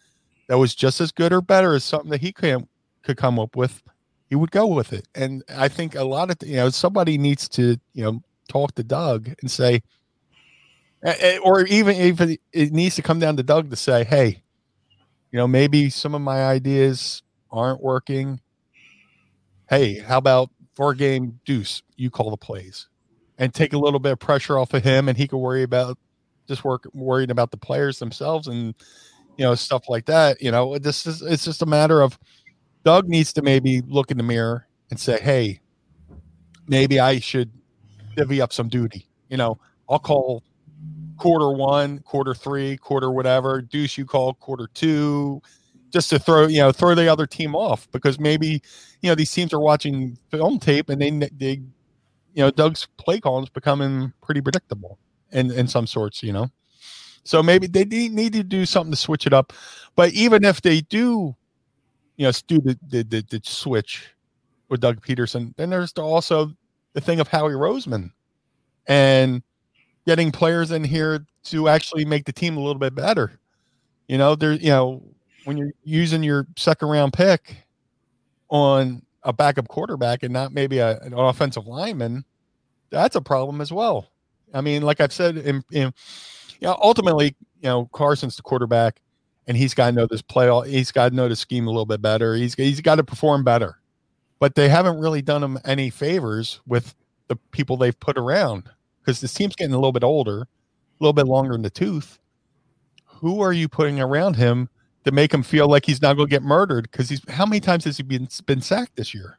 that 0.49 0.59
was 0.59 0.75
just 0.75 1.01
as 1.01 1.13
good 1.13 1.33
or 1.33 1.41
better 1.41 1.75
as 1.75 1.85
something 1.85 2.11
that 2.11 2.21
he 2.21 2.33
could, 2.33 2.67
could 3.03 3.17
come 3.17 3.39
up 3.39 3.57
with, 3.57 3.83
he 4.29 4.35
would 4.35 4.51
go 4.51 4.67
with 4.67 4.93
it. 4.93 5.07
And 5.15 5.43
I 5.49 5.69
think 5.69 5.95
a 5.95 6.05
lot 6.05 6.31
of, 6.31 6.49
you 6.49 6.57
know, 6.57 6.71
somebody 6.71 7.19
needs 7.19 7.49
to, 7.51 7.79
you 7.93 8.05
know, 8.05 8.23
talk 8.49 8.75
to 8.77 8.83
Doug 8.83 9.31
and 9.41 9.51
say, 9.51 9.83
eh, 11.03 11.15
eh, 11.21 11.39
or 11.43 11.63
even 11.67 11.97
if 11.97 12.21
it 12.53 12.73
needs 12.73 12.97
to 12.97 13.03
come 13.03 13.19
down 13.19 13.37
to 13.37 13.43
Doug 13.43 13.71
to 13.71 13.77
say, 13.77 14.05
hey, 14.05 14.43
you 15.33 15.39
know, 15.39 15.49
maybe 15.49 15.91
some 15.91 16.15
of 16.15 16.21
my 16.21 16.45
ideas 16.45 17.23
aren't 17.51 17.83
working. 17.83 18.41
Hey, 19.69 19.99
how 19.99 20.19
about 20.19 20.51
for 20.75 20.93
a 20.93 20.97
game 20.97 21.41
deuce? 21.45 21.83
You 21.97 22.11
call 22.11 22.31
the 22.31 22.37
plays 22.37 22.89
and 23.39 23.53
take 23.53 23.73
a 23.73 23.79
little 23.79 24.01
bit 24.01 24.13
of 24.13 24.19
pressure 24.19 24.59
off 24.59 24.75
of 24.75 24.83
him, 24.83 25.09
and 25.09 25.19
he 25.19 25.27
could 25.29 25.39
worry 25.39 25.63
about 25.63 25.99
just 26.49 26.65
work 26.65 26.87
worrying 26.95 27.31
about 27.31 27.51
the 27.51 27.57
players 27.57 27.99
themselves 27.99 28.47
and 28.47 28.75
you 29.37 29.45
know 29.45 29.55
stuff 29.55 29.89
like 29.89 30.07
that. 30.07 30.41
You 30.41 30.51
know, 30.51 30.79
this 30.79 31.07
is 31.07 31.23
it's 31.23 31.45
just 31.45 31.63
a 31.63 31.67
matter 31.67 32.01
of 32.03 32.19
Doug 32.85 33.09
needs 33.09 33.33
to 33.35 33.43
maybe 33.43 33.83
look 33.83 34.11
in 34.11 34.17
the 34.17 34.23
mirror 34.23 34.67
and 34.91 34.99
say, 34.99 35.21
"Hey, 35.21 35.61
maybe 36.69 37.01
I 37.01 37.19
should 37.19 37.51
divvy 38.17 38.41
up 38.41 38.53
some 38.53 38.69
duty." 38.69 39.07
You 39.29 39.37
know, 39.37 39.59
I'll 39.89 39.99
call 39.99 40.43
quarter 41.17 41.51
one, 41.51 42.01
quarter 42.01 42.35
three, 42.35 42.77
quarter 42.77 43.11
whatever. 43.11 43.63
Deuce, 43.63 43.99
you 43.99 44.05
call 44.05 44.35
quarter 44.35 44.69
two, 44.75 45.41
just 45.91 46.11
to 46.11 46.19
throw 46.19 46.47
you 46.47 46.59
know 46.59 46.73
throw 46.73 46.95
the 46.95 47.09
other 47.09 47.27
team 47.27 47.55
off 47.55 47.91
because 47.93 48.19
maybe 48.21 48.63
you 49.03 49.11
know 49.11 49.15
these 49.15 49.33
teams 49.33 49.53
are 49.53 49.61
watching 49.61 50.19
film 50.31 50.59
tape 50.59 50.89
and 50.89 51.01
they 51.01 51.29
they 51.37 51.63
you 52.37 52.43
know, 52.43 52.51
Doug's 52.51 52.87
play 52.99 53.19
calling 53.19 53.45
is 53.45 53.49
becoming 53.49 54.13
pretty 54.23 54.43
predictable 54.43 54.99
in, 55.33 55.51
in 55.51 55.67
some 55.67 55.87
sorts, 55.87 56.23
you 56.23 56.35
know. 56.35 56.51
So 57.27 57.43
maybe 57.43 57.67
they 57.67 57.85
need 57.85 58.33
to 58.35 58.45
do 58.45 58.65
something 58.65 58.93
to 58.93 58.97
switch 58.97 59.27
it 59.27 59.33
up. 59.33 59.53
But 59.97 60.13
even 60.13 60.45
if 60.45 60.63
they 60.63 60.81
do, 60.83 61.35
you 62.17 62.27
know, 62.27 62.33
do 62.47 62.61
the, 62.61 62.79
the, 62.89 63.03
the, 63.03 63.25
the 63.29 63.41
switch 63.43 64.09
with 64.69 64.81
Doug 64.81 65.05
Pederson, 65.05 65.55
then 65.57 65.71
there's 65.71 65.93
also 65.95 66.53
the 66.93 67.01
thing 67.01 67.19
of 67.19 67.27
Howie 67.27 67.53
Roseman 67.53 68.13
and 68.87 69.43
getting 70.07 70.31
players 70.31 70.71
in 70.71 70.85
here 70.85 71.27
to 71.45 71.69
actually 71.69 72.05
make 72.05 72.27
the 72.27 72.33
team 72.33 72.57
a 72.57 72.61
little 72.61 72.79
bit 72.79 72.95
better. 72.95 73.41
You 74.07 74.19
know, 74.19 74.37
there, 74.37 74.53
you 74.53 74.71
know, 74.71 75.03
when 75.45 75.57
you're 75.57 75.73
using 75.83 76.23
your 76.23 76.47
second 76.57 76.89
round 76.89 77.13
pick 77.13 77.67
on 78.51 79.03
a 79.25 79.33
backup 79.33 79.67
quarterback 79.67 80.23
and 80.23 80.33
not 80.33 80.53
maybe 80.53 80.79
a, 80.79 81.01
an 81.01 81.13
offensive 81.13 81.67
lineman, 81.67 82.25
that's 82.91 83.17
a 83.17 83.21
problem 83.21 83.61
as 83.61 83.73
well. 83.73 84.07
I 84.55 84.61
mean, 84.61 84.83
like 84.83 85.01
I've 85.01 85.13
said, 85.13 85.39
in, 85.39 85.65
in 85.73 85.93
you 86.61 86.67
know, 86.67 86.79
ultimately, 86.83 87.37
you 87.61 87.69
know, 87.69 87.87
Carson's 87.93 88.37
the 88.37 88.43
quarterback, 88.43 89.01
and 89.47 89.57
he's 89.57 89.75
got 89.75 89.91
to 89.91 89.93
know 89.93 90.07
this 90.07 90.23
play. 90.23 90.71
He's 90.71 90.93
got 90.93 91.11
to 91.11 91.15
know 91.15 91.29
the 91.29 91.37
scheme 91.37 91.67
a 91.67 91.71
little 91.71 91.87
bit 91.87 92.03
better. 92.03 92.35
He's 92.35 92.55
he's 92.55 92.81
got 92.81 92.97
to 92.97 93.05
perform 93.05 93.45
better, 93.45 93.81
but 94.39 94.55
they 94.55 94.69
haven't 94.69 94.99
really 94.99 95.23
done 95.23 95.43
him 95.43 95.59
any 95.65 95.91
favors 95.91 96.61
with 96.67 96.95
the 97.29 97.37
people 97.51 97.77
they've 97.77 97.99
put 97.99 98.19
around 98.19 98.71
because 99.01 99.21
this 99.21 99.35
team's 99.35 99.57
getting 99.57 99.73
a 99.73 99.77
little 99.77 99.93
bit 99.93 100.05
older, 100.05 100.43
a 100.43 100.47
little 101.01 101.13
bit 101.13 101.27
longer 101.27 101.55
in 101.55 101.63
the 101.63 101.71
tooth. 101.71 102.19
Who 103.05 103.41
are 103.41 103.53
you 103.53 103.69
putting 103.69 104.01
around 104.01 104.37
him 104.37 104.69
to 105.05 105.13
make 105.13 105.33
him 105.33 105.43
feel 105.43 105.69
like 105.69 105.87
he's 105.87 106.03
not 106.03 106.15
going 106.17 106.27
to 106.29 106.31
get 106.31 106.43
murdered 106.43 106.91
because 106.91 107.09
he's 107.09 107.23
how 107.29 107.47
many 107.47 107.61
times 107.61 107.85
has 107.85 107.97
he 107.97 108.03
been 108.03 108.29
been 108.47 108.61
sacked 108.61 108.97
this 108.97 109.15
year? 109.15 109.39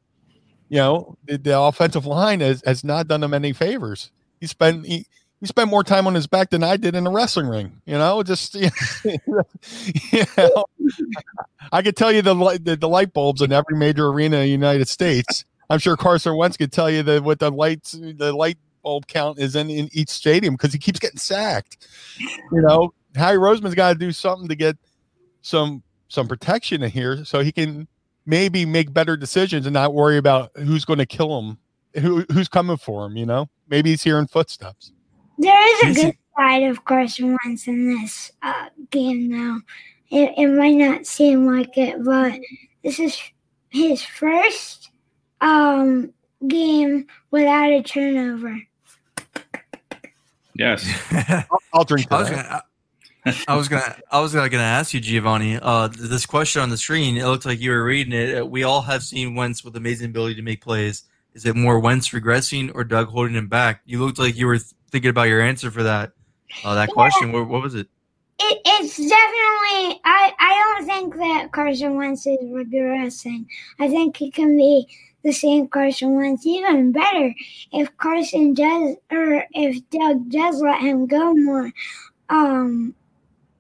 You 0.70 0.78
know, 0.78 1.18
the, 1.26 1.38
the 1.38 1.60
offensive 1.60 2.06
line 2.06 2.42
has, 2.42 2.62
has 2.66 2.84
not 2.84 3.08
done 3.08 3.24
him 3.24 3.34
any 3.34 3.54
favors. 3.54 4.12
He 4.40 4.48
spent 4.48 4.86
he, 4.86 5.06
he 5.40 5.46
spent 5.46 5.70
more 5.70 5.84
time 5.84 6.08
on 6.08 6.16
his 6.16 6.28
back 6.28 6.50
than 6.50 6.64
I 6.64 6.78
did 6.78 6.96
in 6.96 7.04
the 7.04 7.12
wrestling 7.12 7.48
ring. 7.48 7.82
You 7.86 7.98
know, 7.98 8.24
just 8.24 8.56
you 8.56 8.70
know, 10.38 10.66
I 11.72 11.82
could 11.82 11.96
tell 11.96 12.12
you 12.12 12.22
the, 12.22 12.60
the 12.64 12.76
the 12.76 12.90
light 12.90 13.14
bulbs 13.14 13.42
in 13.42 13.52
every 13.52 13.78
major 13.78 14.08
arena 14.08 14.38
in 14.38 14.44
the 14.44 14.50
United 14.50 14.88
States. 14.88 15.46
I'm 15.70 15.80
sure 15.80 15.98
Carson 15.98 16.36
Wentz 16.38 16.58
could 16.58 16.72
tell 16.72 16.90
you 16.90 17.04
that 17.04 17.24
what 17.24 17.40
the 17.40 17.52
lights 17.52 17.92
the 17.92 18.34
light 18.34 18.58
bulb 18.84 19.08
count 19.08 19.38
is 19.38 19.56
in, 19.56 19.70
in 19.70 19.90
each 19.92 20.10
stadium 20.10 20.56
because 20.56 20.74
he 20.74 20.80
keeps 20.80 21.00
getting 21.00 21.20
sacked. 21.20 21.88
You 22.20 22.62
know, 22.62 22.94
Howie 23.16 23.36
Roseman's 23.36 23.76
got 23.76 23.94
to 23.94 24.00
do 24.00 24.12
something 24.12 24.48
to 24.48 24.56
get 24.56 24.78
some 25.42 25.84
some 26.08 26.28
protection 26.28 26.84
in 26.84 26.90
here 26.90 27.26
so 27.26 27.42
he 27.42 27.52
can 27.52 27.88
maybe 28.26 28.66
make 28.66 28.94
better 28.94 29.18
decisions 29.18 29.66
and 29.66 29.74
not 29.74 29.94
worry 29.94 30.18
about 30.18 30.52
who's 30.56 30.86
going 30.86 31.00
to 31.00 31.06
kill 31.06 31.38
him, 31.40 31.58
who 32.02 32.26
who's 32.32 32.48
coming 32.48 32.78
for 32.78 33.06
him. 33.06 33.18
You 33.18 33.26
know, 33.26 33.50
maybe 33.68 33.92
he's 33.92 34.04
hearing 34.04 34.28
footsteps. 34.28 34.92
There 35.38 35.90
is 35.90 35.98
a 35.98 36.02
good 36.04 36.18
side 36.36 36.64
of 36.64 36.86
Carson 36.86 37.38
Wentz 37.46 37.68
in 37.68 37.90
this 37.90 38.32
uh, 38.42 38.70
game, 38.92 39.30
though. 39.30 39.60
It, 40.10 40.34
it 40.38 40.48
might 40.48 40.76
not 40.76 41.06
seem 41.06 41.46
like 41.46 41.78
it, 41.78 42.04
but 42.04 42.40
this 42.84 43.00
is 43.00 43.20
his 43.70 44.02
first 44.04 44.90
um, 45.42 46.14
game 46.48 47.08
without 47.32 47.70
a 47.70 47.82
turnover. 47.84 48.62
Yes. 50.56 50.88
I'll, 51.52 51.60
I'll 51.74 51.84
drink 51.84 52.10
to 52.10 52.16
I 52.16 52.20
was 52.20 52.30
that. 52.30 52.36
gonna. 52.46 52.64
I 53.48 53.56
was 53.56 53.68
gonna. 53.68 53.96
I 54.12 54.20
was 54.22 54.34
gonna, 54.34 54.50
gonna 54.50 54.64
ask 54.64 54.94
you, 54.94 55.00
Giovanni. 55.00 55.60
Uh, 55.62 55.90
this 55.90 56.26
question 56.26 56.62
on 56.62 56.70
the 56.70 56.78
screen. 56.78 57.18
It 57.18 57.26
looked 57.26 57.46
like 57.46 57.60
you 57.60 57.72
were 57.72 57.84
reading 57.84 58.14
it. 58.14 58.42
Uh, 58.42 58.46
We 58.46 58.64
all 58.64 58.82
have 58.82 59.04
seen 59.04 59.36
Wentz 59.36 59.64
with 59.64 59.76
amazing 59.76 60.10
ability 60.10 60.36
to 60.36 60.42
make 60.42 60.62
plays. 60.62 61.04
Is 61.38 61.46
it 61.46 61.56
more 61.56 61.80
Wentz 61.80 62.10
regressing 62.10 62.72
or 62.74 62.84
Doug 62.84 63.10
holding 63.10 63.36
him 63.36 63.48
back? 63.48 63.82
You 63.86 64.04
looked 64.04 64.18
like 64.18 64.36
you 64.36 64.48
were 64.48 64.58
th- 64.58 64.72
thinking 64.90 65.12
about 65.12 65.28
your 65.28 65.40
answer 65.40 65.70
for 65.70 65.84
that. 65.84 66.14
Uh, 66.66 66.74
that 66.74 66.90
question. 66.90 67.32
What, 67.32 67.48
what 67.48 67.62
was 67.62 67.76
it? 67.76 67.88
It, 68.40 68.60
it's 68.66 68.98
definitely. 68.98 70.02
I, 70.04 70.34
I 70.40 70.74
don't 70.76 70.88
think 70.88 71.16
that 71.18 71.52
Carson 71.52 71.96
Wentz 71.96 72.26
is 72.26 72.40
regressing. 72.42 73.46
I 73.78 73.88
think 73.88 74.18
he 74.18 74.32
can 74.32 74.58
be 74.58 74.88
the 75.24 75.32
same 75.32 75.68
Carson 75.68 76.16
Wentz, 76.16 76.44
even 76.44 76.92
better 76.92 77.32
if 77.72 77.96
Carson 77.98 78.56
does 78.56 78.96
or 79.12 79.46
if 79.52 79.88
Doug 79.92 80.32
does 80.32 80.60
let 80.60 80.82
him 80.82 81.06
go 81.06 81.36
more. 81.36 81.72
Um, 82.30 82.96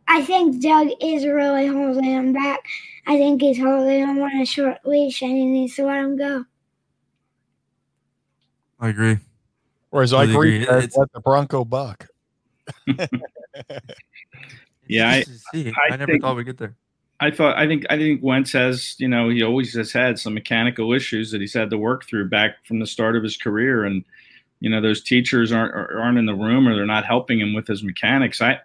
I 0.07 0.23
think 0.23 0.63
Doug 0.63 0.87
is 0.99 1.27
really 1.27 1.67
holding 1.67 2.05
him 2.05 2.33
back. 2.33 2.61
I 3.05 3.17
think 3.17 3.39
he's 3.43 3.59
holding 3.59 3.99
him 3.99 4.19
on 4.19 4.41
a 4.41 4.47
short 4.47 4.79
leash 4.83 5.21
and 5.21 5.37
he 5.37 5.45
needs 5.45 5.75
to 5.75 5.85
let 5.85 6.03
him 6.03 6.17
go. 6.17 6.45
I 8.79 8.89
agree. 8.89 9.17
Whereas 9.89 10.13
I 10.13 10.21
Really 10.23 10.33
agree 10.33 10.63
agree. 10.63 10.77
It's- 10.83 10.97
let 10.97 11.11
the 11.13 11.19
Bronco 11.21 11.63
buck. 11.65 12.07
Yeah, 14.87 15.09
I- 15.09 15.17
Interesting 15.17 15.33
to 15.33 15.39
see. 15.71 15.73
I 15.89 15.93
I, 15.93 15.97
never 15.97 16.11
think- 16.13 16.21
thought 16.23 16.35
we'd 16.35 16.45
get 16.45 16.57
there. 16.57 16.75
I 17.19 17.31
thought 17.31 17.57
I 17.57 17.65
think 17.67 17.83
I 17.89 17.97
think 17.97 18.21
Wentz 18.21 18.51
has 18.53 18.95
you 18.99 19.07
know 19.07 19.29
he 19.29 19.41
always 19.41 19.73
has 19.73 19.91
had 19.91 20.19
some 20.19 20.35
mechanical 20.35 20.93
issues 20.93 21.31
that 21.31 21.41
he's 21.41 21.53
had 21.53 21.71
to 21.71 21.77
work 21.77 22.05
through 22.05 22.29
back 22.29 22.63
from 22.65 22.77
the 22.79 22.85
start 22.85 23.15
of 23.15 23.23
his 23.23 23.35
career, 23.37 23.85
and 23.85 24.05
you 24.59 24.69
know 24.69 24.79
those 24.81 25.01
teachers 25.03 25.51
aren't 25.51 25.73
aren't 25.73 26.19
in 26.19 26.27
the 26.27 26.35
room 26.35 26.67
or 26.67 26.75
they're 26.75 26.85
not 26.85 27.05
helping 27.05 27.39
him 27.39 27.53
with 27.55 27.67
his 27.67 27.81
mechanics. 27.83 28.39
I 28.39 28.59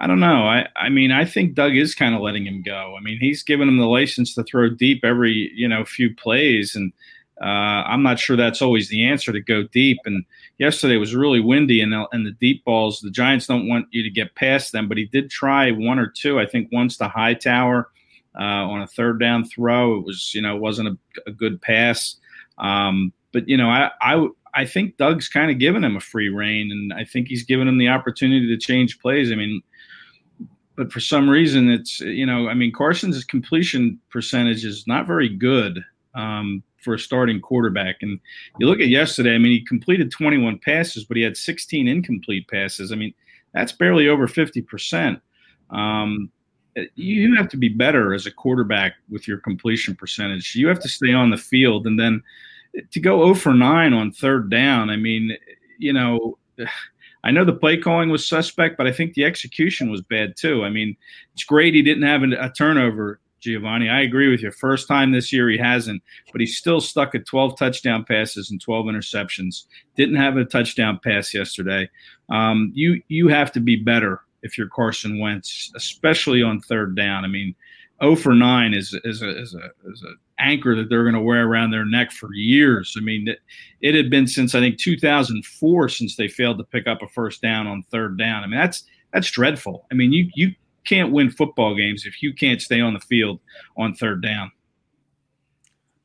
I 0.00 0.08
don't 0.08 0.18
know. 0.20 0.42
I 0.48 0.66
I 0.74 0.88
mean 0.88 1.12
I 1.12 1.24
think 1.24 1.54
Doug 1.54 1.76
is 1.76 1.94
kind 1.94 2.16
of 2.16 2.20
letting 2.20 2.44
him 2.46 2.62
go. 2.62 2.96
I 2.98 3.00
mean 3.00 3.18
he's 3.20 3.44
given 3.44 3.68
him 3.68 3.78
the 3.78 3.86
license 3.86 4.34
to 4.34 4.42
throw 4.42 4.68
deep 4.68 5.04
every 5.04 5.52
you 5.54 5.68
know 5.68 5.84
few 5.84 6.12
plays, 6.14 6.74
and 6.74 6.92
uh, 7.40 7.84
I'm 7.86 8.02
not 8.02 8.18
sure 8.18 8.36
that's 8.36 8.62
always 8.62 8.88
the 8.88 9.04
answer 9.04 9.32
to 9.32 9.40
go 9.40 9.62
deep. 9.62 9.98
And 10.04 10.24
yesterday 10.58 10.96
was 10.96 11.14
really 11.14 11.40
windy, 11.40 11.80
and 11.80 11.92
the, 11.92 12.06
and 12.12 12.26
the 12.26 12.32
deep 12.32 12.64
balls, 12.64 13.00
the 13.00 13.10
Giants 13.10 13.46
don't 13.46 13.68
want 13.68 13.86
you 13.90 14.02
to 14.02 14.10
get 14.10 14.34
past 14.34 14.72
them. 14.72 14.88
But 14.88 14.98
he 14.98 15.06
did 15.06 15.30
try 15.30 15.70
one 15.70 15.98
or 15.98 16.08
two. 16.08 16.40
I 16.40 16.46
think 16.46 16.68
once 16.72 16.96
to 16.96 17.08
Hightower 17.08 17.90
uh, 18.38 18.42
on 18.42 18.82
a 18.82 18.86
third 18.86 19.20
down 19.20 19.44
throw. 19.44 19.96
It 19.98 20.04
was 20.04 20.34
you 20.34 20.42
know 20.42 20.56
wasn't 20.56 20.88
a, 20.88 20.98
a 21.28 21.32
good 21.32 21.60
pass. 21.60 22.16
Um, 22.58 23.12
but 23.32 23.48
you 23.48 23.56
know 23.56 23.68
I 23.68 23.90
I 24.00 24.26
I 24.54 24.64
think 24.64 24.96
Doug's 24.96 25.28
kind 25.28 25.50
of 25.50 25.58
given 25.58 25.84
him 25.84 25.96
a 25.96 26.00
free 26.00 26.28
rein, 26.28 26.70
and 26.72 26.92
I 26.92 27.04
think 27.04 27.28
he's 27.28 27.44
given 27.44 27.68
him 27.68 27.78
the 27.78 27.88
opportunity 27.88 28.48
to 28.48 28.56
change 28.56 28.98
plays. 29.00 29.30
I 29.30 29.34
mean. 29.34 29.62
But 30.76 30.92
for 30.92 31.00
some 31.00 31.28
reason, 31.28 31.68
it's 31.68 31.98
you 31.98 32.24
know, 32.24 32.48
I 32.48 32.54
mean, 32.54 32.70
Carson's 32.70 33.24
completion 33.24 33.98
percentage 34.10 34.64
is 34.64 34.86
not 34.86 35.08
very 35.08 35.28
good. 35.28 35.84
Um, 36.14 36.62
for 36.80 36.94
a 36.94 36.98
starting 36.98 37.40
quarterback. 37.40 37.96
And 38.02 38.20
you 38.58 38.66
look 38.66 38.80
at 38.80 38.88
yesterday, 38.88 39.34
I 39.34 39.38
mean, 39.38 39.52
he 39.52 39.64
completed 39.64 40.10
21 40.10 40.58
passes, 40.58 41.04
but 41.04 41.16
he 41.16 41.22
had 41.22 41.36
16 41.36 41.88
incomplete 41.88 42.48
passes. 42.48 42.92
I 42.92 42.96
mean, 42.96 43.14
that's 43.52 43.72
barely 43.72 44.08
over 44.08 44.26
50%. 44.26 45.20
Um, 45.70 46.30
eh, 46.76 46.84
you 46.94 47.34
have 47.36 47.48
to 47.48 47.56
be 47.56 47.68
better 47.68 48.14
as 48.14 48.26
a 48.26 48.30
quarterback 48.30 48.94
with 49.08 49.26
your 49.26 49.38
completion 49.38 49.94
percentage. 49.94 50.54
You 50.54 50.68
have 50.68 50.80
to 50.80 50.88
stay 50.88 51.12
on 51.12 51.30
the 51.30 51.36
field. 51.36 51.86
And 51.86 51.98
then 51.98 52.22
eh, 52.76 52.82
to 52.90 53.00
go 53.00 53.24
0 53.24 53.34
for 53.34 53.54
9 53.54 53.92
on 53.92 54.12
third 54.12 54.50
down, 54.50 54.90
I 54.90 54.96
mean, 54.96 55.32
eh, 55.32 55.54
you 55.78 55.92
know, 55.92 56.38
I 57.24 57.32
know 57.32 57.44
the 57.44 57.52
play 57.52 57.76
calling 57.76 58.10
was 58.10 58.26
suspect, 58.26 58.78
but 58.78 58.86
I 58.86 58.92
think 58.92 59.14
the 59.14 59.24
execution 59.24 59.90
was 59.90 60.00
bad 60.00 60.36
too. 60.36 60.64
I 60.64 60.70
mean, 60.70 60.96
it's 61.34 61.42
great 61.42 61.74
he 61.74 61.82
didn't 61.82 62.04
have 62.04 62.22
a 62.22 62.50
turnover 62.56 63.18
Giovanni. 63.40 63.88
I 63.88 64.00
agree 64.00 64.30
with 64.30 64.42
you. 64.42 64.50
First 64.50 64.88
time 64.88 65.12
this 65.12 65.32
year 65.32 65.48
he 65.48 65.58
hasn't, 65.58 66.02
but 66.32 66.40
he's 66.40 66.56
still 66.56 66.80
stuck 66.80 67.14
at 67.14 67.26
12 67.26 67.58
touchdown 67.58 68.04
passes 68.04 68.50
and 68.50 68.60
12 68.60 68.86
interceptions. 68.86 69.64
Didn't 69.96 70.16
have 70.16 70.36
a 70.36 70.44
touchdown 70.44 71.00
pass 71.02 71.32
yesterday. 71.32 71.88
Um, 72.28 72.72
you 72.74 73.02
you 73.08 73.28
have 73.28 73.52
to 73.52 73.60
be 73.60 73.76
better 73.76 74.20
if 74.42 74.56
you're 74.56 74.68
Carson 74.68 75.18
Wentz, 75.18 75.72
especially 75.74 76.42
on 76.42 76.60
third 76.60 76.96
down. 76.96 77.24
I 77.24 77.28
mean, 77.28 77.54
0 78.02 78.16
for 78.16 78.34
9 78.34 78.74
is 78.74 78.98
is 79.04 79.22
a 79.22 79.40
is 79.40 79.54
a 79.54 79.70
is 79.90 80.02
a 80.02 80.12
anchor 80.40 80.76
that 80.76 80.88
they're 80.88 81.02
going 81.02 81.14
to 81.14 81.20
wear 81.20 81.46
around 81.46 81.70
their 81.70 81.84
neck 81.84 82.12
for 82.12 82.32
years. 82.32 82.94
I 82.96 83.00
mean, 83.00 83.28
it, 83.28 83.40
it 83.80 83.94
had 83.94 84.10
been 84.10 84.26
since 84.26 84.54
I 84.54 84.60
think 84.60 84.78
2004 84.78 85.88
since 85.88 86.16
they 86.16 86.28
failed 86.28 86.58
to 86.58 86.64
pick 86.64 86.86
up 86.86 87.02
a 87.02 87.08
first 87.08 87.42
down 87.42 87.66
on 87.66 87.82
third 87.90 88.18
down. 88.18 88.44
I 88.44 88.46
mean, 88.46 88.58
that's 88.58 88.84
that's 89.12 89.30
dreadful. 89.30 89.86
I 89.90 89.94
mean, 89.94 90.12
you 90.12 90.30
you 90.34 90.54
can't 90.84 91.12
win 91.12 91.30
football 91.30 91.74
games 91.74 92.06
if 92.06 92.22
you 92.22 92.32
can't 92.32 92.60
stay 92.60 92.80
on 92.80 92.94
the 92.94 93.00
field 93.00 93.40
on 93.76 93.94
third 93.94 94.22
down. 94.22 94.52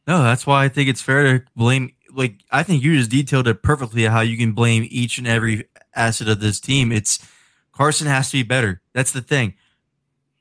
No, 0.07 0.21
that's 0.21 0.45
why 0.45 0.65
I 0.65 0.69
think 0.69 0.89
it's 0.89 1.01
fair 1.01 1.23
to 1.23 1.45
blame. 1.55 1.93
Like, 2.11 2.41
I 2.51 2.63
think 2.63 2.83
you 2.83 2.97
just 2.97 3.09
detailed 3.09 3.47
it 3.47 3.63
perfectly 3.63 4.03
how 4.03 4.21
you 4.21 4.37
can 4.37 4.51
blame 4.51 4.85
each 4.89 5.17
and 5.17 5.27
every 5.27 5.65
asset 5.95 6.27
of 6.27 6.39
this 6.39 6.59
team. 6.59 6.91
It's 6.91 7.25
Carson 7.71 8.07
has 8.07 8.29
to 8.31 8.37
be 8.37 8.43
better. 8.43 8.81
That's 8.93 9.11
the 9.11 9.21
thing. 9.21 9.55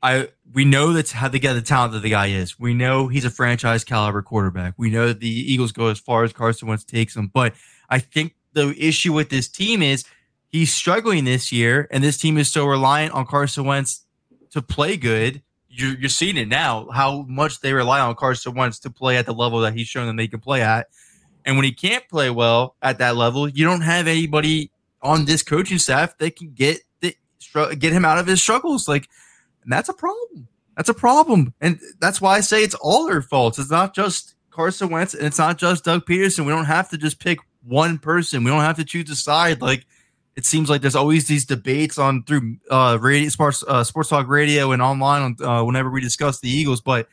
I 0.02 0.28
we 0.52 0.64
know 0.64 0.92
that's 0.92 1.12
how 1.12 1.28
the 1.28 1.38
guy 1.38 1.52
the 1.52 1.62
talent 1.62 1.92
that 1.92 2.02
the 2.02 2.10
guy 2.10 2.26
is. 2.26 2.58
We 2.58 2.74
know 2.74 3.08
he's 3.08 3.24
a 3.24 3.30
franchise 3.30 3.84
caliber 3.84 4.20
quarterback. 4.20 4.74
We 4.76 4.90
know 4.90 5.12
the 5.12 5.28
Eagles 5.28 5.72
go 5.72 5.86
as 5.86 5.98
far 5.98 6.24
as 6.24 6.32
Carson 6.32 6.68
Wentz 6.68 6.84
takes 6.84 7.14
them. 7.14 7.30
But 7.32 7.54
I 7.88 8.00
think 8.00 8.34
the 8.52 8.74
issue 8.78 9.12
with 9.12 9.30
this 9.30 9.48
team 9.48 9.80
is 9.80 10.04
he's 10.48 10.72
struggling 10.72 11.24
this 11.24 11.52
year, 11.52 11.88
and 11.90 12.02
this 12.02 12.18
team 12.18 12.36
is 12.36 12.50
so 12.50 12.66
reliant 12.66 13.14
on 13.14 13.26
Carson 13.26 13.64
Wentz 13.64 14.04
to 14.52 14.62
play 14.62 14.96
good. 14.96 15.42
You're, 15.68 15.98
you're 15.98 16.08
seeing 16.08 16.36
it 16.36 16.48
now 16.48 16.88
how 16.90 17.22
much 17.22 17.60
they 17.60 17.72
rely 17.72 18.00
on 18.00 18.14
Carson 18.14 18.54
Wentz 18.54 18.78
to 18.80 18.90
play 18.90 19.16
at 19.16 19.26
the 19.26 19.34
level 19.34 19.60
that 19.60 19.74
he's 19.74 19.88
shown 19.88 20.06
them 20.06 20.16
they 20.16 20.28
can 20.28 20.40
play 20.40 20.62
at. 20.62 20.88
And 21.44 21.56
when 21.56 21.64
he 21.64 21.72
can't 21.72 22.08
play 22.08 22.30
well 22.30 22.76
at 22.82 22.98
that 22.98 23.16
level, 23.16 23.48
you 23.48 23.64
don't 23.64 23.80
have 23.80 24.06
anybody 24.06 24.70
on 25.00 25.24
this 25.24 25.42
coaching 25.42 25.78
staff 25.78 26.16
that 26.18 26.36
can 26.36 26.52
get 26.52 26.80
the, 27.00 27.16
get 27.78 27.92
him 27.92 28.04
out 28.04 28.18
of 28.18 28.26
his 28.26 28.40
struggles. 28.40 28.86
Like, 28.86 29.08
and 29.62 29.72
that's 29.72 29.88
a 29.88 29.94
problem. 29.94 30.48
That's 30.76 30.88
a 30.88 30.94
problem, 30.94 31.52
and 31.60 31.78
that's 32.00 32.18
why 32.18 32.34
I 32.34 32.40
say 32.40 32.64
it's 32.64 32.74
all 32.74 33.06
their 33.06 33.20
faults. 33.20 33.58
It's 33.58 33.70
not 33.70 33.94
just 33.94 34.34
Carson 34.50 34.88
Wentz, 34.88 35.12
and 35.12 35.26
it's 35.26 35.38
not 35.38 35.58
just 35.58 35.84
Doug 35.84 36.06
Pederson. 36.06 36.46
We 36.46 36.52
don't 36.52 36.64
have 36.64 36.88
to 36.90 36.96
just 36.96 37.20
pick 37.20 37.40
one 37.62 37.98
person. 37.98 38.42
We 38.42 38.50
don't 38.50 38.62
have 38.62 38.76
to 38.76 38.84
choose 38.84 39.10
a 39.10 39.16
side. 39.16 39.60
Like 39.60 39.84
it 40.34 40.46
seems 40.46 40.70
like 40.70 40.80
there's 40.80 40.96
always 40.96 41.26
these 41.26 41.44
debates 41.44 41.98
on 41.98 42.24
through 42.24 42.56
uh, 42.70 42.98
radio, 43.00 43.28
sports, 43.28 43.62
uh, 43.68 43.84
sports 43.84 44.08
talk 44.08 44.28
radio, 44.28 44.72
and 44.72 44.80
online 44.80 45.36
on 45.40 45.46
uh, 45.46 45.64
whenever 45.64 45.90
we 45.90 46.00
discuss 46.00 46.40
the 46.40 46.48
Eagles. 46.48 46.80
But 46.80 47.08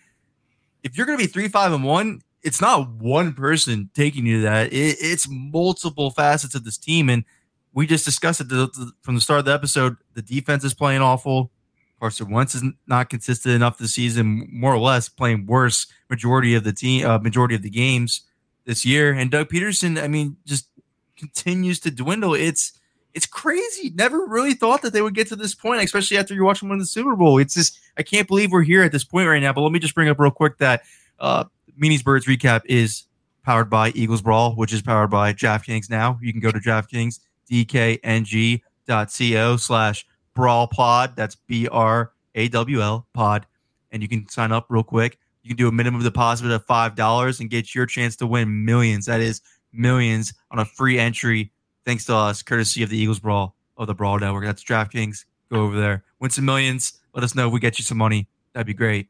if 0.83 0.97
you're 0.97 1.05
going 1.05 1.17
to 1.17 1.23
be 1.23 1.31
three, 1.31 1.47
five, 1.49 1.73
and 1.73 1.83
one, 1.83 2.21
it's 2.43 2.61
not 2.61 2.89
one 2.89 3.33
person 3.33 3.89
taking 3.93 4.25
you 4.25 4.37
to 4.37 4.43
that. 4.43 4.71
It, 4.71 4.97
it's 4.99 5.27
multiple 5.29 6.11
facets 6.11 6.55
of 6.55 6.63
this 6.63 6.77
team, 6.77 7.09
and 7.09 7.25
we 7.73 7.85
just 7.85 8.05
discussed 8.05 8.39
it 8.39 8.47
the, 8.47 8.67
the, 8.67 8.91
from 9.01 9.15
the 9.15 9.21
start 9.21 9.39
of 9.39 9.45
the 9.45 9.53
episode. 9.53 9.97
The 10.13 10.21
defense 10.21 10.63
is 10.63 10.73
playing 10.73 11.01
awful. 11.01 11.51
Carson 11.99 12.31
Wentz 12.31 12.55
is 12.55 12.63
not 12.87 13.09
consistent 13.09 13.53
enough 13.55 13.77
this 13.77 13.93
season, 13.93 14.47
more 14.51 14.73
or 14.73 14.79
less 14.79 15.09
playing 15.09 15.45
worse 15.45 15.87
majority 16.09 16.55
of 16.55 16.63
the 16.63 16.71
team, 16.71 17.05
uh, 17.05 17.19
majority 17.19 17.55
of 17.55 17.61
the 17.61 17.69
games 17.69 18.21
this 18.63 18.85
year. 18.85 19.11
And 19.11 19.29
Doug 19.29 19.49
Pederson, 19.49 20.01
I 20.01 20.07
mean, 20.07 20.37
just 20.45 20.69
continues 21.17 21.81
to 21.81 21.91
dwindle. 21.91 22.33
It's 22.33 22.78
it's 23.13 23.25
crazy. 23.25 23.91
Never 23.95 24.25
really 24.25 24.53
thought 24.53 24.81
that 24.83 24.93
they 24.93 25.01
would 25.01 25.15
get 25.15 25.27
to 25.29 25.35
this 25.35 25.55
point, 25.55 25.83
especially 25.83 26.17
after 26.17 26.33
you 26.33 26.43
watch 26.43 26.59
them 26.59 26.69
win 26.69 26.79
the 26.79 26.85
Super 26.85 27.15
Bowl. 27.15 27.39
It's 27.39 27.55
just 27.55 27.79
I 27.97 28.03
can't 28.03 28.27
believe 28.27 28.51
we're 28.51 28.63
here 28.63 28.83
at 28.83 28.91
this 28.91 29.03
point 29.03 29.27
right 29.27 29.41
now. 29.41 29.53
But 29.53 29.61
let 29.61 29.71
me 29.71 29.79
just 29.79 29.95
bring 29.95 30.09
up 30.09 30.19
real 30.19 30.31
quick 30.31 30.57
that 30.57 30.83
uh 31.19 31.45
Meanies 31.79 32.03
Birds 32.03 32.27
recap 32.27 32.61
is 32.65 33.05
powered 33.43 33.69
by 33.69 33.89
Eagles 33.91 34.21
Brawl, 34.21 34.55
which 34.55 34.73
is 34.73 34.81
powered 34.81 35.09
by 35.09 35.33
DraftKings 35.33 35.89
now. 35.89 36.19
You 36.21 36.31
can 36.31 36.41
go 36.41 36.51
to 36.51 36.59
DraftKings, 36.59 37.19
DKNG.co 37.49 39.57
slash 39.57 40.05
Brawl 40.35 40.67
Pod. 40.67 41.15
That's 41.15 41.35
B 41.35 41.67
R 41.67 42.11
A 42.35 42.47
W 42.49 42.81
L 42.81 43.07
Pod. 43.13 43.45
And 43.91 44.03
you 44.03 44.07
can 44.07 44.29
sign 44.29 44.51
up 44.51 44.67
real 44.69 44.83
quick. 44.83 45.17
You 45.41 45.49
can 45.49 45.57
do 45.57 45.67
a 45.67 45.71
minimum 45.71 46.03
deposit 46.03 46.51
of 46.51 46.65
$5 46.67 47.39
and 47.39 47.49
get 47.49 47.73
your 47.73 47.85
chance 47.85 48.15
to 48.17 48.27
win 48.27 48.65
millions. 48.65 49.07
That 49.07 49.21
is 49.21 49.41
millions 49.73 50.33
on 50.51 50.59
a 50.59 50.65
free 50.65 50.99
entry 50.99 51.51
thanks 51.89 52.05
to 52.05 52.13
us, 52.13 52.43
courtesy 52.43 52.83
of 52.83 52.89
the 52.91 52.97
Eagles 52.97 53.17
Brawl 53.17 53.55
of 53.75 53.87
the 53.87 53.95
Brawl 53.95 54.19
Network. 54.19 54.45
That's 54.45 54.63
DraftKings. 54.63 55.25
Go 55.51 55.61
over 55.63 55.79
there, 55.79 56.03
win 56.19 56.29
some 56.29 56.45
millions. 56.45 56.99
Let 57.15 57.23
us 57.23 57.33
know 57.33 57.47
if 57.47 57.53
we 57.53 57.59
get 57.59 57.79
you 57.79 57.83
some 57.83 57.97
money. 57.97 58.27
That'd 58.53 58.67
be 58.67 58.75
great. 58.75 59.07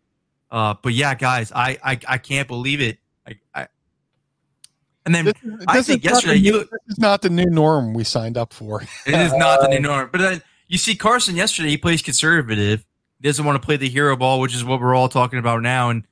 Uh, 0.49 0.75
but 0.81 0.93
yeah, 0.93 1.13
guys, 1.13 1.51
I 1.53 1.77
I, 1.83 1.99
I 2.07 2.17
can't 2.17 2.47
believe 2.47 2.79
it. 2.79 2.97
I, 3.27 3.33
I 3.53 3.67
and 5.05 5.13
then 5.13 5.25
This, 5.25 5.33
I 5.67 5.81
think 5.81 6.05
yesterday 6.05 6.35
the- 6.35 6.39
you 6.39 6.53
this 6.59 6.69
is 6.87 6.99
not 6.99 7.21
the 7.21 7.29
new 7.29 7.47
norm 7.49 7.93
we 7.93 8.05
signed 8.05 8.37
up 8.37 8.53
for. 8.53 8.81
it 9.05 9.13
is 9.13 9.33
not 9.33 9.59
the 9.61 9.67
new 9.67 9.79
norm. 9.81 10.07
But 10.09 10.21
then 10.21 10.41
you 10.69 10.77
see 10.77 10.95
Carson 10.95 11.35
yesterday. 11.35 11.69
He 11.69 11.77
plays 11.77 12.01
conservative. 12.01 12.85
He 13.21 13.27
doesn't 13.27 13.43
want 13.43 13.61
to 13.61 13.65
play 13.65 13.75
the 13.75 13.89
hero 13.89 14.15
ball, 14.15 14.39
which 14.39 14.55
is 14.55 14.63
what 14.63 14.79
we're 14.79 14.95
all 14.95 15.09
talking 15.09 15.39
about 15.39 15.61
now. 15.61 15.89
And 15.89 16.05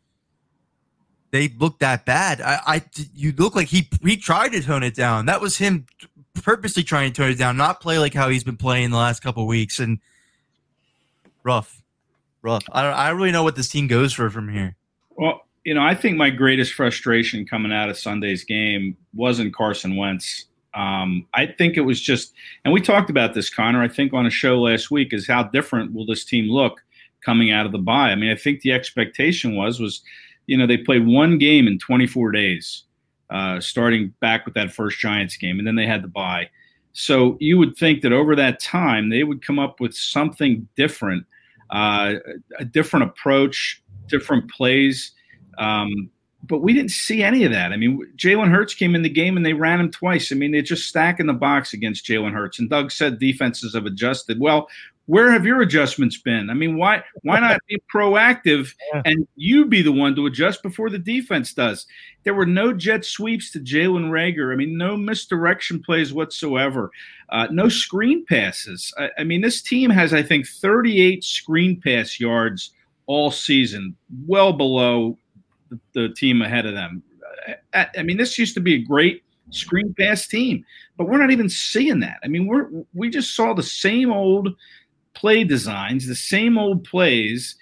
they 1.31 1.47
look 1.47 1.79
that 1.79 2.05
bad. 2.05 2.41
I, 2.41 2.59
I 2.67 2.81
you 3.15 3.31
look 3.31 3.55
like 3.55 3.69
he 3.69 3.87
he 4.03 4.17
tried 4.17 4.49
to 4.49 4.61
tone 4.61 4.83
it 4.83 4.95
down. 4.95 5.27
That 5.27 5.39
was 5.39 5.55
him 5.57 5.85
purposely 6.41 6.83
trying 6.83 7.11
to 7.11 7.21
tone 7.21 7.31
it 7.31 7.37
down, 7.37 7.57
not 7.57 7.81
play 7.81 7.99
like 7.99 8.13
how 8.13 8.29
he's 8.29 8.43
been 8.43 8.57
playing 8.57 8.91
the 8.91 8.97
last 8.97 9.21
couple 9.21 9.45
weeks. 9.47 9.79
And 9.79 9.99
rough, 11.43 11.81
rough. 12.41 12.63
I 12.71 12.81
don't. 12.81 12.93
I 12.93 13.09
really 13.09 13.31
know 13.31 13.43
what 13.43 13.55
this 13.55 13.69
team 13.69 13.87
goes 13.87 14.13
for 14.13 14.29
from 14.29 14.49
here. 14.49 14.75
Well, 15.15 15.41
you 15.63 15.73
know, 15.73 15.83
I 15.83 15.95
think 15.95 16.17
my 16.17 16.29
greatest 16.29 16.73
frustration 16.73 17.45
coming 17.45 17.73
out 17.73 17.89
of 17.89 17.97
Sunday's 17.97 18.43
game 18.45 18.95
wasn't 19.13 19.53
Carson 19.53 19.97
Wentz. 19.97 20.45
Um, 20.73 21.25
I 21.33 21.47
think 21.47 21.75
it 21.75 21.81
was 21.81 21.99
just, 21.99 22.33
and 22.63 22.73
we 22.73 22.81
talked 22.81 23.09
about 23.09 23.33
this, 23.33 23.49
Connor. 23.49 23.81
I 23.81 23.87
think 23.87 24.13
on 24.13 24.25
a 24.25 24.29
show 24.29 24.61
last 24.61 24.91
week 24.91 25.11
is 25.11 25.27
how 25.27 25.43
different 25.43 25.93
will 25.93 26.05
this 26.05 26.23
team 26.23 26.49
look 26.49 26.81
coming 27.25 27.51
out 27.51 27.65
of 27.65 27.71
the 27.71 27.79
bye. 27.79 28.11
I 28.11 28.15
mean, 28.15 28.31
I 28.31 28.35
think 28.35 28.61
the 28.61 28.71
expectation 28.71 29.55
was 29.55 29.79
was, 29.79 30.01
you 30.45 30.55
know, 30.55 30.67
they 30.67 30.77
played 30.77 31.05
one 31.05 31.37
game 31.37 31.67
in 31.67 31.79
24 31.79 32.31
days, 32.31 32.83
uh, 33.29 33.59
starting 33.59 34.13
back 34.19 34.45
with 34.45 34.53
that 34.55 34.71
first 34.71 34.99
Giants 34.99 35.37
game, 35.37 35.59
and 35.59 35.67
then 35.67 35.75
they 35.75 35.85
had 35.85 36.03
the 36.03 36.07
bye. 36.07 36.49
So 36.93 37.37
you 37.39 37.57
would 37.59 37.77
think 37.77 38.01
that 38.01 38.11
over 38.11 38.35
that 38.35 38.59
time 38.59 39.09
they 39.09 39.23
would 39.23 39.45
come 39.45 39.59
up 39.59 39.79
with 39.79 39.93
something 39.93 40.67
different, 40.75 41.25
uh, 41.69 42.15
a 42.57 42.65
different 42.65 43.05
approach, 43.05 43.83
different 44.07 44.49
plays. 44.49 45.11
Um, 45.59 46.09
but 46.43 46.59
we 46.59 46.73
didn't 46.73 46.91
see 46.91 47.23
any 47.23 47.43
of 47.43 47.51
that. 47.51 47.71
I 47.71 47.77
mean, 47.77 48.01
Jalen 48.15 48.49
Hurts 48.49 48.73
came 48.73 48.95
in 48.95 49.01
the 49.01 49.09
game 49.09 49.37
and 49.37 49.45
they 49.45 49.53
ran 49.53 49.79
him 49.79 49.91
twice. 49.91 50.31
I 50.31 50.35
mean, 50.35 50.51
they're 50.51 50.61
just 50.61 50.87
stacking 50.87 51.27
the 51.27 51.33
box 51.33 51.73
against 51.73 52.05
Jalen 52.05 52.33
Hurts. 52.33 52.57
And 52.57 52.69
Doug 52.69 52.91
said 52.91 53.19
defenses 53.19 53.75
have 53.75 53.85
adjusted. 53.85 54.39
Well, 54.39 54.67
where 55.07 55.31
have 55.31 55.45
your 55.45 55.61
adjustments 55.61 56.17
been? 56.17 56.49
I 56.49 56.53
mean, 56.53 56.77
why 56.77 57.03
why 57.23 57.39
not 57.39 57.59
be 57.67 57.81
proactive 57.93 58.73
and 59.05 59.27
you 59.35 59.65
be 59.65 59.81
the 59.81 59.91
one 59.91 60.15
to 60.15 60.27
adjust 60.27 60.61
before 60.61 60.89
the 60.89 60.99
defense 60.99 61.53
does? 61.53 61.87
There 62.23 62.33
were 62.33 62.45
no 62.45 62.73
jet 62.73 63.05
sweeps 63.05 63.51
to 63.51 63.59
Jalen 63.59 64.09
Reagor. 64.09 64.53
I 64.53 64.57
mean, 64.57 64.77
no 64.77 64.97
misdirection 64.97 65.81
plays 65.81 66.13
whatsoever. 66.13 66.91
Uh, 67.29 67.47
no 67.51 67.69
screen 67.69 68.25
passes. 68.25 68.93
I, 68.97 69.09
I 69.19 69.23
mean, 69.23 69.41
this 69.41 69.61
team 69.61 69.89
has, 69.89 70.13
I 70.13 70.23
think, 70.23 70.45
38 70.45 71.23
screen 71.23 71.81
pass 71.81 72.19
yards 72.19 72.71
all 73.05 73.31
season, 73.31 73.95
well 74.27 74.51
below 74.51 75.17
the, 75.69 75.79
the 75.93 76.09
team 76.09 76.41
ahead 76.41 76.65
of 76.65 76.73
them. 76.73 77.01
I, 77.73 77.87
I 77.97 78.03
mean, 78.03 78.17
this 78.17 78.37
used 78.37 78.55
to 78.55 78.59
be 78.59 78.75
a 78.75 78.79
great 78.79 79.23
screen 79.51 79.95
pass 79.97 80.27
team, 80.27 80.65
but 80.97 81.07
we're 81.07 81.17
not 81.17 81.31
even 81.31 81.47
seeing 81.47 82.01
that. 82.01 82.19
I 82.25 82.27
mean, 82.27 82.45
we're 82.45 82.67
we 82.93 83.09
just 83.09 83.35
saw 83.35 83.53
the 83.53 83.63
same 83.63 84.11
old 84.11 84.53
play 85.17 85.43
designs, 85.43 86.07
the 86.07 86.15
same 86.15 86.57
old 86.57 86.83
plays 86.83 87.55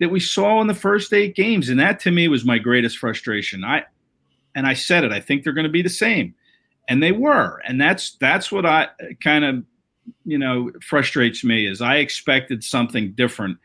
that 0.00 0.10
we 0.10 0.20
saw 0.20 0.60
in 0.60 0.66
the 0.66 0.74
first 0.74 1.12
eight 1.12 1.34
games, 1.34 1.68
and 1.68 1.78
that 1.80 2.00
to 2.00 2.10
me 2.10 2.28
was 2.28 2.44
my 2.44 2.58
greatest 2.58 2.98
frustration. 2.98 3.64
I 3.64 3.84
and 4.54 4.66
I 4.66 4.74
said 4.74 5.04
it. 5.04 5.12
I 5.12 5.20
think 5.20 5.44
they're 5.44 5.52
going 5.52 5.66
to 5.66 5.70
be 5.70 5.82
the 5.82 5.88
same, 5.88 6.34
and 6.88 7.02
they 7.02 7.12
were, 7.12 7.60
and 7.66 7.80
that's 7.80 8.16
that's 8.20 8.50
what 8.50 8.66
I 8.66 8.88
kind 9.22 9.44
of 9.44 9.64
you 10.24 10.38
know 10.38 10.70
frustrates 10.82 11.44
me 11.44 11.66
is 11.66 11.80
I 11.80 11.96
expected 11.96 12.64
something 12.64 13.12
different 13.12 13.58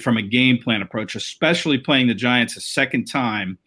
from 0.00 0.16
a 0.16 0.22
game 0.22 0.58
plan 0.58 0.82
approach, 0.82 1.14
especially 1.14 1.78
playing 1.78 2.06
the 2.06 2.14
Giants 2.14 2.56
a 2.56 2.60
second 2.60 3.06
time 3.06 3.58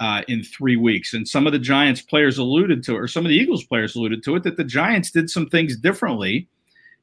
uh, 0.00 0.22
in 0.26 0.42
three 0.42 0.76
weeks. 0.76 1.14
And 1.14 1.28
some 1.28 1.46
of 1.46 1.52
the 1.52 1.58
Giants 1.58 2.00
players 2.00 2.36
alluded 2.36 2.82
to, 2.84 2.96
it, 2.96 2.98
or 2.98 3.06
some 3.06 3.24
of 3.24 3.30
the 3.30 3.36
Eagles 3.36 3.64
players 3.64 3.94
alluded 3.94 4.24
to 4.24 4.34
it, 4.34 4.42
that 4.42 4.56
the 4.56 4.64
Giants 4.64 5.12
did 5.12 5.30
some 5.30 5.48
things 5.48 5.76
differently 5.76 6.48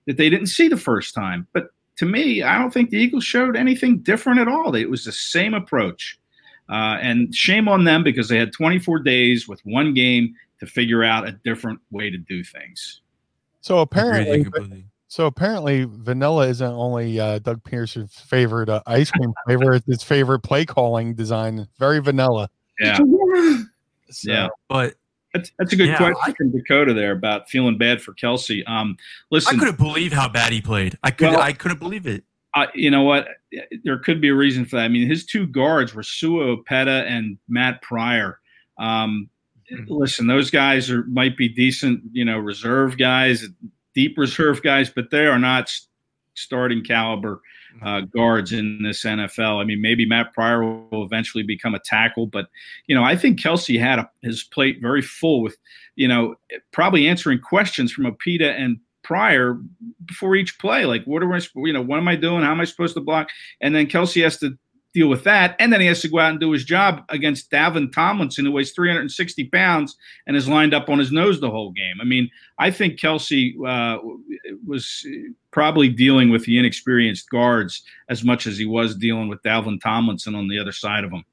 that 0.10 0.18
they 0.18 0.28
didn't 0.28 0.48
see 0.48 0.68
the 0.68 0.76
first 0.76 1.14
time. 1.14 1.46
But 1.54 1.68
to 1.98 2.06
me, 2.08 2.42
I 2.42 2.58
don't 2.58 2.74
think 2.74 2.90
the 2.90 2.98
Eagles 2.98 3.24
showed 3.24 3.56
anything 3.56 4.00
different 4.00 4.40
at 4.40 4.48
all. 4.48 4.74
It 4.74 4.90
was 4.90 5.06
the 5.06 5.12
same 5.12 5.54
approach. 5.54 6.18
Uh, 6.68 6.98
and 7.00 7.34
shame 7.34 7.68
on 7.68 7.84
them 7.84 8.04
because 8.04 8.28
they 8.28 8.38
had 8.38 8.52
24 8.52 9.00
days 9.00 9.48
with 9.48 9.62
one 9.66 9.94
game 9.94 10.34
to 10.62 10.66
figure 10.66 11.04
out 11.04 11.28
a 11.28 11.34
different 11.44 11.80
way 11.92 12.10
to 12.10 12.18
do 12.18 12.44
things. 12.44 13.02
So 13.62 13.80
apparently, 13.80 14.48
so 15.10 15.28
apparently, 15.28 15.86
vanilla 15.88 16.48
isn't 16.48 16.72
only 16.72 17.20
uh, 17.20 17.38
Doug 17.38 17.64
Pederson's 17.64 18.20
favorite 18.20 18.70
uh, 18.70 18.82
ice 18.88 19.12
cream 19.12 19.32
flavor; 19.46 19.76
it's 19.76 19.86
his 19.86 20.02
favorite 20.02 20.40
play 20.40 20.66
calling 20.66 21.14
design. 21.14 21.68
Very 21.78 22.00
vanilla. 22.00 22.50
Yeah. 22.80 22.98
So, 22.98 24.32
Yeah. 24.32 24.48
But 24.70 24.96
That's, 25.34 25.52
that's 25.60 25.74
a 25.74 25.76
good 25.76 25.90
Yeah, 25.90 25.98
question 25.98 26.22
I- 26.26 26.34
from 26.34 26.52
Dakota 26.52 26.94
there 26.94 27.12
about 27.12 27.50
feeling 27.50 27.78
bad 27.78 28.02
for 28.02 28.14
Kelce. 28.14 28.68
Um, 28.68 28.98
I 29.32 29.40
couldn't 29.40 29.78
believe 29.78 30.12
how 30.12 30.28
bad 30.28 30.52
he 30.52 30.62
played. 30.62 30.98
I 31.04 31.12
could. 31.12 31.30
Well- 31.32 31.42
I 31.42 31.54
couldn't 31.54 31.80
believe 31.80 32.08
it. 32.08 32.24
uh, 32.56 32.66
you 32.74 32.90
know 32.90 33.04
what? 33.04 33.28
There 33.84 34.00
could 34.00 34.22
be 34.22 34.30
a 34.30 34.36
reason 34.36 34.66
for 34.66 34.78
that. 34.78 34.84
I 34.84 34.88
mean, 34.88 35.08
his 35.08 35.26
two 35.26 35.46
guards 35.48 35.94
were 35.94 36.02
Sua 36.04 36.58
Opeta 36.58 37.06
and 37.08 37.38
Matt 37.48 37.82
Pryor. 37.84 38.40
Um, 38.80 39.30
listen, 39.88 40.26
those 40.26 40.50
guys 40.50 40.90
are 40.90 41.04
might 41.06 41.38
be 41.38 41.48
decent, 41.48 42.02
you 42.12 42.26
know, 42.26 42.40
reserve 42.40 42.98
guys, 42.98 43.48
deep 43.94 44.18
reserve 44.18 44.64
guys, 44.64 44.90
but 44.90 45.12
they 45.12 45.28
are 45.28 45.38
not 45.40 45.72
starting 46.34 46.84
caliber 46.84 47.42
uh, 47.82 48.02
guards 48.02 48.52
in 48.52 48.82
this 48.84 49.04
NFL. 49.04 49.62
I 49.62 49.64
mean, 49.64 49.82
maybe 49.82 50.06
Matt 50.06 50.34
Pryor 50.34 50.64
will 50.64 51.04
eventually 51.04 51.44
become 51.44 51.76
a 51.76 51.80
tackle, 51.80 52.28
but 52.28 52.48
you 52.88 52.96
know, 52.96 53.04
I 53.04 53.16
think 53.16 53.40
Kelce 53.40 53.80
had 53.80 54.00
a, 54.00 54.10
his 54.22 54.44
plate 54.44 54.82
very 54.82 55.02
full 55.02 55.42
with, 55.42 55.58
you 55.96 56.08
know, 56.08 56.36
probably 56.72 57.08
answering 57.08 57.40
questions 57.40 57.92
from 57.92 58.06
Opeta 58.06 58.58
and 58.60 58.80
Pryor 59.04 59.60
before 60.06 60.36
each 60.36 60.60
play. 60.60 60.86
Like, 60.86 61.04
what 61.06 61.24
are 61.24 61.40
sp- 61.42 61.66
you 61.66 61.74
know, 61.74 61.82
what 61.82 61.98
am 61.98 62.08
I 62.08 62.16
doing? 62.16 62.44
How 62.44 62.52
am 62.52 62.62
I 62.62 62.66
supposed 62.66 62.94
to 62.96 63.02
block? 63.02 63.30
And 63.62 63.74
then 63.74 63.88
Kelce 63.88 64.24
has 64.24 64.38
to 64.38 64.58
deal 64.94 65.08
with 65.08 65.24
that, 65.24 65.56
and 65.60 65.72
then 65.72 65.82
he 65.82 65.88
has 65.88 66.02
to 66.02 66.08
go 66.08 66.20
out 66.20 66.32
and 66.32 66.40
do 66.40 66.52
his 66.52 66.64
job 66.64 67.04
against 67.10 67.52
Dalvin 67.52 67.92
Tomlinson, 67.94 68.46
who 68.46 68.52
weighs 68.52 68.72
360 68.72 69.46
pounds 69.46 69.96
and 70.26 70.36
is 70.36 70.48
lined 70.48 70.74
up 70.74 70.90
on 70.90 71.00
his 71.00 71.12
nose 71.12 71.40
the 71.40 71.52
whole 71.52 71.72
game. 71.72 71.98
I 72.02 72.06
mean, 72.06 72.30
I 72.58 72.72
think 72.72 73.00
Kelce 73.00 73.54
uh, 73.66 74.00
was 74.66 75.06
probably 75.52 75.90
dealing 75.90 76.30
with 76.30 76.46
the 76.46 76.58
inexperienced 76.58 77.30
guards 77.30 77.84
as 78.10 78.24
much 78.24 78.48
as 78.48 78.58
he 78.58 78.66
was 78.66 78.96
dealing 78.96 79.28
with 79.28 79.44
Dalvin 79.44 79.80
Tomlinson 79.80 80.36
on 80.36 80.48
the 80.48 80.60
other 80.60 80.72
side 80.72 81.04
of 81.04 81.12
him. 81.12 81.24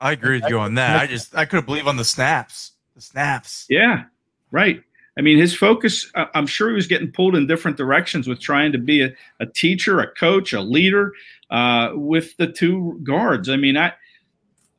I 0.00 0.12
agree 0.12 0.40
with 0.40 0.50
you 0.50 0.58
on 0.58 0.74
that. 0.74 1.00
I 1.00 1.06
just 1.06 1.34
I 1.34 1.44
couldn't 1.44 1.66
believe 1.66 1.86
on 1.86 1.96
the 1.96 2.04
snaps. 2.04 2.72
The 2.94 3.00
snaps. 3.00 3.66
Yeah, 3.68 4.04
right. 4.50 4.82
I 5.16 5.20
mean, 5.20 5.38
his 5.38 5.54
focus, 5.54 6.10
I'm 6.14 6.46
sure 6.46 6.68
he 6.68 6.74
was 6.74 6.88
getting 6.88 7.10
pulled 7.10 7.36
in 7.36 7.46
different 7.46 7.76
directions 7.76 8.26
with 8.26 8.40
trying 8.40 8.72
to 8.72 8.78
be 8.78 9.02
a, 9.02 9.12
a 9.38 9.46
teacher, 9.46 10.00
a 10.00 10.08
coach, 10.08 10.52
a 10.52 10.60
leader 10.60 11.12
uh, 11.54 11.92
with 11.94 12.36
the 12.36 12.48
two 12.48 13.00
guards. 13.04 13.48
I 13.48 13.56
mean, 13.56 13.76
I. 13.76 13.92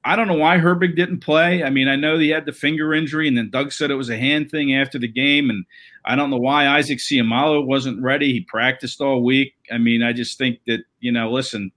I 0.08 0.16
don't 0.16 0.28
know 0.28 0.36
why 0.36 0.60
Herbig 0.60 0.96
didn't 0.96 1.22
play. 1.22 1.64
I 1.64 1.72
mean, 1.72 1.88
I 1.88 1.96
know 1.96 2.20
he 2.20 2.30
had 2.30 2.46
the 2.46 2.54
finger 2.54 2.94
injury, 2.94 3.28
and 3.28 3.36
then 3.36 3.50
Doug 3.50 3.72
said 3.72 3.90
it 3.90 3.96
was 3.96 4.12
a 4.12 4.16
hand 4.16 4.52
thing 4.52 4.76
after 4.76 5.00
the 5.00 5.08
game, 5.08 5.50
and 5.50 5.66
I 6.06 6.16
don't 6.16 6.30
know 6.30 6.38
why 6.38 6.68
Isaac 6.68 7.00
Seumalo 7.00 7.66
wasn't 7.66 8.04
ready. 8.04 8.32
He 8.32 8.42
practiced 8.42 9.02
all 9.02 9.24
week. 9.24 9.56
I 9.72 9.80
mean, 9.80 10.04
I 10.04 10.14
just 10.14 10.38
think 10.38 10.60
that 10.68 10.82
you 11.00 11.12
know, 11.12 11.32
listen, 11.32 11.72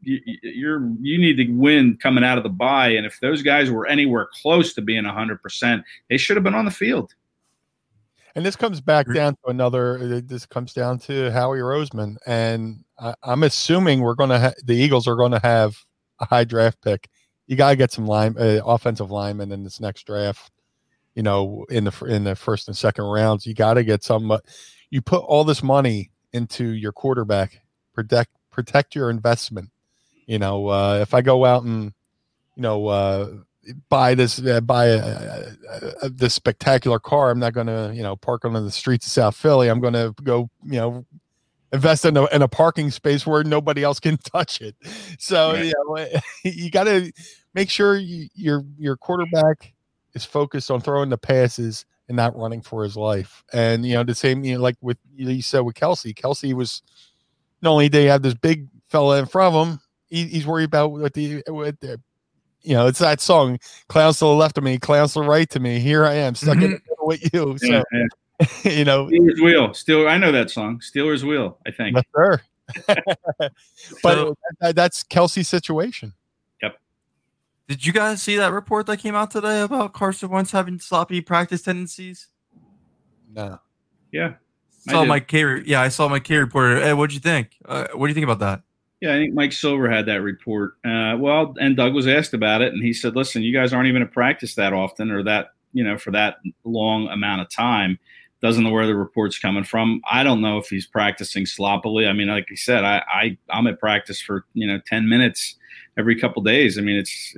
you, 0.00 0.20
you're 0.44 0.88
you 1.00 1.18
need 1.18 1.38
to 1.38 1.52
win 1.54 1.98
coming 2.00 2.22
out 2.22 2.38
of 2.38 2.44
the 2.44 2.50
bye, 2.50 2.90
and 2.90 3.04
if 3.04 3.18
those 3.18 3.42
guys 3.42 3.68
were 3.68 3.88
anywhere 3.88 4.28
close 4.42 4.74
to 4.74 4.80
being 4.80 5.04
100, 5.04 5.42
percent 5.42 5.82
they 6.08 6.18
should 6.18 6.36
have 6.36 6.44
been 6.44 6.54
on 6.54 6.66
the 6.66 6.70
field. 6.70 7.12
And 8.36 8.46
this 8.46 8.54
comes 8.54 8.80
back 8.80 9.12
down 9.12 9.34
to 9.44 9.50
another. 9.50 10.20
This 10.20 10.46
comes 10.46 10.72
down 10.72 11.00
to 11.00 11.32
Howie 11.32 11.58
Roseman, 11.58 12.16
and 12.26 12.84
I, 13.02 13.14
I'm 13.22 13.42
assuming 13.42 14.00
we're 14.00 14.14
going 14.14 14.30
to 14.30 14.38
ha- 14.38 14.52
the 14.64 14.74
Eagles 14.74 15.08
are 15.08 15.16
going 15.16 15.32
to 15.32 15.40
have 15.40 15.76
a 16.20 16.26
high 16.26 16.44
draft 16.44 16.80
pick. 16.82 17.08
You 17.46 17.56
got 17.56 17.70
to 17.70 17.76
get 17.76 17.92
some 17.92 18.06
line 18.06 18.36
uh, 18.38 18.60
offensive 18.64 19.10
linemen 19.10 19.52
in 19.52 19.64
this 19.64 19.80
next 19.80 20.06
draft. 20.06 20.50
You 21.14 21.22
know, 21.22 21.66
in 21.68 21.84
the 21.84 22.04
in 22.06 22.24
the 22.24 22.34
first 22.36 22.68
and 22.68 22.76
second 22.76 23.04
rounds, 23.04 23.44
you 23.44 23.54
got 23.54 23.74
to 23.74 23.84
get 23.84 24.02
some. 24.02 24.28
But 24.28 24.44
you 24.88 25.02
put 25.02 25.24
all 25.24 25.44
this 25.44 25.62
money 25.62 26.10
into 26.32 26.70
your 26.70 26.92
quarterback. 26.92 27.60
Protect 27.92 28.30
protect 28.50 28.94
your 28.94 29.10
investment. 29.10 29.70
You 30.26 30.38
know, 30.38 30.68
uh, 30.68 31.00
if 31.02 31.12
I 31.12 31.20
go 31.20 31.44
out 31.44 31.64
and 31.64 31.92
you 32.56 32.62
know 32.62 32.86
uh, 32.86 33.30
buy 33.88 34.14
this 34.14 34.40
uh, 34.44 34.60
buy 34.60 34.86
a, 34.86 34.98
a, 34.98 35.92
a, 36.02 36.08
this 36.08 36.34
spectacular 36.34 36.98
car 36.98 37.30
i'm 37.30 37.38
not 37.38 37.52
going 37.52 37.66
to 37.66 37.92
you 37.94 38.02
know 38.02 38.16
park 38.16 38.44
on 38.44 38.52
the 38.52 38.70
streets 38.70 39.06
of 39.06 39.12
south 39.12 39.36
philly 39.36 39.68
i'm 39.68 39.80
going 39.80 39.92
to 39.92 40.12
go 40.22 40.50
you 40.64 40.78
know 40.78 41.06
invest 41.72 42.04
in 42.04 42.16
a, 42.16 42.26
in 42.26 42.42
a 42.42 42.48
parking 42.48 42.90
space 42.90 43.26
where 43.26 43.42
nobody 43.44 43.82
else 43.82 44.00
can 44.00 44.16
touch 44.24 44.60
it 44.60 44.76
so 45.18 45.52
Right. 45.52 45.64
you 45.64 45.72
know 45.86 46.06
you 46.44 46.70
got 46.70 46.84
to 46.84 47.12
make 47.54 47.70
sure 47.70 47.96
you, 47.96 48.28
your 48.34 48.64
your 48.78 48.96
quarterback 48.96 49.74
is 50.14 50.24
focused 50.24 50.70
on 50.70 50.80
throwing 50.80 51.08
the 51.08 51.18
passes 51.18 51.84
and 52.08 52.16
not 52.16 52.36
running 52.36 52.60
for 52.60 52.82
his 52.82 52.96
life 52.96 53.44
and 53.52 53.86
you 53.86 53.94
know 53.94 54.04
the 54.04 54.14
same 54.14 54.44
you 54.44 54.54
know 54.56 54.60
like 54.60 54.76
with 54.80 54.98
you 55.14 55.42
said 55.42 55.60
with 55.60 55.74
kelce 55.74 56.14
kelce 56.14 56.52
was 56.52 56.82
not 57.62 57.70
only 57.72 57.88
did 57.88 58.00
he 58.00 58.06
have 58.06 58.22
this 58.22 58.34
big 58.34 58.68
fella 58.88 59.18
in 59.18 59.26
front 59.26 59.54
of 59.54 59.66
him 59.66 59.80
he, 60.08 60.26
he's 60.26 60.46
worried 60.46 60.64
about 60.64 60.92
what 60.92 61.14
the 61.14 61.42
what 61.48 61.80
the 61.80 62.00
you 62.62 62.74
know, 62.74 62.86
it's 62.86 63.00
that 63.00 63.20
song, 63.20 63.58
clowns 63.88 64.18
to 64.18 64.24
the 64.24 64.32
left 64.32 64.56
of 64.58 64.64
me, 64.64 64.78
clowns 64.78 65.14
to 65.14 65.20
the 65.20 65.26
right 65.26 65.48
to 65.50 65.60
me. 65.60 65.80
Here 65.80 66.04
I 66.04 66.14
am, 66.14 66.34
stuck 66.34 66.56
in 66.56 66.62
mm-hmm. 66.62 66.72
the 66.72 66.80
middle 66.88 67.06
with 67.06 67.34
you. 67.34 67.58
So 67.58 67.66
Yeah, 67.66 67.82
yeah. 67.92 68.04
you 68.64 68.84
know, 68.84 69.08
Stealers 69.08 69.40
Wheel. 69.40 69.74
Stealers. 69.74 70.06
I 70.08 70.18
know 70.18 70.32
that 70.32 70.50
song. 70.50 70.80
Stealers 70.80 71.24
Wheel. 71.24 71.58
I 71.66 71.70
think. 71.70 71.96
yes, 71.96 72.04
sir. 72.14 72.40
but 74.02 74.14
So- 74.14 74.36
that- 74.60 74.76
that's 74.76 75.04
Kelce's 75.04 75.48
situation. 75.48 76.14
Yep. 76.62 76.78
Did 77.68 77.86
you 77.86 77.92
guys 77.92 78.22
see 78.22 78.36
that 78.36 78.52
report 78.52 78.86
that 78.86 78.98
came 78.98 79.14
out 79.14 79.30
today 79.30 79.60
about 79.62 79.92
Carson 79.92 80.28
Wentz 80.30 80.52
having 80.52 80.78
sloppy 80.78 81.20
practice 81.20 81.62
tendencies? 81.62 82.28
No. 83.34 83.58
Yeah. 84.12 84.34
I 84.88 84.92
Saw 84.92 85.00
did. 85.02 85.08
my 85.08 85.20
K. 85.20 85.62
Yeah, 85.64 85.80
I 85.80 85.88
saw 85.88 86.08
my 86.08 86.18
K 86.20 86.36
reporter. 86.38 86.80
Hey, 86.80 86.92
what'd 86.92 87.14
you 87.14 87.20
think? 87.20 87.56
Uh, 87.64 87.86
what 87.94 88.06
do 88.06 88.10
you 88.10 88.14
think 88.14 88.24
about 88.24 88.40
that? 88.40 88.62
Yeah, 89.00 89.14
I 89.14 89.18
think 89.18 89.32
Mike 89.34 89.52
Silver 89.52 89.88
had 89.90 90.06
that 90.06 90.22
report. 90.22 90.74
Uh, 90.84 91.16
well, 91.18 91.54
and 91.60 91.76
Doug 91.76 91.94
was 91.94 92.06
asked 92.08 92.34
about 92.34 92.62
it, 92.62 92.72
and 92.72 92.82
he 92.82 92.92
said, 92.92 93.14
"Listen, 93.16 93.42
you 93.42 93.52
guys 93.52 93.72
aren't 93.72 93.88
even 93.88 94.02
at 94.02 94.12
practice 94.12 94.54
that 94.56 94.72
often, 94.72 95.10
or 95.12 95.22
that 95.24 95.52
you 95.72 95.82
know 95.84 95.96
for 95.98 96.10
that 96.10 96.36
long 96.64 97.08
amount 97.08 97.40
of 97.40 97.48
time. 97.48 97.98
Doesn't 98.42 98.64
know 98.64 98.70
where 98.70 98.86
the 98.86 98.96
report's 98.96 99.38
coming 99.38 99.64
from. 99.64 100.00
I 100.10 100.24
don't 100.24 100.40
know 100.40 100.58
if 100.58 100.68
he's 100.68 100.86
practicing 100.86 101.46
sloppily. 101.46 102.06
I 102.06 102.12
mean, 102.12 102.28
like 102.28 102.48
I 102.50 102.56
said, 102.56 102.84
I, 102.84 103.02
I 103.12 103.38
I'm 103.50 103.66
at 103.68 103.78
practice 103.78 104.20
for 104.20 104.44
you 104.54 104.66
know 104.66 104.80
ten 104.86 105.08
minutes 105.08 105.56
every 105.96 106.18
couple 106.18 106.42
days. 106.42 106.78
I 106.78 106.82
mean, 106.82 106.96
it's 106.96 107.36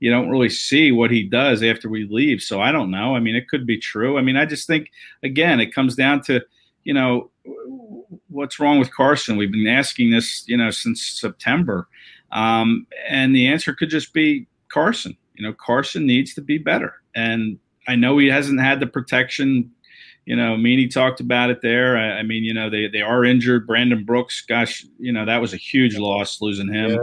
you 0.00 0.10
don't 0.10 0.30
really 0.30 0.50
see 0.50 0.92
what 0.92 1.10
he 1.10 1.22
does 1.22 1.62
after 1.62 1.88
we 1.88 2.06
leave, 2.08 2.42
so 2.42 2.60
I 2.60 2.70
don't 2.70 2.90
know. 2.90 3.16
I 3.16 3.20
mean, 3.20 3.34
it 3.34 3.48
could 3.48 3.66
be 3.66 3.78
true. 3.78 4.18
I 4.18 4.22
mean, 4.22 4.36
I 4.36 4.44
just 4.44 4.66
think 4.66 4.90
again, 5.22 5.60
it 5.60 5.74
comes 5.74 5.96
down 5.96 6.22
to 6.24 6.40
you 6.84 6.94
know 6.94 7.30
what's 8.28 8.60
wrong 8.60 8.78
with 8.78 8.94
Carson? 8.94 9.36
We've 9.36 9.50
been 9.50 9.66
asking 9.66 10.10
this, 10.10 10.44
you 10.46 10.56
know, 10.56 10.70
since 10.70 11.02
September, 11.04 11.88
um, 12.32 12.86
and 13.08 13.34
the 13.34 13.46
answer 13.46 13.74
could 13.74 13.90
just 13.90 14.12
be 14.12 14.46
Carson. 14.68 15.16
You 15.34 15.46
know, 15.46 15.54
Carson 15.54 16.06
needs 16.06 16.34
to 16.34 16.40
be 16.40 16.58
better, 16.58 16.94
and 17.14 17.58
I 17.88 17.96
know 17.96 18.18
he 18.18 18.28
hasn't 18.28 18.60
had 18.60 18.80
the 18.80 18.86
protection. 18.86 19.70
You 20.26 20.36
know, 20.36 20.56
Meany 20.56 20.88
talked 20.88 21.20
about 21.20 21.50
it 21.50 21.62
there. 21.62 21.96
I, 21.96 22.18
I 22.18 22.22
mean, 22.22 22.44
you 22.44 22.52
know, 22.52 22.68
they 22.68 22.88
they 22.88 23.00
are 23.00 23.24
injured. 23.24 23.66
Brandon 23.66 24.04
Brooks, 24.04 24.42
gosh, 24.46 24.84
you 24.98 25.12
know, 25.12 25.24
that 25.24 25.40
was 25.40 25.54
a 25.54 25.56
huge 25.56 25.96
loss 25.96 26.42
losing 26.42 26.72
him. 26.72 26.98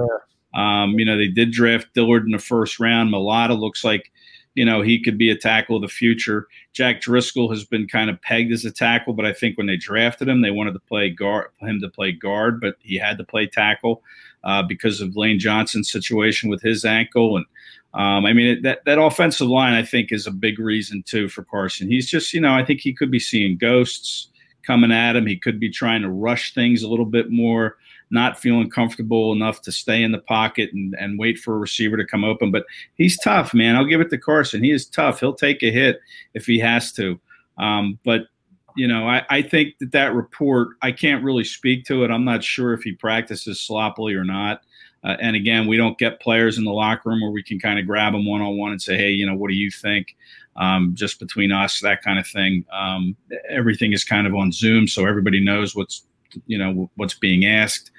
Um, 0.53 0.99
you 0.99 1.05
know, 1.05 1.17
they 1.17 1.29
did 1.29 1.51
draft 1.51 1.87
Dillard 1.95 2.25
in 2.25 2.31
the 2.31 2.37
first 2.37 2.79
round. 2.79 3.11
Mailata 3.11 3.59
looks 3.59 3.83
like, 3.83 4.11
you 4.55 4.65
know, 4.65 4.81
he 4.81 5.01
could 5.01 5.17
be 5.17 5.29
a 5.29 5.37
tackle 5.37 5.75
of 5.75 5.81
the 5.81 5.87
future. 5.87 6.47
Jack 6.73 7.01
Driscoll 7.01 7.49
has 7.49 7.63
been 7.63 7.87
kind 7.87 8.09
of 8.09 8.21
pegged 8.21 8.51
as 8.51 8.65
a 8.65 8.71
tackle, 8.71 9.13
but 9.13 9.25
I 9.25 9.33
think 9.33 9.57
when 9.57 9.67
they 9.67 9.77
drafted 9.77 10.29
him, 10.29 10.41
they 10.41 10.51
wanted 10.51 10.73
to 10.73 10.79
play 10.79 11.09
guard, 11.09 11.49
him 11.59 11.79
to 11.81 11.89
play 11.89 12.11
guard, 12.11 12.61
but 12.61 12.75
he 12.79 12.97
had 12.97 13.17
to 13.17 13.23
play 13.23 13.47
tackle 13.47 14.03
uh, 14.43 14.61
because 14.63 15.01
of 15.01 15.15
Lane 15.15 15.39
Johnson's 15.39 15.91
situation 15.91 16.49
with 16.49 16.61
his 16.61 16.85
ankle. 16.85 17.37
And 17.37 17.45
um, 17.93 18.25
I 18.25 18.33
mean, 18.33 18.47
it, 18.47 18.63
that 18.63 18.85
that 18.85 19.01
offensive 19.01 19.47
line, 19.47 19.73
I 19.73 19.83
think, 19.83 20.11
is 20.11 20.27
a 20.27 20.31
big 20.31 20.59
reason 20.59 21.03
too 21.03 21.29
for 21.29 21.43
Carson. 21.43 21.87
He's 21.87 22.09
just, 22.09 22.33
you 22.33 22.41
know, 22.41 22.53
I 22.53 22.65
think 22.65 22.79
he 22.79 22.93
could 22.93 23.11
be 23.11 23.19
seeing 23.19 23.57
ghosts 23.57 24.29
coming 24.65 24.91
at 24.91 25.15
him. 25.15 25.27
He 25.27 25.37
could 25.37 25.59
be 25.59 25.69
trying 25.69 26.01
to 26.01 26.09
rush 26.09 26.53
things 26.53 26.83
a 26.83 26.87
little 26.87 27.05
bit 27.05 27.29
more 27.29 27.77
not 28.09 28.39
feeling 28.39 28.69
comfortable 28.69 29.31
enough 29.31 29.61
to 29.61 29.71
stay 29.71 30.03
in 30.03 30.11
the 30.11 30.19
pocket 30.19 30.71
and, 30.73 30.95
and 30.99 31.17
wait 31.17 31.39
for 31.39 31.55
a 31.55 31.59
receiver 31.59 31.97
to 31.97 32.05
come 32.05 32.23
open. 32.23 32.51
But 32.51 32.65
he's 32.95 33.17
tough, 33.19 33.53
man. 33.53 33.75
I'll 33.75 33.85
give 33.85 34.01
it 34.01 34.09
to 34.11 34.17
Carson. 34.17 34.63
He 34.63 34.71
is 34.71 34.85
tough. 34.85 35.19
He'll 35.19 35.33
take 35.33 35.63
a 35.63 35.71
hit 35.71 35.99
if 36.33 36.45
he 36.45 36.59
has 36.59 36.91
to. 36.93 37.19
Um, 37.57 37.99
but, 38.03 38.27
you 38.75 38.87
know, 38.87 39.07
I, 39.07 39.23
I 39.29 39.41
think 39.41 39.77
that 39.79 39.91
that 39.91 40.13
report, 40.13 40.69
I 40.81 40.91
can't 40.91 41.23
really 41.23 41.43
speak 41.43 41.85
to 41.85 42.03
it. 42.03 42.11
I'm 42.11 42.25
not 42.25 42.43
sure 42.43 42.73
if 42.73 42.83
he 42.83 42.93
practices 42.93 43.61
sloppily 43.61 44.13
or 44.13 44.23
not. 44.23 44.61
Uh, 45.03 45.17
and 45.19 45.35
again, 45.35 45.67
we 45.67 45.75
don't 45.75 45.97
get 45.97 46.21
players 46.21 46.57
in 46.57 46.63
the 46.63 46.71
locker 46.71 47.09
room 47.09 47.21
where 47.21 47.31
we 47.31 47.43
can 47.43 47.59
kind 47.59 47.77
of 47.77 47.85
grab 47.85 48.13
them 48.13 48.25
one 48.25 48.41
on 48.41 48.57
one 48.57 48.71
and 48.71 48.81
say, 48.81 48.95
hey, 48.97 49.11
you 49.11 49.25
know, 49.25 49.35
what 49.35 49.49
do 49.49 49.55
you 49.55 49.69
think? 49.69 50.15
Um, 50.55 50.91
just 50.93 51.19
between 51.19 51.51
us, 51.51 51.81
that 51.81 52.01
kind 52.03 52.19
of 52.19 52.27
thing. 52.27 52.63
Um, 52.71 53.15
everything 53.49 53.91
is 53.91 54.03
kind 54.03 54.27
of 54.27 54.33
on 54.35 54.51
Zoom, 54.51 54.87
so 54.87 55.05
everybody 55.05 55.43
knows 55.43 55.75
what's 55.75 56.05
you 56.47 56.57
know 56.57 56.89
what's 56.95 57.13
being 57.13 57.45
asked. 57.45 57.91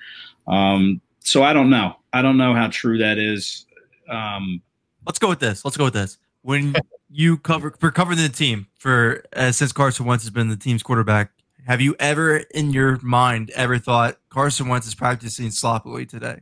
Um, 0.46 1.00
so 1.20 1.42
I 1.42 1.52
don't 1.52 1.70
know. 1.70 1.96
I 2.12 2.22
don't 2.22 2.36
know 2.36 2.54
how 2.54 2.68
true 2.68 2.98
that 2.98 3.18
is. 3.18 3.66
Um, 4.08 4.62
Let's 5.06 5.18
go 5.18 5.28
with 5.28 5.40
this. 5.40 5.64
Let's 5.64 5.76
go 5.76 5.84
with 5.84 5.94
this. 5.94 6.18
When 6.42 6.74
you 7.10 7.38
cover 7.38 7.74
for 7.78 7.90
covering 7.90 8.18
the 8.18 8.28
team 8.28 8.66
for 8.78 9.24
uh, 9.34 9.52
since 9.52 9.72
Carson 9.72 10.06
Wentz 10.06 10.24
has 10.24 10.30
been 10.30 10.48
the 10.48 10.56
team's 10.56 10.82
quarterback, 10.82 11.30
have 11.66 11.80
you 11.80 11.96
ever 11.98 12.38
in 12.38 12.72
your 12.72 12.98
mind 13.02 13.50
ever 13.54 13.78
thought 13.78 14.18
Carson 14.28 14.68
Wentz 14.68 14.86
is 14.86 14.94
practicing 14.94 15.50
sloppily 15.50 16.06
today? 16.06 16.40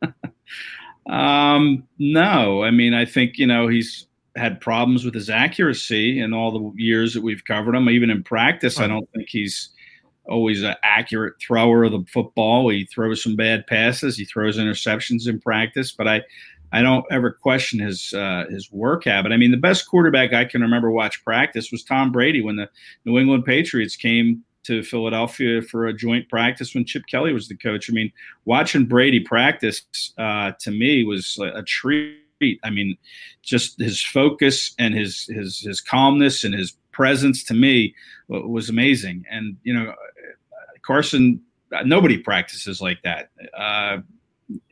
um, 1.10 1.84
no, 1.98 2.62
I 2.62 2.70
mean 2.70 2.94
I 2.94 3.04
think 3.04 3.38
you 3.38 3.46
know 3.46 3.68
he's 3.68 4.06
had 4.36 4.60
problems 4.60 5.04
with 5.04 5.14
his 5.14 5.28
accuracy 5.28 6.20
in 6.20 6.32
all 6.32 6.52
the 6.52 6.80
years 6.80 7.12
that 7.14 7.22
we've 7.22 7.44
covered 7.44 7.74
him. 7.74 7.88
Even 7.88 8.10
in 8.10 8.22
practice, 8.22 8.78
I 8.78 8.86
don't 8.86 9.08
think 9.12 9.28
he's 9.28 9.70
always 10.28 10.62
an 10.62 10.74
accurate 10.82 11.34
thrower 11.40 11.84
of 11.84 11.92
the 11.92 12.04
football. 12.12 12.68
He 12.68 12.84
throws 12.84 13.22
some 13.22 13.36
bad 13.36 13.66
passes. 13.66 14.16
He 14.16 14.24
throws 14.24 14.58
interceptions 14.58 15.28
in 15.28 15.40
practice, 15.40 15.92
but 15.92 16.06
I, 16.06 16.22
I 16.72 16.82
don't 16.82 17.06
ever 17.10 17.32
question 17.32 17.78
his 17.78 18.12
uh, 18.12 18.44
his 18.50 18.70
work 18.70 19.04
habit. 19.04 19.32
I 19.32 19.36
mean, 19.36 19.50
the 19.50 19.56
best 19.56 19.88
quarterback 19.88 20.32
I 20.32 20.44
can 20.44 20.60
remember 20.60 20.90
watch 20.90 21.24
practice 21.24 21.72
was 21.72 21.82
Tom 21.82 22.12
Brady 22.12 22.42
when 22.42 22.56
the 22.56 22.68
New 23.04 23.18
England 23.18 23.44
Patriots 23.44 23.96
came 23.96 24.44
to 24.64 24.82
Philadelphia 24.82 25.62
for 25.62 25.86
a 25.86 25.94
joint 25.94 26.28
practice 26.28 26.74
when 26.74 26.84
Chip 26.84 27.04
Kelly 27.10 27.32
was 27.32 27.48
the 27.48 27.56
coach. 27.56 27.88
I 27.88 27.94
mean, 27.94 28.12
watching 28.44 28.84
Brady 28.84 29.20
practice 29.20 29.82
uh, 30.18 30.52
to 30.60 30.70
me 30.70 31.04
was 31.04 31.38
a 31.42 31.62
treat. 31.62 32.18
I 32.62 32.70
mean, 32.70 32.96
just 33.42 33.80
his 33.80 34.02
focus 34.02 34.74
and 34.78 34.94
his 34.94 35.24
his 35.26 35.60
his 35.60 35.80
calmness 35.80 36.44
and 36.44 36.54
his 36.54 36.76
presence 36.92 37.44
to 37.44 37.54
me 37.54 37.94
was 38.28 38.68
amazing. 38.68 39.24
And 39.30 39.56
you 39.62 39.72
know, 39.72 39.94
Carson, 40.82 41.40
nobody 41.84 42.18
practices 42.18 42.80
like 42.80 43.02
that. 43.02 43.30
Uh, 43.56 43.98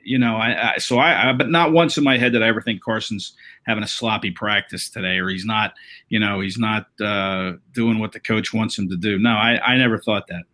you 0.02 0.18
know, 0.18 0.36
I, 0.36 0.74
I 0.74 0.78
so 0.78 0.98
I, 0.98 1.30
I, 1.30 1.32
but 1.32 1.50
not 1.50 1.72
once 1.72 1.98
in 1.98 2.04
my 2.04 2.16
head 2.16 2.32
did 2.32 2.42
I 2.42 2.48
ever 2.48 2.62
think 2.62 2.82
Carson's 2.82 3.34
having 3.66 3.84
a 3.84 3.88
sloppy 3.88 4.30
practice 4.30 4.88
today, 4.88 5.18
or 5.18 5.28
he's 5.28 5.44
not, 5.44 5.74
you 6.09 6.18
know, 6.18 6.40
he's 6.40 6.57
not 6.57 6.86
uh, 7.00 7.52
doing 7.72 7.98
what 7.98 8.12
the 8.12 8.20
coach 8.20 8.54
wants 8.54 8.78
him 8.78 8.88
to 8.88 8.96
do. 8.96 9.18
No, 9.18 9.30
I, 9.30 9.61
I 9.62 9.76
never 9.76 9.98
thought 9.98 10.28
that. 10.28 10.44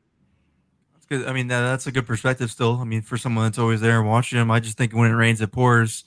I 1.29 1.33
mean, 1.33 1.49
that, 1.49 1.61
that's 1.61 1.87
a 1.87 1.93
good 1.93 2.07
perspective. 2.07 2.51
Still, 2.51 2.79
I 2.81 2.85
mean, 2.85 3.03
for 3.03 3.19
someone 3.19 3.45
that's 3.45 3.59
always 3.59 3.81
there 3.83 3.99
and 3.99 4.09
watching 4.09 4.39
him, 4.41 4.51
I 4.51 4.61
just 4.61 4.79
think 4.79 4.95
when 4.95 5.11
it 5.11 5.15
rains, 5.15 5.43
it 5.43 5.53
pours, 5.53 6.05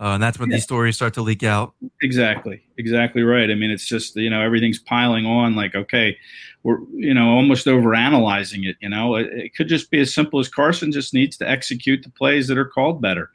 uh, 0.00 0.12
and 0.14 0.22
that's 0.22 0.38
when 0.38 0.48
Yeah. 0.50 0.56
these 0.56 0.64
stories 0.64 0.96
start 0.96 1.14
to 1.14 1.22
leak 1.22 1.42
out. 1.42 1.74
Exactly, 2.02 2.62
exactly 2.76 3.22
right. 3.22 3.50
I 3.50 3.54
mean, 3.54 3.70
it's 3.70 3.86
just 3.86 4.16
you 4.16 4.30
know 4.30 4.40
everything's 4.42 4.78
piling 4.78 5.26
on. 5.26 5.54
Like, 5.54 5.74
okay, 5.74 6.16
we're 6.62 6.78
you 6.94 7.14
know 7.14 7.28
almost 7.28 7.66
over 7.66 7.94
analyzing 7.94 8.64
it. 8.64 8.76
You 8.80 8.88
know, 8.88 9.16
it, 9.16 9.26
it 9.32 9.54
could 9.54 9.68
just 9.68 9.90
be 9.90 10.00
as 10.00 10.12
simple 10.14 10.38
as 10.40 10.48
Carson 10.48 10.92
just 10.92 11.14
needs 11.14 11.36
to 11.38 11.48
execute 11.48 12.02
the 12.02 12.10
plays 12.10 12.48
that 12.48 12.58
are 12.58 12.64
called 12.66 13.00
better. 13.02 13.30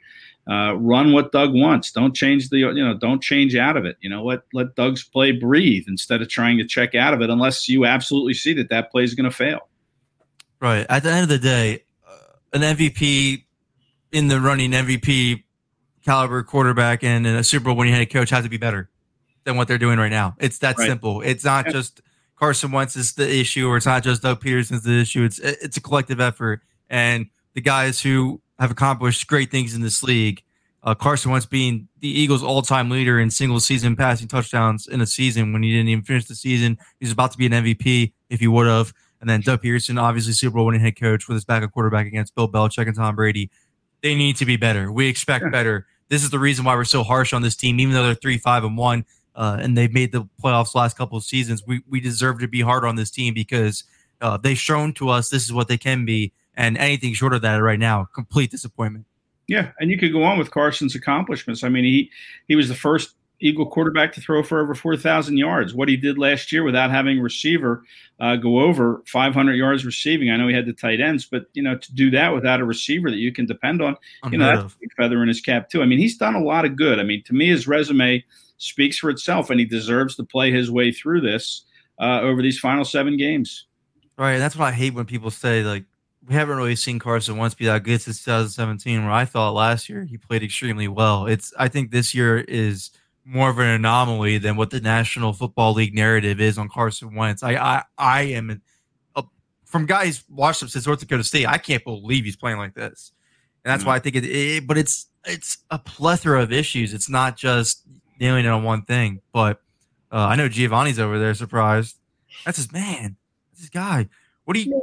Uh, 0.46 0.74
run 0.76 1.12
what 1.12 1.32
Doug 1.32 1.54
wants. 1.54 1.90
Don't 1.90 2.14
change 2.14 2.50
the 2.50 2.58
you 2.58 2.74
know 2.74 2.94
don't 2.94 3.22
change 3.22 3.56
out 3.56 3.76
of 3.78 3.84
it. 3.86 3.96
You 4.00 4.10
know 4.10 4.22
let 4.24 4.40
let 4.52 4.74
Doug's 4.74 5.02
play 5.02 5.32
breathe 5.32 5.84
instead 5.88 6.20
of 6.20 6.28
trying 6.28 6.58
to 6.58 6.66
check 6.66 6.94
out 6.94 7.14
of 7.14 7.22
it 7.22 7.30
unless 7.30 7.66
you 7.68 7.86
absolutely 7.86 8.34
see 8.34 8.52
that 8.54 8.68
that 8.68 8.90
play 8.90 9.04
is 9.04 9.14
going 9.14 9.24
to 9.30 9.34
fail. 9.34 9.68
Right. 10.60 10.84
At 10.88 11.02
the 11.02 11.10
end 11.10 11.22
of 11.24 11.28
the 11.28 11.38
day, 11.38 11.84
uh, 12.06 12.16
an 12.52 12.60
MVP 12.62 13.44
in 14.12 14.28
the 14.28 14.40
running 14.40 14.70
MVP 14.72 15.42
caliber 16.04 16.42
quarterback 16.42 17.02
and 17.02 17.26
a 17.26 17.42
Super 17.44 17.66
Bowl 17.66 17.76
winning 17.76 17.94
head 17.94 18.10
coach 18.10 18.30
has 18.30 18.44
to 18.44 18.50
be 18.50 18.56
better 18.56 18.88
than 19.44 19.56
what 19.56 19.68
they're 19.68 19.78
doing 19.78 19.98
right 19.98 20.10
now. 20.10 20.34
It's 20.38 20.58
that 20.58 20.78
Right. 20.78 20.86
simple. 20.88 21.20
It's 21.22 21.44
not 21.44 21.66
just 21.70 22.00
Carson 22.36 22.72
Wentz 22.72 22.96
is 22.96 23.12
the 23.14 23.30
issue, 23.32 23.68
or 23.68 23.76
it's 23.76 23.86
not 23.86 24.02
just 24.02 24.22
Doug 24.22 24.42
Pederson's 24.42 24.82
the 24.82 25.00
issue. 25.00 25.22
It's 25.24 25.38
it's 25.38 25.76
a 25.76 25.80
collective 25.80 26.20
effort, 26.20 26.62
and 26.90 27.26
the 27.54 27.60
guys 27.60 28.00
who 28.00 28.40
have 28.58 28.70
accomplished 28.70 29.26
great 29.26 29.50
things 29.50 29.74
in 29.74 29.82
this 29.82 30.02
league. 30.02 30.42
Uh, 30.82 30.94
Carson 30.94 31.30
Wentz 31.30 31.46
being 31.46 31.88
the 32.00 32.08
Eagles' 32.08 32.42
all-time 32.42 32.90
leader 32.90 33.18
in 33.18 33.30
single-season 33.30 33.96
passing 33.96 34.28
touchdowns 34.28 34.86
in 34.86 35.00
a 35.00 35.06
season 35.06 35.50
when 35.54 35.62
he 35.62 35.70
didn't 35.72 35.88
even 35.88 36.04
finish 36.04 36.26
the 36.26 36.34
season. 36.34 36.76
He's 37.00 37.10
about 37.10 37.32
to 37.32 37.38
be 37.38 37.46
an 37.46 37.52
MVP 37.52 38.12
if 38.28 38.40
he 38.40 38.46
would 38.46 38.66
have. 38.66 38.92
And 39.18 39.30
then 39.30 39.40
Doug 39.40 39.62
Pederson, 39.62 39.98
obviously 39.98 40.34
Super 40.34 40.56
Bowl 40.56 40.66
winning 40.66 40.82
head 40.82 41.00
coach 41.00 41.26
with 41.26 41.36
his 41.36 41.44
backup 41.46 41.72
quarterback 41.72 42.06
against 42.06 42.34
Bill 42.34 42.50
Belichick 42.52 42.86
and 42.86 42.94
Tom 42.94 43.16
Brady. 43.16 43.50
They 44.02 44.14
need 44.14 44.36
to 44.36 44.44
be 44.44 44.56
better. 44.58 44.92
We 44.92 45.06
expect 45.08 45.50
better. 45.50 45.86
This 46.14 46.22
is 46.22 46.30
the 46.30 46.38
reason 46.38 46.64
why 46.64 46.76
we're 46.76 46.84
so 46.84 47.02
harsh 47.02 47.32
on 47.32 47.42
this 47.42 47.56
team, 47.56 47.80
even 47.80 47.92
though 47.92 48.04
they're 48.04 48.14
three, 48.14 48.38
five, 48.38 48.62
and 48.62 48.78
one, 48.78 49.04
uh, 49.34 49.58
and 49.60 49.76
they've 49.76 49.92
made 49.92 50.12
the 50.12 50.28
playoffs 50.40 50.72
last 50.72 50.96
couple 50.96 51.18
of 51.18 51.24
seasons. 51.24 51.66
We 51.66 51.82
we 51.88 51.98
deserve 51.98 52.38
to 52.38 52.46
be 52.46 52.60
hard 52.60 52.84
on 52.84 52.94
this 52.94 53.10
team 53.10 53.34
because 53.34 53.82
uh, 54.20 54.36
they've 54.36 54.56
shown 54.56 54.92
to 54.92 55.08
us 55.08 55.28
this 55.28 55.42
is 55.42 55.52
what 55.52 55.66
they 55.66 55.76
can 55.76 56.04
be, 56.04 56.32
and 56.56 56.78
anything 56.78 57.14
short 57.14 57.34
of 57.34 57.42
that 57.42 57.56
right 57.56 57.80
now, 57.80 58.04
complete 58.14 58.52
disappointment. 58.52 59.06
Yeah, 59.48 59.72
and 59.80 59.90
you 59.90 59.98
could 59.98 60.12
go 60.12 60.22
on 60.22 60.38
with 60.38 60.52
Carson's 60.52 60.94
accomplishments. 60.94 61.64
I 61.64 61.68
mean, 61.68 61.82
he 61.82 62.12
he 62.46 62.54
was 62.54 62.68
the 62.68 62.76
first 62.76 63.16
Eagle 63.44 63.66
quarterback 63.66 64.12
to 64.14 64.20
throw 64.20 64.42
for 64.42 64.60
over 64.60 64.74
four 64.74 64.96
thousand 64.96 65.36
yards. 65.36 65.74
What 65.74 65.88
he 65.88 65.96
did 65.96 66.18
last 66.18 66.50
year 66.50 66.64
without 66.64 66.90
having 66.90 67.18
a 67.18 67.22
receiver 67.22 67.84
uh, 68.18 68.36
go 68.36 68.60
over 68.60 69.02
five 69.06 69.34
hundred 69.34 69.54
yards 69.54 69.84
receiving. 69.84 70.30
I 70.30 70.36
know 70.36 70.48
he 70.48 70.54
had 70.54 70.66
the 70.66 70.72
tight 70.72 71.00
ends, 71.00 71.26
but 71.26 71.46
you 71.52 71.62
know 71.62 71.76
to 71.76 71.94
do 71.94 72.10
that 72.10 72.34
without 72.34 72.60
a 72.60 72.64
receiver 72.64 73.10
that 73.10 73.18
you 73.18 73.32
can 73.32 73.46
depend 73.46 73.82
on, 73.82 73.96
you 74.30 74.38
know 74.38 74.46
that's 74.46 74.74
a 74.74 74.78
big 74.78 74.92
feather 74.96 75.22
in 75.22 75.28
his 75.28 75.40
cap 75.40 75.68
too. 75.68 75.82
I 75.82 75.86
mean, 75.86 75.98
he's 75.98 76.16
done 76.16 76.34
a 76.34 76.42
lot 76.42 76.64
of 76.64 76.74
good. 76.76 76.98
I 76.98 77.02
mean, 77.02 77.22
to 77.24 77.34
me, 77.34 77.48
his 77.48 77.68
resume 77.68 78.24
speaks 78.56 78.98
for 78.98 79.10
itself, 79.10 79.50
and 79.50 79.60
he 79.60 79.66
deserves 79.66 80.16
to 80.16 80.24
play 80.24 80.50
his 80.50 80.70
way 80.70 80.90
through 80.90 81.20
this. 81.20 81.64
uh, 81.98 82.20
over 82.20 82.42
these 82.42 82.58
final 82.58 82.84
seven 82.84 83.16
games. 83.16 83.66
Right. 84.16 84.38
That's 84.38 84.56
what 84.56 84.66
I 84.66 84.72
hate 84.72 84.94
when 84.94 85.06
people 85.06 85.30
say 85.30 85.62
like 85.62 85.84
we 86.26 86.34
haven't 86.34 86.56
really 86.56 86.76
seen 86.76 86.98
Carson 86.98 87.36
Wentz 87.36 87.54
be 87.54 87.66
that 87.66 87.82
good 87.82 88.00
since 88.00 88.24
2017, 88.24 89.02
where 89.02 89.12
I 89.12 89.24
thought 89.26 89.52
last 89.52 89.88
year 89.88 90.04
he 90.04 90.16
played 90.16 90.42
extremely 90.42 90.88
well. 90.88 91.26
It's 91.26 91.52
I 91.58 91.68
think 91.68 91.90
this 91.90 92.14
year 92.14 92.38
is 92.38 92.90
more 93.24 93.50
of 93.50 93.58
an 93.58 93.66
anomaly 93.66 94.38
than 94.38 94.56
what 94.56 94.70
the 94.70 94.80
National 94.80 95.32
Football 95.32 95.74
League 95.74 95.94
narrative 95.94 96.40
is 96.40 96.58
on 96.58 96.68
Carson 96.68 97.14
Wentz. 97.14 97.42
I 97.42 97.54
I, 97.54 97.82
I 97.98 98.22
am 98.22 98.62
a, 99.16 99.24
from 99.64 99.86
guys 99.86 100.24
watched 100.28 100.62
him 100.62 100.68
since 100.68 100.86
North 100.86 101.00
Dakota 101.00 101.24
State. 101.24 101.46
I 101.46 101.58
can't 101.58 101.84
believe 101.84 102.24
he's 102.24 102.36
playing 102.36 102.58
like 102.58 102.74
this, 102.74 103.12
and 103.64 103.70
that's 103.70 103.82
mm-hmm. 103.82 103.90
why 103.90 103.96
I 103.96 103.98
think 103.98 104.16
it, 104.16 104.24
it. 104.24 104.66
But 104.66 104.78
it's 104.78 105.06
it's 105.26 105.58
a 105.70 105.78
plethora 105.78 106.42
of 106.42 106.52
issues. 106.52 106.92
It's 106.92 107.08
not 107.08 107.36
just 107.36 107.82
nailing 108.20 108.44
it 108.44 108.48
on 108.48 108.62
one 108.62 108.82
thing. 108.82 109.20
But 109.32 109.60
uh, 110.12 110.18
I 110.18 110.36
know 110.36 110.48
Giovanni's 110.48 110.98
over 110.98 111.18
there 111.18 111.34
surprised. 111.34 111.96
That's 112.44 112.58
his 112.58 112.72
man. 112.72 113.16
That's 113.50 113.62
his 113.62 113.70
guy. 113.70 114.08
What 114.44 114.54
do 114.54 114.62
you, 114.62 114.82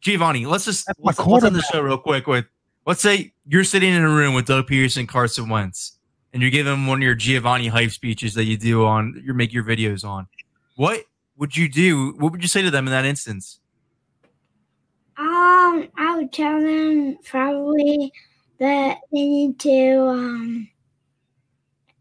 Giovanni? 0.00 0.46
Let's 0.46 0.64
just 0.64 0.88
let's, 0.98 1.18
let's 1.18 1.44
end 1.44 1.56
the 1.56 1.62
show 1.62 1.80
real 1.80 1.98
quick 1.98 2.26
with. 2.26 2.46
Let's 2.86 3.00
say 3.00 3.32
you're 3.46 3.64
sitting 3.64 3.94
in 3.94 4.02
a 4.02 4.10
room 4.10 4.34
with 4.34 4.44
Doug 4.44 4.66
Pederson, 4.66 5.08
Carson 5.08 5.48
Wentz, 5.48 5.93
and 6.34 6.42
you 6.42 6.50
give 6.50 6.66
them 6.66 6.88
one 6.88 6.98
of 6.98 7.02
your 7.02 7.14
Giovanni 7.14 7.68
hype 7.68 7.92
speeches 7.92 8.34
that 8.34 8.44
you 8.44 8.58
do 8.58 8.84
on 8.84 9.22
you 9.24 9.32
make 9.32 9.52
your 9.52 9.62
videos 9.62 10.04
on. 10.04 10.26
What 10.74 11.04
would 11.38 11.56
you 11.56 11.68
do? 11.68 12.14
What 12.18 12.32
would 12.32 12.42
you 12.42 12.48
say 12.48 12.60
to 12.60 12.72
them 12.72 12.88
in 12.88 12.90
that 12.90 13.04
instance? 13.04 13.60
Um, 15.16 15.88
I 15.96 16.16
would 16.16 16.32
tell 16.32 16.60
them 16.60 17.18
probably 17.24 18.12
that 18.58 18.98
they 19.12 19.26
need 19.28 19.60
to 19.60 20.06
um, 20.08 20.68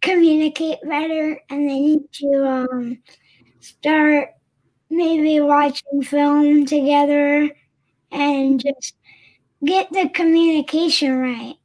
communicate 0.02 0.80
better 0.84 1.40
and 1.52 1.70
they 1.70 1.80
need 1.80 2.12
to 2.14 2.48
um, 2.48 2.98
start 3.60 4.30
maybe 4.90 5.42
watching 5.42 6.02
film 6.02 6.66
together 6.66 7.52
and 8.12 8.60
just 8.60 8.96
get 9.64 9.92
the 9.92 10.10
communication 10.10 11.20
right. 11.20 11.56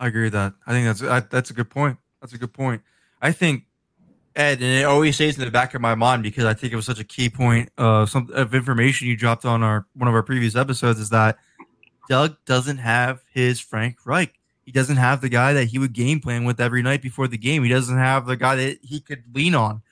I 0.00 0.06
agree 0.06 0.24
with 0.24 0.32
that. 0.32 0.54
I 0.66 0.72
think 0.72 0.86
that's 0.86 1.02
I, 1.02 1.20
that's 1.20 1.50
a 1.50 1.52
good 1.52 1.70
point. 1.70 1.98
That's 2.20 2.32
a 2.32 2.38
good 2.38 2.54
point. 2.54 2.82
I 3.20 3.32
think 3.32 3.64
Ed, 4.34 4.62
and 4.62 4.80
it 4.80 4.84
always 4.84 5.14
stays 5.14 5.38
in 5.38 5.44
the 5.44 5.50
back 5.50 5.74
of 5.74 5.82
my 5.82 5.94
mind 5.94 6.22
because 6.22 6.46
I 6.46 6.54
think 6.54 6.72
it 6.72 6.76
was 6.76 6.86
such 6.86 6.98
a 6.98 7.04
key 7.04 7.28
point 7.28 7.70
uh, 7.76 8.06
some 8.06 8.30
of 8.32 8.54
information 8.54 9.08
you 9.08 9.16
dropped 9.16 9.44
on 9.44 9.62
our 9.62 9.86
one 9.94 10.08
of 10.08 10.14
our 10.14 10.22
previous 10.22 10.56
episodes 10.56 10.98
is 10.98 11.10
that 11.10 11.36
Doug 12.08 12.36
doesn't 12.46 12.78
have 12.78 13.22
his 13.32 13.60
Frank 13.60 13.98
Reich. 14.06 14.32
He 14.64 14.72
doesn't 14.72 14.96
have 14.96 15.20
the 15.20 15.28
guy 15.28 15.52
that 15.52 15.66
he 15.66 15.78
would 15.78 15.92
game 15.92 16.20
plan 16.20 16.44
with 16.44 16.60
every 16.60 16.82
night 16.82 17.02
before 17.02 17.28
the 17.28 17.38
game. 17.38 17.62
He 17.62 17.68
doesn't 17.68 17.98
have 17.98 18.26
the 18.26 18.36
guy 18.36 18.56
that 18.56 18.78
he 18.82 19.00
could 19.00 19.24
lean 19.34 19.54
on. 19.54 19.82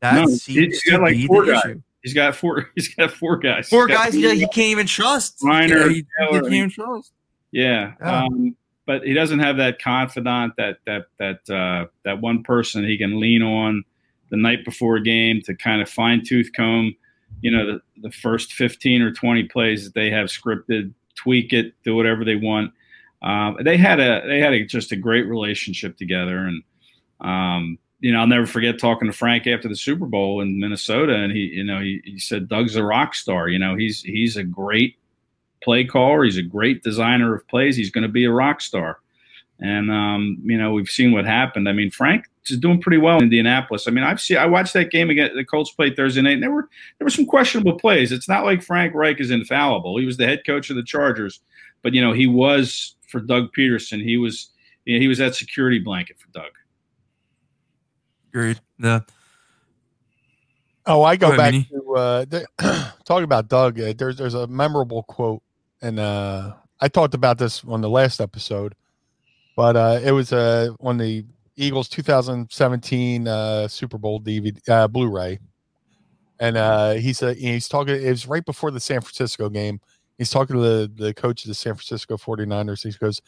That 0.00 0.14
no, 0.14 0.26
he's 0.26 0.84
got 0.84 1.00
like 1.00 1.26
four 1.26 1.46
guys. 1.46 1.64
Issue. 1.64 1.82
He's 2.02 2.14
got 2.14 2.36
four. 2.36 2.70
He's 2.74 2.94
got 2.94 3.10
four 3.10 3.36
guys. 3.36 3.68
Four 3.68 3.86
guys. 3.86 4.14
He, 4.14 4.22
he, 4.22 4.46
can't 4.48 4.68
even 4.68 4.86
trust. 4.86 5.42
Minor. 5.42 5.88
He, 5.88 5.96
he, 5.96 6.06
can't 6.30 6.46
even 6.46 6.70
trust. 6.70 7.12
Yeah. 7.50 7.94
yeah. 8.00 8.24
Um, 8.24 8.56
but 8.88 9.02
he 9.02 9.12
doesn't 9.12 9.40
have 9.40 9.58
that 9.58 9.82
confidant, 9.82 10.54
that 10.56 10.78
that 10.86 11.08
that 11.18 11.50
uh, 11.54 11.86
that 12.06 12.22
one 12.22 12.42
person 12.42 12.84
he 12.84 12.96
can 12.96 13.20
lean 13.20 13.42
on 13.42 13.84
the 14.30 14.36
night 14.38 14.64
before 14.64 14.96
a 14.96 15.02
game 15.02 15.42
to 15.42 15.54
kind 15.54 15.82
of 15.82 15.90
fine 15.90 16.24
tooth 16.24 16.50
comb, 16.56 16.96
you 17.42 17.50
know, 17.50 17.66
the, 17.66 17.82
the 18.00 18.10
first 18.10 18.54
fifteen 18.54 19.02
or 19.02 19.12
twenty 19.12 19.44
plays 19.44 19.84
that 19.84 19.92
they 19.92 20.10
have 20.10 20.28
scripted, 20.28 20.94
tweak 21.16 21.52
it, 21.52 21.74
do 21.84 21.94
whatever 21.94 22.24
they 22.24 22.36
want. 22.36 22.72
Um, 23.20 23.58
they 23.62 23.76
had 23.76 24.00
a 24.00 24.26
they 24.26 24.40
had 24.40 24.54
a, 24.54 24.64
just 24.64 24.90
a 24.90 24.96
great 24.96 25.26
relationship 25.26 25.98
together, 25.98 26.38
and 26.38 26.62
um, 27.20 27.78
you 28.00 28.10
know 28.10 28.20
I'll 28.20 28.26
never 28.26 28.46
forget 28.46 28.78
talking 28.78 29.06
to 29.06 29.12
Frank 29.12 29.46
after 29.46 29.68
the 29.68 29.76
Super 29.76 30.06
Bowl 30.06 30.40
in 30.40 30.58
Minnesota, 30.58 31.14
and 31.14 31.30
he 31.30 31.40
you 31.40 31.64
know 31.64 31.80
he, 31.80 32.00
he 32.04 32.18
said 32.18 32.48
Doug's 32.48 32.74
a 32.74 32.82
rock 32.82 33.14
star. 33.14 33.50
You 33.50 33.58
know 33.58 33.76
he's 33.76 34.00
he's 34.00 34.38
a 34.38 34.44
great 34.44 34.96
play 35.68 35.84
caller. 35.84 36.24
He's 36.24 36.38
a 36.38 36.42
great 36.42 36.82
designer 36.82 37.34
of 37.34 37.46
plays. 37.46 37.76
He's 37.76 37.90
going 37.90 38.02
to 38.02 38.08
be 38.08 38.24
a 38.24 38.32
rock 38.32 38.62
star. 38.62 39.00
And 39.60 39.90
um, 39.90 40.38
you 40.42 40.56
know, 40.56 40.72
we've 40.72 40.88
seen 40.88 41.12
what 41.12 41.26
happened. 41.26 41.68
I 41.68 41.72
mean, 41.72 41.90
Frank 41.90 42.24
is 42.46 42.56
doing 42.56 42.80
pretty 42.80 42.96
well 42.96 43.18
in 43.18 43.24
Indianapolis. 43.24 43.86
I 43.86 43.90
mean, 43.90 44.02
I've 44.02 44.18
seen 44.18 44.38
I 44.38 44.46
watched 44.46 44.72
that 44.72 44.90
game 44.90 45.10
against 45.10 45.34
The 45.34 45.44
Colts 45.44 45.70
played 45.70 45.94
Thursday 45.94 46.22
night, 46.22 46.34
and 46.34 46.42
there 46.42 46.50
were 46.50 46.70
there 46.96 47.04
were 47.04 47.10
some 47.10 47.26
questionable 47.26 47.78
plays. 47.78 48.12
It's 48.12 48.30
not 48.30 48.46
like 48.46 48.62
Frank 48.62 48.94
Reich 48.94 49.20
is 49.20 49.30
infallible. 49.30 49.98
He 49.98 50.06
was 50.06 50.16
the 50.16 50.24
head 50.24 50.40
coach 50.46 50.70
of 50.70 50.76
the 50.76 50.82
Chargers, 50.82 51.40
but 51.82 51.92
you 51.92 52.00
know, 52.00 52.14
he 52.14 52.26
was 52.26 52.94
for 53.06 53.20
Doug 53.20 53.52
Pederson. 53.52 54.02
He 54.02 54.16
was 54.16 54.48
you 54.86 54.96
know, 54.96 55.02
he 55.02 55.08
was 55.08 55.18
that 55.18 55.34
security 55.34 55.80
blanket 55.80 56.18
for 56.18 56.28
Doug. 56.28 56.52
Agreed. 58.32 58.58
The 58.78 59.04
Oh, 60.88 61.02
I 61.02 61.16
go, 61.16 61.32
go 61.32 61.36
back 61.36 61.52
to 61.68 61.94
uh, 61.94 62.24
talk 63.04 63.22
about 63.22 63.48
Doug. 63.48 63.78
Uh, 63.78 63.92
there's 63.96 64.16
there's 64.16 64.32
a 64.32 64.46
memorable 64.46 65.02
quote, 65.02 65.42
and 65.82 65.98
uh, 65.98 66.54
I 66.80 66.88
talked 66.88 67.14
about 67.14 67.38
this 67.38 67.64
on 67.64 67.80
the 67.80 67.88
last 67.88 68.20
episode, 68.20 68.74
but 69.56 69.76
uh, 69.76 70.00
it 70.02 70.12
was 70.12 70.32
uh, 70.32 70.70
on 70.80 70.98
the 70.98 71.24
Eagles 71.56 71.88
2017 71.88 73.28
uh, 73.28 73.68
Super 73.68 73.98
Bowl 73.98 74.20
DVD 74.20 74.56
uh, 74.68 74.88
Blu-ray, 74.88 75.38
and 76.40 76.56
uh, 76.56 76.92
he's 76.92 77.20
he's 77.20 77.68
talking. 77.68 77.94
It 77.94 78.10
was 78.10 78.26
right 78.26 78.44
before 78.44 78.70
the 78.70 78.80
San 78.80 79.00
Francisco 79.00 79.48
game. 79.48 79.80
He's 80.18 80.30
talking 80.30 80.56
to 80.56 80.62
the 80.62 80.92
the 80.94 81.14
coach 81.14 81.44
of 81.44 81.48
the 81.48 81.54
San 81.54 81.74
Francisco 81.74 82.16
49ers. 82.16 82.84
He 82.84 82.92
goes, 82.98 83.20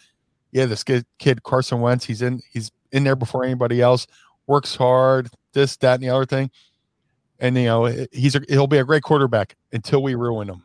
"Yeah, 0.53 0.67
this 0.67 0.85
kid, 0.85 1.07
kid 1.19 1.43
Carson 1.43 1.81
Wentz. 1.81 2.05
He's 2.05 2.23
in 2.23 2.41
he's 2.53 2.71
in 2.93 3.05
there 3.05 3.17
before 3.17 3.45
anybody 3.45 3.81
else. 3.81 4.07
Works 4.47 4.75
hard. 4.75 5.29
This, 5.53 5.77
that, 5.79 5.95
and 5.95 6.03
the 6.03 6.11
other 6.11 6.27
thing." 6.27 6.51
and 7.41 7.57
you 7.57 7.65
know 7.65 7.87
he's 8.13 8.37
a, 8.37 8.43
he'll 8.49 8.67
be 8.67 8.79
a 8.79 8.85
great 8.85 9.03
quarterback 9.03 9.57
until 9.73 10.03
we 10.03 10.15
ruin 10.15 10.49
him. 10.49 10.63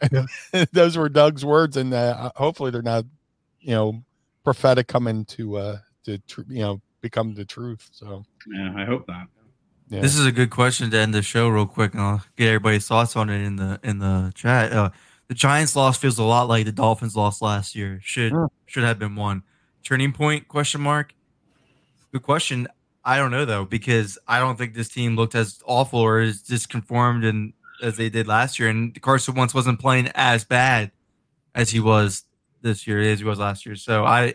And 0.00 0.28
those 0.72 0.96
were 0.96 1.08
Doug's 1.08 1.44
words, 1.44 1.76
and 1.76 1.92
uh, 1.92 2.30
hopefully 2.36 2.70
they're 2.70 2.82
not, 2.82 3.04
you 3.60 3.70
know, 3.70 4.02
prophetic 4.44 4.86
coming 4.86 5.24
to 5.24 5.56
uh 5.56 5.78
to 6.04 6.18
tr- 6.18 6.42
you 6.48 6.60
know 6.60 6.80
become 7.00 7.34
the 7.34 7.44
truth. 7.44 7.88
So 7.92 8.24
yeah, 8.46 8.72
I 8.76 8.84
hope 8.84 9.06
not. 9.08 9.28
Yeah. 9.88 10.00
This 10.00 10.16
is 10.16 10.26
a 10.26 10.32
good 10.32 10.50
question 10.50 10.90
to 10.90 10.98
end 10.98 11.14
the 11.14 11.22
show 11.22 11.48
real 11.48 11.66
quick, 11.66 11.92
and 11.92 12.02
I'll 12.02 12.24
get 12.36 12.48
everybody's 12.48 12.86
thoughts 12.88 13.14
on 13.16 13.30
it 13.30 13.44
in 13.44 13.56
the 13.56 13.78
in 13.82 13.98
the 13.98 14.32
chat. 14.34 14.72
Uh, 14.72 14.90
the 15.28 15.34
Giants 15.34 15.76
loss 15.76 15.96
feels 15.96 16.18
a 16.18 16.24
lot 16.24 16.48
like 16.48 16.64
the 16.64 16.72
Dolphins 16.72 17.16
lost 17.16 17.42
last 17.42 17.74
year. 17.74 18.00
Should 18.02 18.32
yeah. 18.32 18.46
should 18.66 18.84
have 18.84 18.98
been 18.98 19.16
one 19.16 19.42
turning 19.84 20.12
point? 20.12 20.48
Question 20.48 20.80
mark. 20.80 21.14
Good 22.12 22.22
question. 22.22 22.68
I 23.04 23.18
don't 23.18 23.30
know 23.30 23.44
though 23.44 23.64
because 23.64 24.18
I 24.26 24.40
don't 24.40 24.56
think 24.56 24.74
this 24.74 24.88
team 24.88 25.14
looked 25.14 25.34
as 25.34 25.62
awful 25.66 26.00
or 26.00 26.18
as 26.20 26.42
disconformed 26.42 27.24
and 27.24 27.52
as 27.82 27.96
they 27.96 28.08
did 28.08 28.26
last 28.26 28.58
year. 28.58 28.68
And 28.68 29.00
Carson 29.00 29.34
Wentz 29.34 29.54
wasn't 29.54 29.80
playing 29.80 30.10
as 30.14 30.44
bad 30.44 30.90
as 31.54 31.70
he 31.70 31.80
was 31.80 32.24
this 32.62 32.86
year 32.86 33.00
as 33.00 33.18
he 33.18 33.24
was 33.24 33.38
last 33.38 33.66
year. 33.66 33.76
So 33.76 34.04
I, 34.04 34.34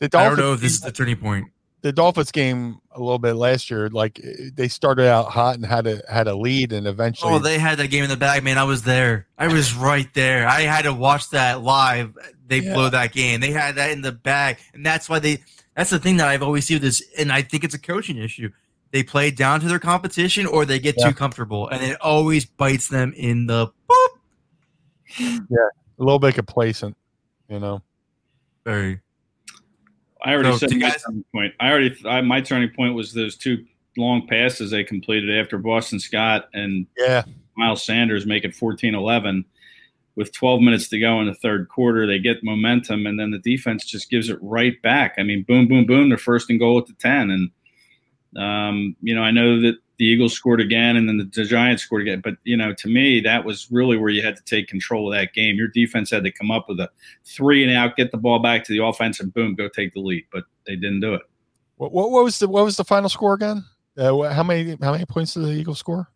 I 0.00 0.06
don't 0.08 0.38
know 0.38 0.52
if 0.52 0.60
this 0.60 0.74
is 0.74 0.80
the 0.80 0.92
turning 0.92 1.16
point. 1.16 1.46
The 1.82 1.92
Dolphins 1.92 2.32
game 2.32 2.80
a 2.90 2.98
little 2.98 3.18
bit 3.18 3.34
last 3.34 3.70
year, 3.70 3.88
like 3.90 4.20
they 4.54 4.66
started 4.66 5.08
out 5.08 5.30
hot 5.30 5.54
and 5.54 5.64
had 5.64 5.86
a 5.86 6.02
had 6.10 6.26
a 6.26 6.34
lead, 6.34 6.72
and 6.72 6.84
eventually, 6.84 7.32
oh, 7.32 7.38
they 7.38 7.58
had 7.58 7.78
that 7.78 7.88
game 7.88 8.02
in 8.02 8.10
the 8.10 8.16
bag, 8.16 8.42
man. 8.42 8.58
I 8.58 8.64
was 8.64 8.82
there. 8.82 9.28
I 9.38 9.46
was 9.46 9.72
right 9.72 10.12
there. 10.14 10.48
I 10.48 10.62
had 10.62 10.82
to 10.82 10.92
watch 10.92 11.30
that 11.30 11.62
live. 11.62 12.16
They 12.48 12.58
yeah. 12.58 12.74
blew 12.74 12.90
that 12.90 13.12
game. 13.12 13.40
They 13.40 13.52
had 13.52 13.76
that 13.76 13.92
in 13.92 14.00
the 14.00 14.10
bag, 14.10 14.56
and 14.74 14.84
that's 14.84 15.08
why 15.08 15.20
they 15.20 15.44
that's 15.76 15.90
the 15.90 16.00
thing 16.00 16.16
that 16.16 16.26
I've 16.26 16.42
always 16.42 16.66
seen 16.66 16.76
with 16.76 16.82
this, 16.82 17.02
and 17.16 17.30
I 17.30 17.42
think 17.42 17.62
it's 17.62 17.74
a 17.74 17.78
coaching 17.78 18.16
issue. 18.16 18.50
They 18.96 19.02
play 19.02 19.30
down 19.30 19.60
to 19.60 19.68
their 19.68 19.78
competition, 19.78 20.46
or 20.46 20.64
they 20.64 20.78
get 20.78 20.94
yeah. 20.96 21.08
too 21.08 21.14
comfortable, 21.14 21.68
and 21.68 21.82
it 21.82 22.00
always 22.00 22.46
bites 22.46 22.88
them 22.88 23.12
in 23.14 23.46
the. 23.46 23.66
Boop. 23.90 24.08
Yeah, 25.18 25.68
a 25.98 26.02
little 26.02 26.18
bit 26.18 26.34
complacent, 26.34 26.96
you 27.50 27.60
know. 27.60 27.82
Very. 28.64 29.02
I 30.24 30.32
already 30.32 30.52
so, 30.52 30.56
said 30.56 30.70
my 30.70 30.78
guys, 30.78 31.02
turning 31.06 31.24
point. 31.30 31.52
I 31.60 31.70
already 31.70 31.94
I, 32.06 32.22
my 32.22 32.40
turning 32.40 32.70
point 32.70 32.94
was 32.94 33.12
those 33.12 33.36
two 33.36 33.66
long 33.98 34.26
passes 34.26 34.70
they 34.70 34.82
completed 34.82 35.38
after 35.38 35.58
Boston 35.58 36.00
Scott 36.00 36.48
and 36.54 36.86
yeah 36.96 37.22
Miles 37.58 37.84
Sanders 37.84 38.24
make 38.24 38.44
it 38.44 38.52
14-11 38.52 39.44
with 40.14 40.32
12 40.32 40.62
minutes 40.62 40.88
to 40.88 40.98
go 40.98 41.20
in 41.20 41.26
the 41.26 41.34
third 41.34 41.68
quarter, 41.68 42.06
they 42.06 42.18
get 42.18 42.42
momentum, 42.42 43.06
and 43.06 43.20
then 43.20 43.30
the 43.30 43.38
defense 43.38 43.84
just 43.84 44.08
gives 44.08 44.30
it 44.30 44.38
right 44.40 44.80
back. 44.80 45.16
I 45.18 45.22
mean, 45.22 45.42
boom, 45.42 45.68
boom, 45.68 45.84
boom, 45.84 46.08
they're 46.08 46.16
first 46.16 46.48
and 46.48 46.58
goal 46.58 46.78
at 46.78 46.86
the 46.86 46.94
10. 46.94 47.30
And, 47.30 47.50
um, 48.36 48.96
you 49.02 49.14
know, 49.14 49.22
I 49.22 49.30
know 49.30 49.60
that 49.62 49.76
the 49.98 50.04
Eagles 50.04 50.34
scored 50.34 50.60
again 50.60 50.96
and 50.96 51.08
then 51.08 51.16
the, 51.16 51.24
the, 51.24 51.44
Giants 51.44 51.82
scored 51.82 52.02
again. 52.02 52.20
But, 52.22 52.36
you 52.44 52.56
know, 52.56 52.74
to 52.74 52.88
me, 52.88 53.20
that 53.20 53.44
was 53.44 53.68
really 53.70 53.96
where 53.96 54.10
you 54.10 54.22
had 54.22 54.36
to 54.36 54.42
take 54.44 54.68
control 54.68 55.10
of 55.10 55.18
that 55.18 55.32
game. 55.32 55.56
Your 55.56 55.68
defense 55.68 56.10
had 56.10 56.24
to 56.24 56.30
come 56.30 56.50
up 56.50 56.68
with 56.68 56.78
a 56.80 56.90
three 57.24 57.64
and 57.64 57.74
out, 57.74 57.96
get 57.96 58.12
the 58.12 58.18
ball 58.18 58.38
back 58.38 58.64
to 58.64 58.72
the 58.72 58.84
offense, 58.84 59.20
and 59.20 59.32
boom, 59.32 59.54
go 59.54 59.68
take 59.68 59.94
the 59.94 60.00
lead. 60.00 60.26
But 60.32 60.44
they 60.66 60.76
didn't 60.76 61.00
do 61.00 61.14
it. 61.14 61.22
What, 61.76 61.92
what, 61.92 62.10
what 62.10 62.24
was 62.24 62.38
the 62.38 62.48
what 62.48 62.64
was 62.64 62.76
the 62.76 62.84
final 62.84 63.08
score 63.08 63.34
again? 63.34 63.64
Uh, 63.96 64.30
how 64.30 64.42
many 64.42 64.76
how 64.82 64.92
many 64.92 65.06
points 65.06 65.34
did 65.34 65.44
the 65.44 65.52
Eagles 65.52 65.78
score? 65.78 66.08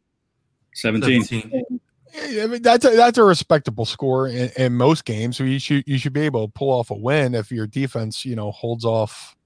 17. 0.75 1.25
17. 1.25 1.81
I 2.15 2.47
mean, 2.47 2.63
that's 2.63 2.85
a, 2.85 2.91
that's 2.91 3.19
a 3.19 3.25
respectable 3.25 3.85
score 3.85 4.27
in, 4.29 4.51
in, 4.57 4.75
most 4.75 5.05
games. 5.05 5.37
So 5.37 5.45
you 5.45 5.59
should 5.59 5.85
you 5.87 5.97
should 5.97 6.13
be 6.13 6.23
able 6.23 6.47
to 6.47 6.53
pull 6.53 6.71
off 6.71 6.91
a 6.91 6.95
win 6.95 7.35
if 7.35 7.53
your 7.53 7.67
defense, 7.67 8.25
you 8.25 8.35
know, 8.35 8.51
holds 8.51 8.85
off 8.85 9.37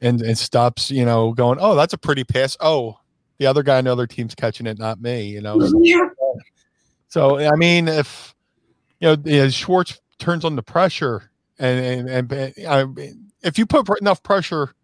and 0.00 0.20
and 0.20 0.36
stops, 0.36 0.90
you 0.90 1.04
know, 1.04 1.32
going, 1.32 1.58
oh, 1.60 1.74
that's 1.74 1.92
a 1.92 1.98
pretty 1.98 2.24
pass. 2.24 2.56
Oh, 2.60 2.98
the 3.38 3.46
other 3.46 3.62
guy 3.62 3.78
on 3.78 3.84
the 3.84 3.92
other 3.92 4.06
team's 4.06 4.34
catching 4.34 4.66
it, 4.66 4.78
not 4.78 5.00
me. 5.00 5.24
You 5.26 5.40
know. 5.40 5.60
So, 5.60 5.78
Yeah. 5.82 6.08
so, 7.08 7.38
I 7.38 7.56
mean, 7.56 7.88
if 7.88 8.34
you 9.00 9.08
know, 9.08 9.16
you 9.24 9.38
know, 9.42 9.48
Schwartz 9.48 10.00
turns 10.18 10.44
on 10.44 10.56
the 10.56 10.62
pressure, 10.62 11.30
and 11.58 12.08
and, 12.08 12.30
and 12.30 12.66
uh, 12.66 12.86
if 13.42 13.58
you 13.58 13.66
put 13.66 14.00
enough 14.00 14.22
pressure 14.22 14.74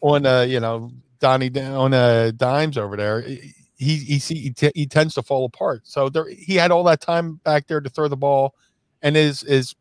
on, 0.00 0.26
uh, 0.26 0.42
you 0.42 0.60
know, 0.60 0.90
Donnie 1.20 1.50
on 1.60 1.94
uh, 1.94 2.32
dimes 2.36 2.76
over 2.78 2.96
there, 2.96 3.22
he 3.22 3.54
he 3.76 4.18
he, 4.18 4.54
he, 4.58 4.72
he 4.74 4.86
tends 4.86 5.14
to 5.14 5.22
fall 5.22 5.44
apart. 5.46 5.82
So 5.84 6.08
there, 6.08 6.28
he 6.28 6.56
had 6.56 6.70
all 6.70 6.84
that 6.84 7.00
time 7.00 7.36
back 7.44 7.66
there 7.66 7.80
to 7.80 7.88
throw 7.90 8.08
the 8.08 8.16
ball, 8.16 8.54
and 9.02 9.16
his 9.16 9.40
his 9.40 9.74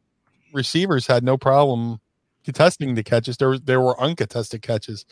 receivers 0.53 1.05
had 1.07 1.23
no 1.23 1.37
problem 1.37 1.99
contesting 2.43 2.95
the 2.95 3.03
catches. 3.03 3.37
There 3.37 3.49
was 3.49 3.61
there 3.61 3.81
were 3.81 3.99
uncontested 3.99 4.61
catches. 4.61 5.05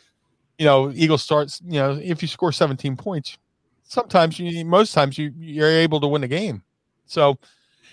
You 0.58 0.66
know, 0.66 0.92
Eagles 0.96 1.24
starts. 1.24 1.62
You 1.66 1.80
know, 1.80 2.00
if 2.02 2.22
you 2.22 2.28
score 2.28 2.52
17 2.52 2.96
points, 2.98 3.38
sometimes 3.84 4.40
you 4.40 4.66
most 4.66 4.94
times 4.94 5.18
you 5.18 5.34
you're 5.38 5.70
able 5.70 6.00
to 6.02 6.08
win 6.08 6.22
the 6.22 6.28
game. 6.28 6.64
So 7.06 7.38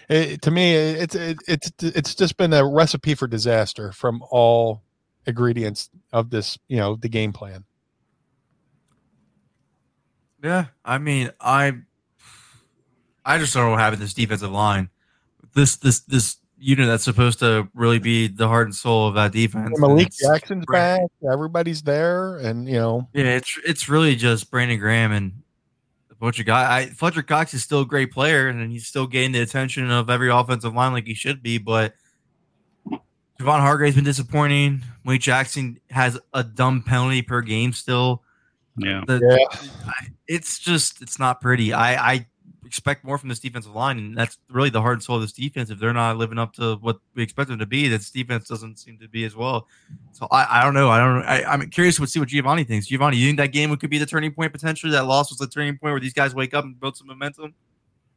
it, 0.09 0.43
to 0.43 0.51
me, 0.51 0.75
it's 0.75 1.15
it, 1.15 1.39
it's 1.49 1.73
it's 1.81 2.15
just 2.15 2.37
been 2.37 2.53
a 2.53 2.67
recipe 2.67 3.15
for 3.15 3.27
disaster 3.27 3.93
from 3.93 4.23
all 4.31 4.83
ingredients 5.27 5.91
of 6.13 6.31
this. 6.31 6.59
You 6.69 6.79
know, 6.79 6.97
the 6.97 7.09
game 7.09 7.33
plan. 7.33 7.65
Yeah, 10.43 10.67
I 10.85 10.99
mean, 10.99 11.31
I, 11.41 11.73
I 13.25 13.39
just 13.39 13.55
don't 13.55 13.65
know 13.65 13.71
what 13.71 13.81
happened 13.81 14.01
to 14.01 14.05
this 14.05 14.13
defensive 14.13 14.51
line. 14.51 14.91
This 15.55 15.77
this 15.77 16.01
this 16.01 16.37
unit 16.65 16.87
that's 16.87 17.05
supposed 17.05 17.39
to 17.41 17.69
really 17.75 17.99
be 17.99 18.27
the 18.27 18.49
heart 18.49 18.67
and 18.67 18.75
soul 18.75 19.07
of 19.09 19.15
that 19.15 19.33
defense. 19.33 19.71
and 19.73 19.81
Malik 19.81 20.07
it's- 20.09 20.21
Jackson's 20.27 20.65
Right. 20.69 20.99
back. 21.01 21.33
Everybody's 21.33 21.83
there, 21.83 22.39
and 22.39 22.67
you 22.67 22.75
know, 22.75 23.09
Yeah, 23.13 23.25
it's 23.37 23.59
it's 23.67 23.89
really 23.89 24.17
just 24.17 24.51
Brandon 24.51 24.79
Graham 24.79 25.13
and 25.13 25.33
a 26.11 26.15
bunch 26.15 26.41
of 26.41 26.47
guys. 26.47 26.67
I, 26.69 26.91
Fletcher 26.93 27.23
Cox 27.23 27.53
is 27.55 27.63
still 27.63 27.81
a 27.83 27.87
great 27.87 28.11
player, 28.13 28.49
and 28.49 28.71
he's 28.73 28.87
still 28.87 29.07
getting 29.07 29.33
the 29.33 29.41
attention 29.41 29.91
of 29.91 30.09
every 30.09 30.31
offensive 30.31 30.75
line 30.75 30.93
like 30.93 31.07
he 31.07 31.15
should 31.15 31.43
be. 31.43 31.59
But 31.59 31.95
Javon 33.41 33.61
Hargrave's 33.61 33.97
been 33.97 34.05
disappointing. 34.05 34.83
Malik 35.05 35.21
Jackson 35.21 35.81
has 35.91 36.19
a 36.33 36.45
dumb 36.45 36.83
penalty 36.83 37.21
per 37.23 37.43
game 37.43 37.73
still. 37.73 38.23
Yeah. 38.77 39.03
The- 39.07 39.21
Yeah. 39.53 39.59
I- 39.87 40.09
it's 40.27 40.59
just 40.59 41.03
it's 41.03 41.19
not 41.19 41.41
pretty. 41.41 41.73
I, 41.73 42.13
I 42.13 42.27
expect 42.65 43.05
more 43.05 43.19
from 43.19 43.29
this 43.29 43.41
defensive 43.41 43.75
line, 43.75 43.99
and 43.99 44.17
that's 44.17 44.39
really 44.49 44.71
the 44.71 44.81
heart 44.81 44.95
and 44.95 45.03
soul 45.03 45.17
of 45.17 45.23
this 45.23 45.33
defense. 45.33 45.71
If 45.71 45.79
they're 45.79 45.93
not 45.93 46.17
living 46.17 46.39
up 46.39 46.53
to 46.55 46.77
what 46.77 46.99
we 47.15 47.23
expect 47.23 47.49
them 47.49 47.59
to 47.59 47.67
be, 47.67 47.89
this 47.89 48.11
defense 48.11 48.49
doesn't 48.49 48.79
seem 48.79 48.99
to 48.99 49.09
be 49.09 49.25
as 49.25 49.37
well. 49.37 49.69
So 50.13 50.27
I, 50.31 50.61
I 50.61 50.65
don't 50.65 50.75
know. 50.75 50.91
I 50.91 50.99
don't. 50.99 51.23
I, 51.25 51.45
I'm 51.45 51.69
curious 51.71 51.97
to 51.97 52.07
see 52.07 52.21
what 52.21 52.29
Giovanni 52.29 52.65
thinks. 52.65 52.87
Giovanni, 52.87 53.17
you 53.17 53.29
think 53.29 53.39
that 53.39 53.53
game 53.53 53.77
could 53.77 53.91
be 53.91 53.99
the 53.99 54.07
turning 54.07 54.33
point 54.33 54.53
potentially? 54.53 54.93
That 54.93 55.07
loss 55.07 55.31
was 55.31 55.39
the 55.39 55.47
turning 55.47 55.79
point 55.79 55.93
where 55.93 56.01
these 56.01 56.15
guys 56.15 56.35
wake 56.35 56.55
up 56.55 56.65
and 56.65 56.79
build 56.79 56.97
some 56.97 57.07
momentum. 57.07 57.55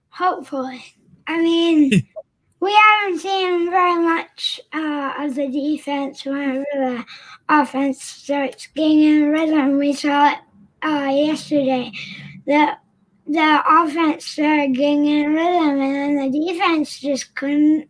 Hopefully. 0.10 0.84
I 1.28 1.42
mean, 1.42 1.92
we 2.60 2.74
haven't 2.74 3.20
seen 3.20 3.70
very 3.70 4.04
much 4.04 4.60
uh, 4.74 5.14
of 5.20 5.36
the 5.36 5.48
defense 5.48 6.26
whenever 6.26 6.66
the 6.74 7.06
offense 7.50 8.04
starts 8.04 8.68
getting 8.68 9.04
in 9.04 9.30
rhythm. 9.30 9.78
We 9.78 9.94
saw 9.94 10.32
it 10.32 10.40
uh, 10.84 11.10
yesterday. 11.12 11.92
The 12.46 12.78
the 13.28 13.64
offense 13.68 14.26
started 14.26 14.74
getting 14.74 15.06
in 15.06 15.34
rhythm, 15.34 15.82
and 15.82 16.18
then 16.18 16.32
the 16.32 16.48
defense 16.48 17.00
just 17.00 17.36
couldn't 17.36 17.90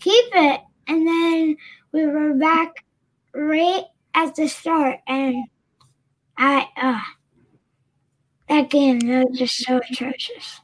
keep 0.00 0.24
it. 0.34 0.60
And 0.86 1.06
then 1.06 1.56
we 1.92 2.06
were 2.06 2.34
back 2.34 2.84
right 3.34 3.84
at 4.14 4.34
the 4.36 4.48
start, 4.48 5.00
and 5.06 5.46
I 6.36 6.68
uh, 6.76 7.00
that 8.48 8.70
game 8.70 9.00
was 9.04 9.38
just 9.38 9.58
so 9.58 9.80
atrocious. 9.90 10.60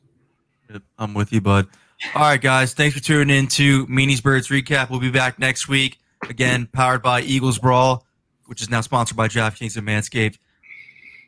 I'm 0.99 1.15
with 1.15 1.33
you, 1.33 1.41
bud. 1.41 1.69
All 2.15 2.23
right, 2.23 2.41
guys. 2.41 2.75
Thanks 2.75 2.97
for 2.97 3.03
tuning 3.03 3.37
in 3.37 3.47
to 3.49 3.87
Meanies 3.87 4.23
Birds 4.23 4.49
Recap. 4.49 4.91
We'll 4.91 5.01
be 5.01 5.11
back 5.11 5.39
next 5.39 5.69
week. 5.69 5.99
Again, 6.29 6.69
powered 6.73 7.03
by 7.03 7.21
Eagles 7.23 7.59
Brawl, 7.59 8.07
which 8.47 8.63
is 8.63 8.71
now 8.71 8.81
sponsored 8.81 9.17
by 9.17 9.29
DraftKings 9.29 9.77
and 9.77 9.87
Manscaped. 9.87 10.39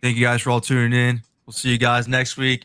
Thank 0.02 0.16
you 0.16 0.24
guys 0.24 0.42
for 0.42 0.50
all 0.50 0.60
tuning 0.60 0.98
in. 0.98 1.22
We'll 1.46 1.52
see 1.52 1.70
you 1.70 1.78
guys 1.78 2.08
next 2.08 2.36
week. 2.36 2.64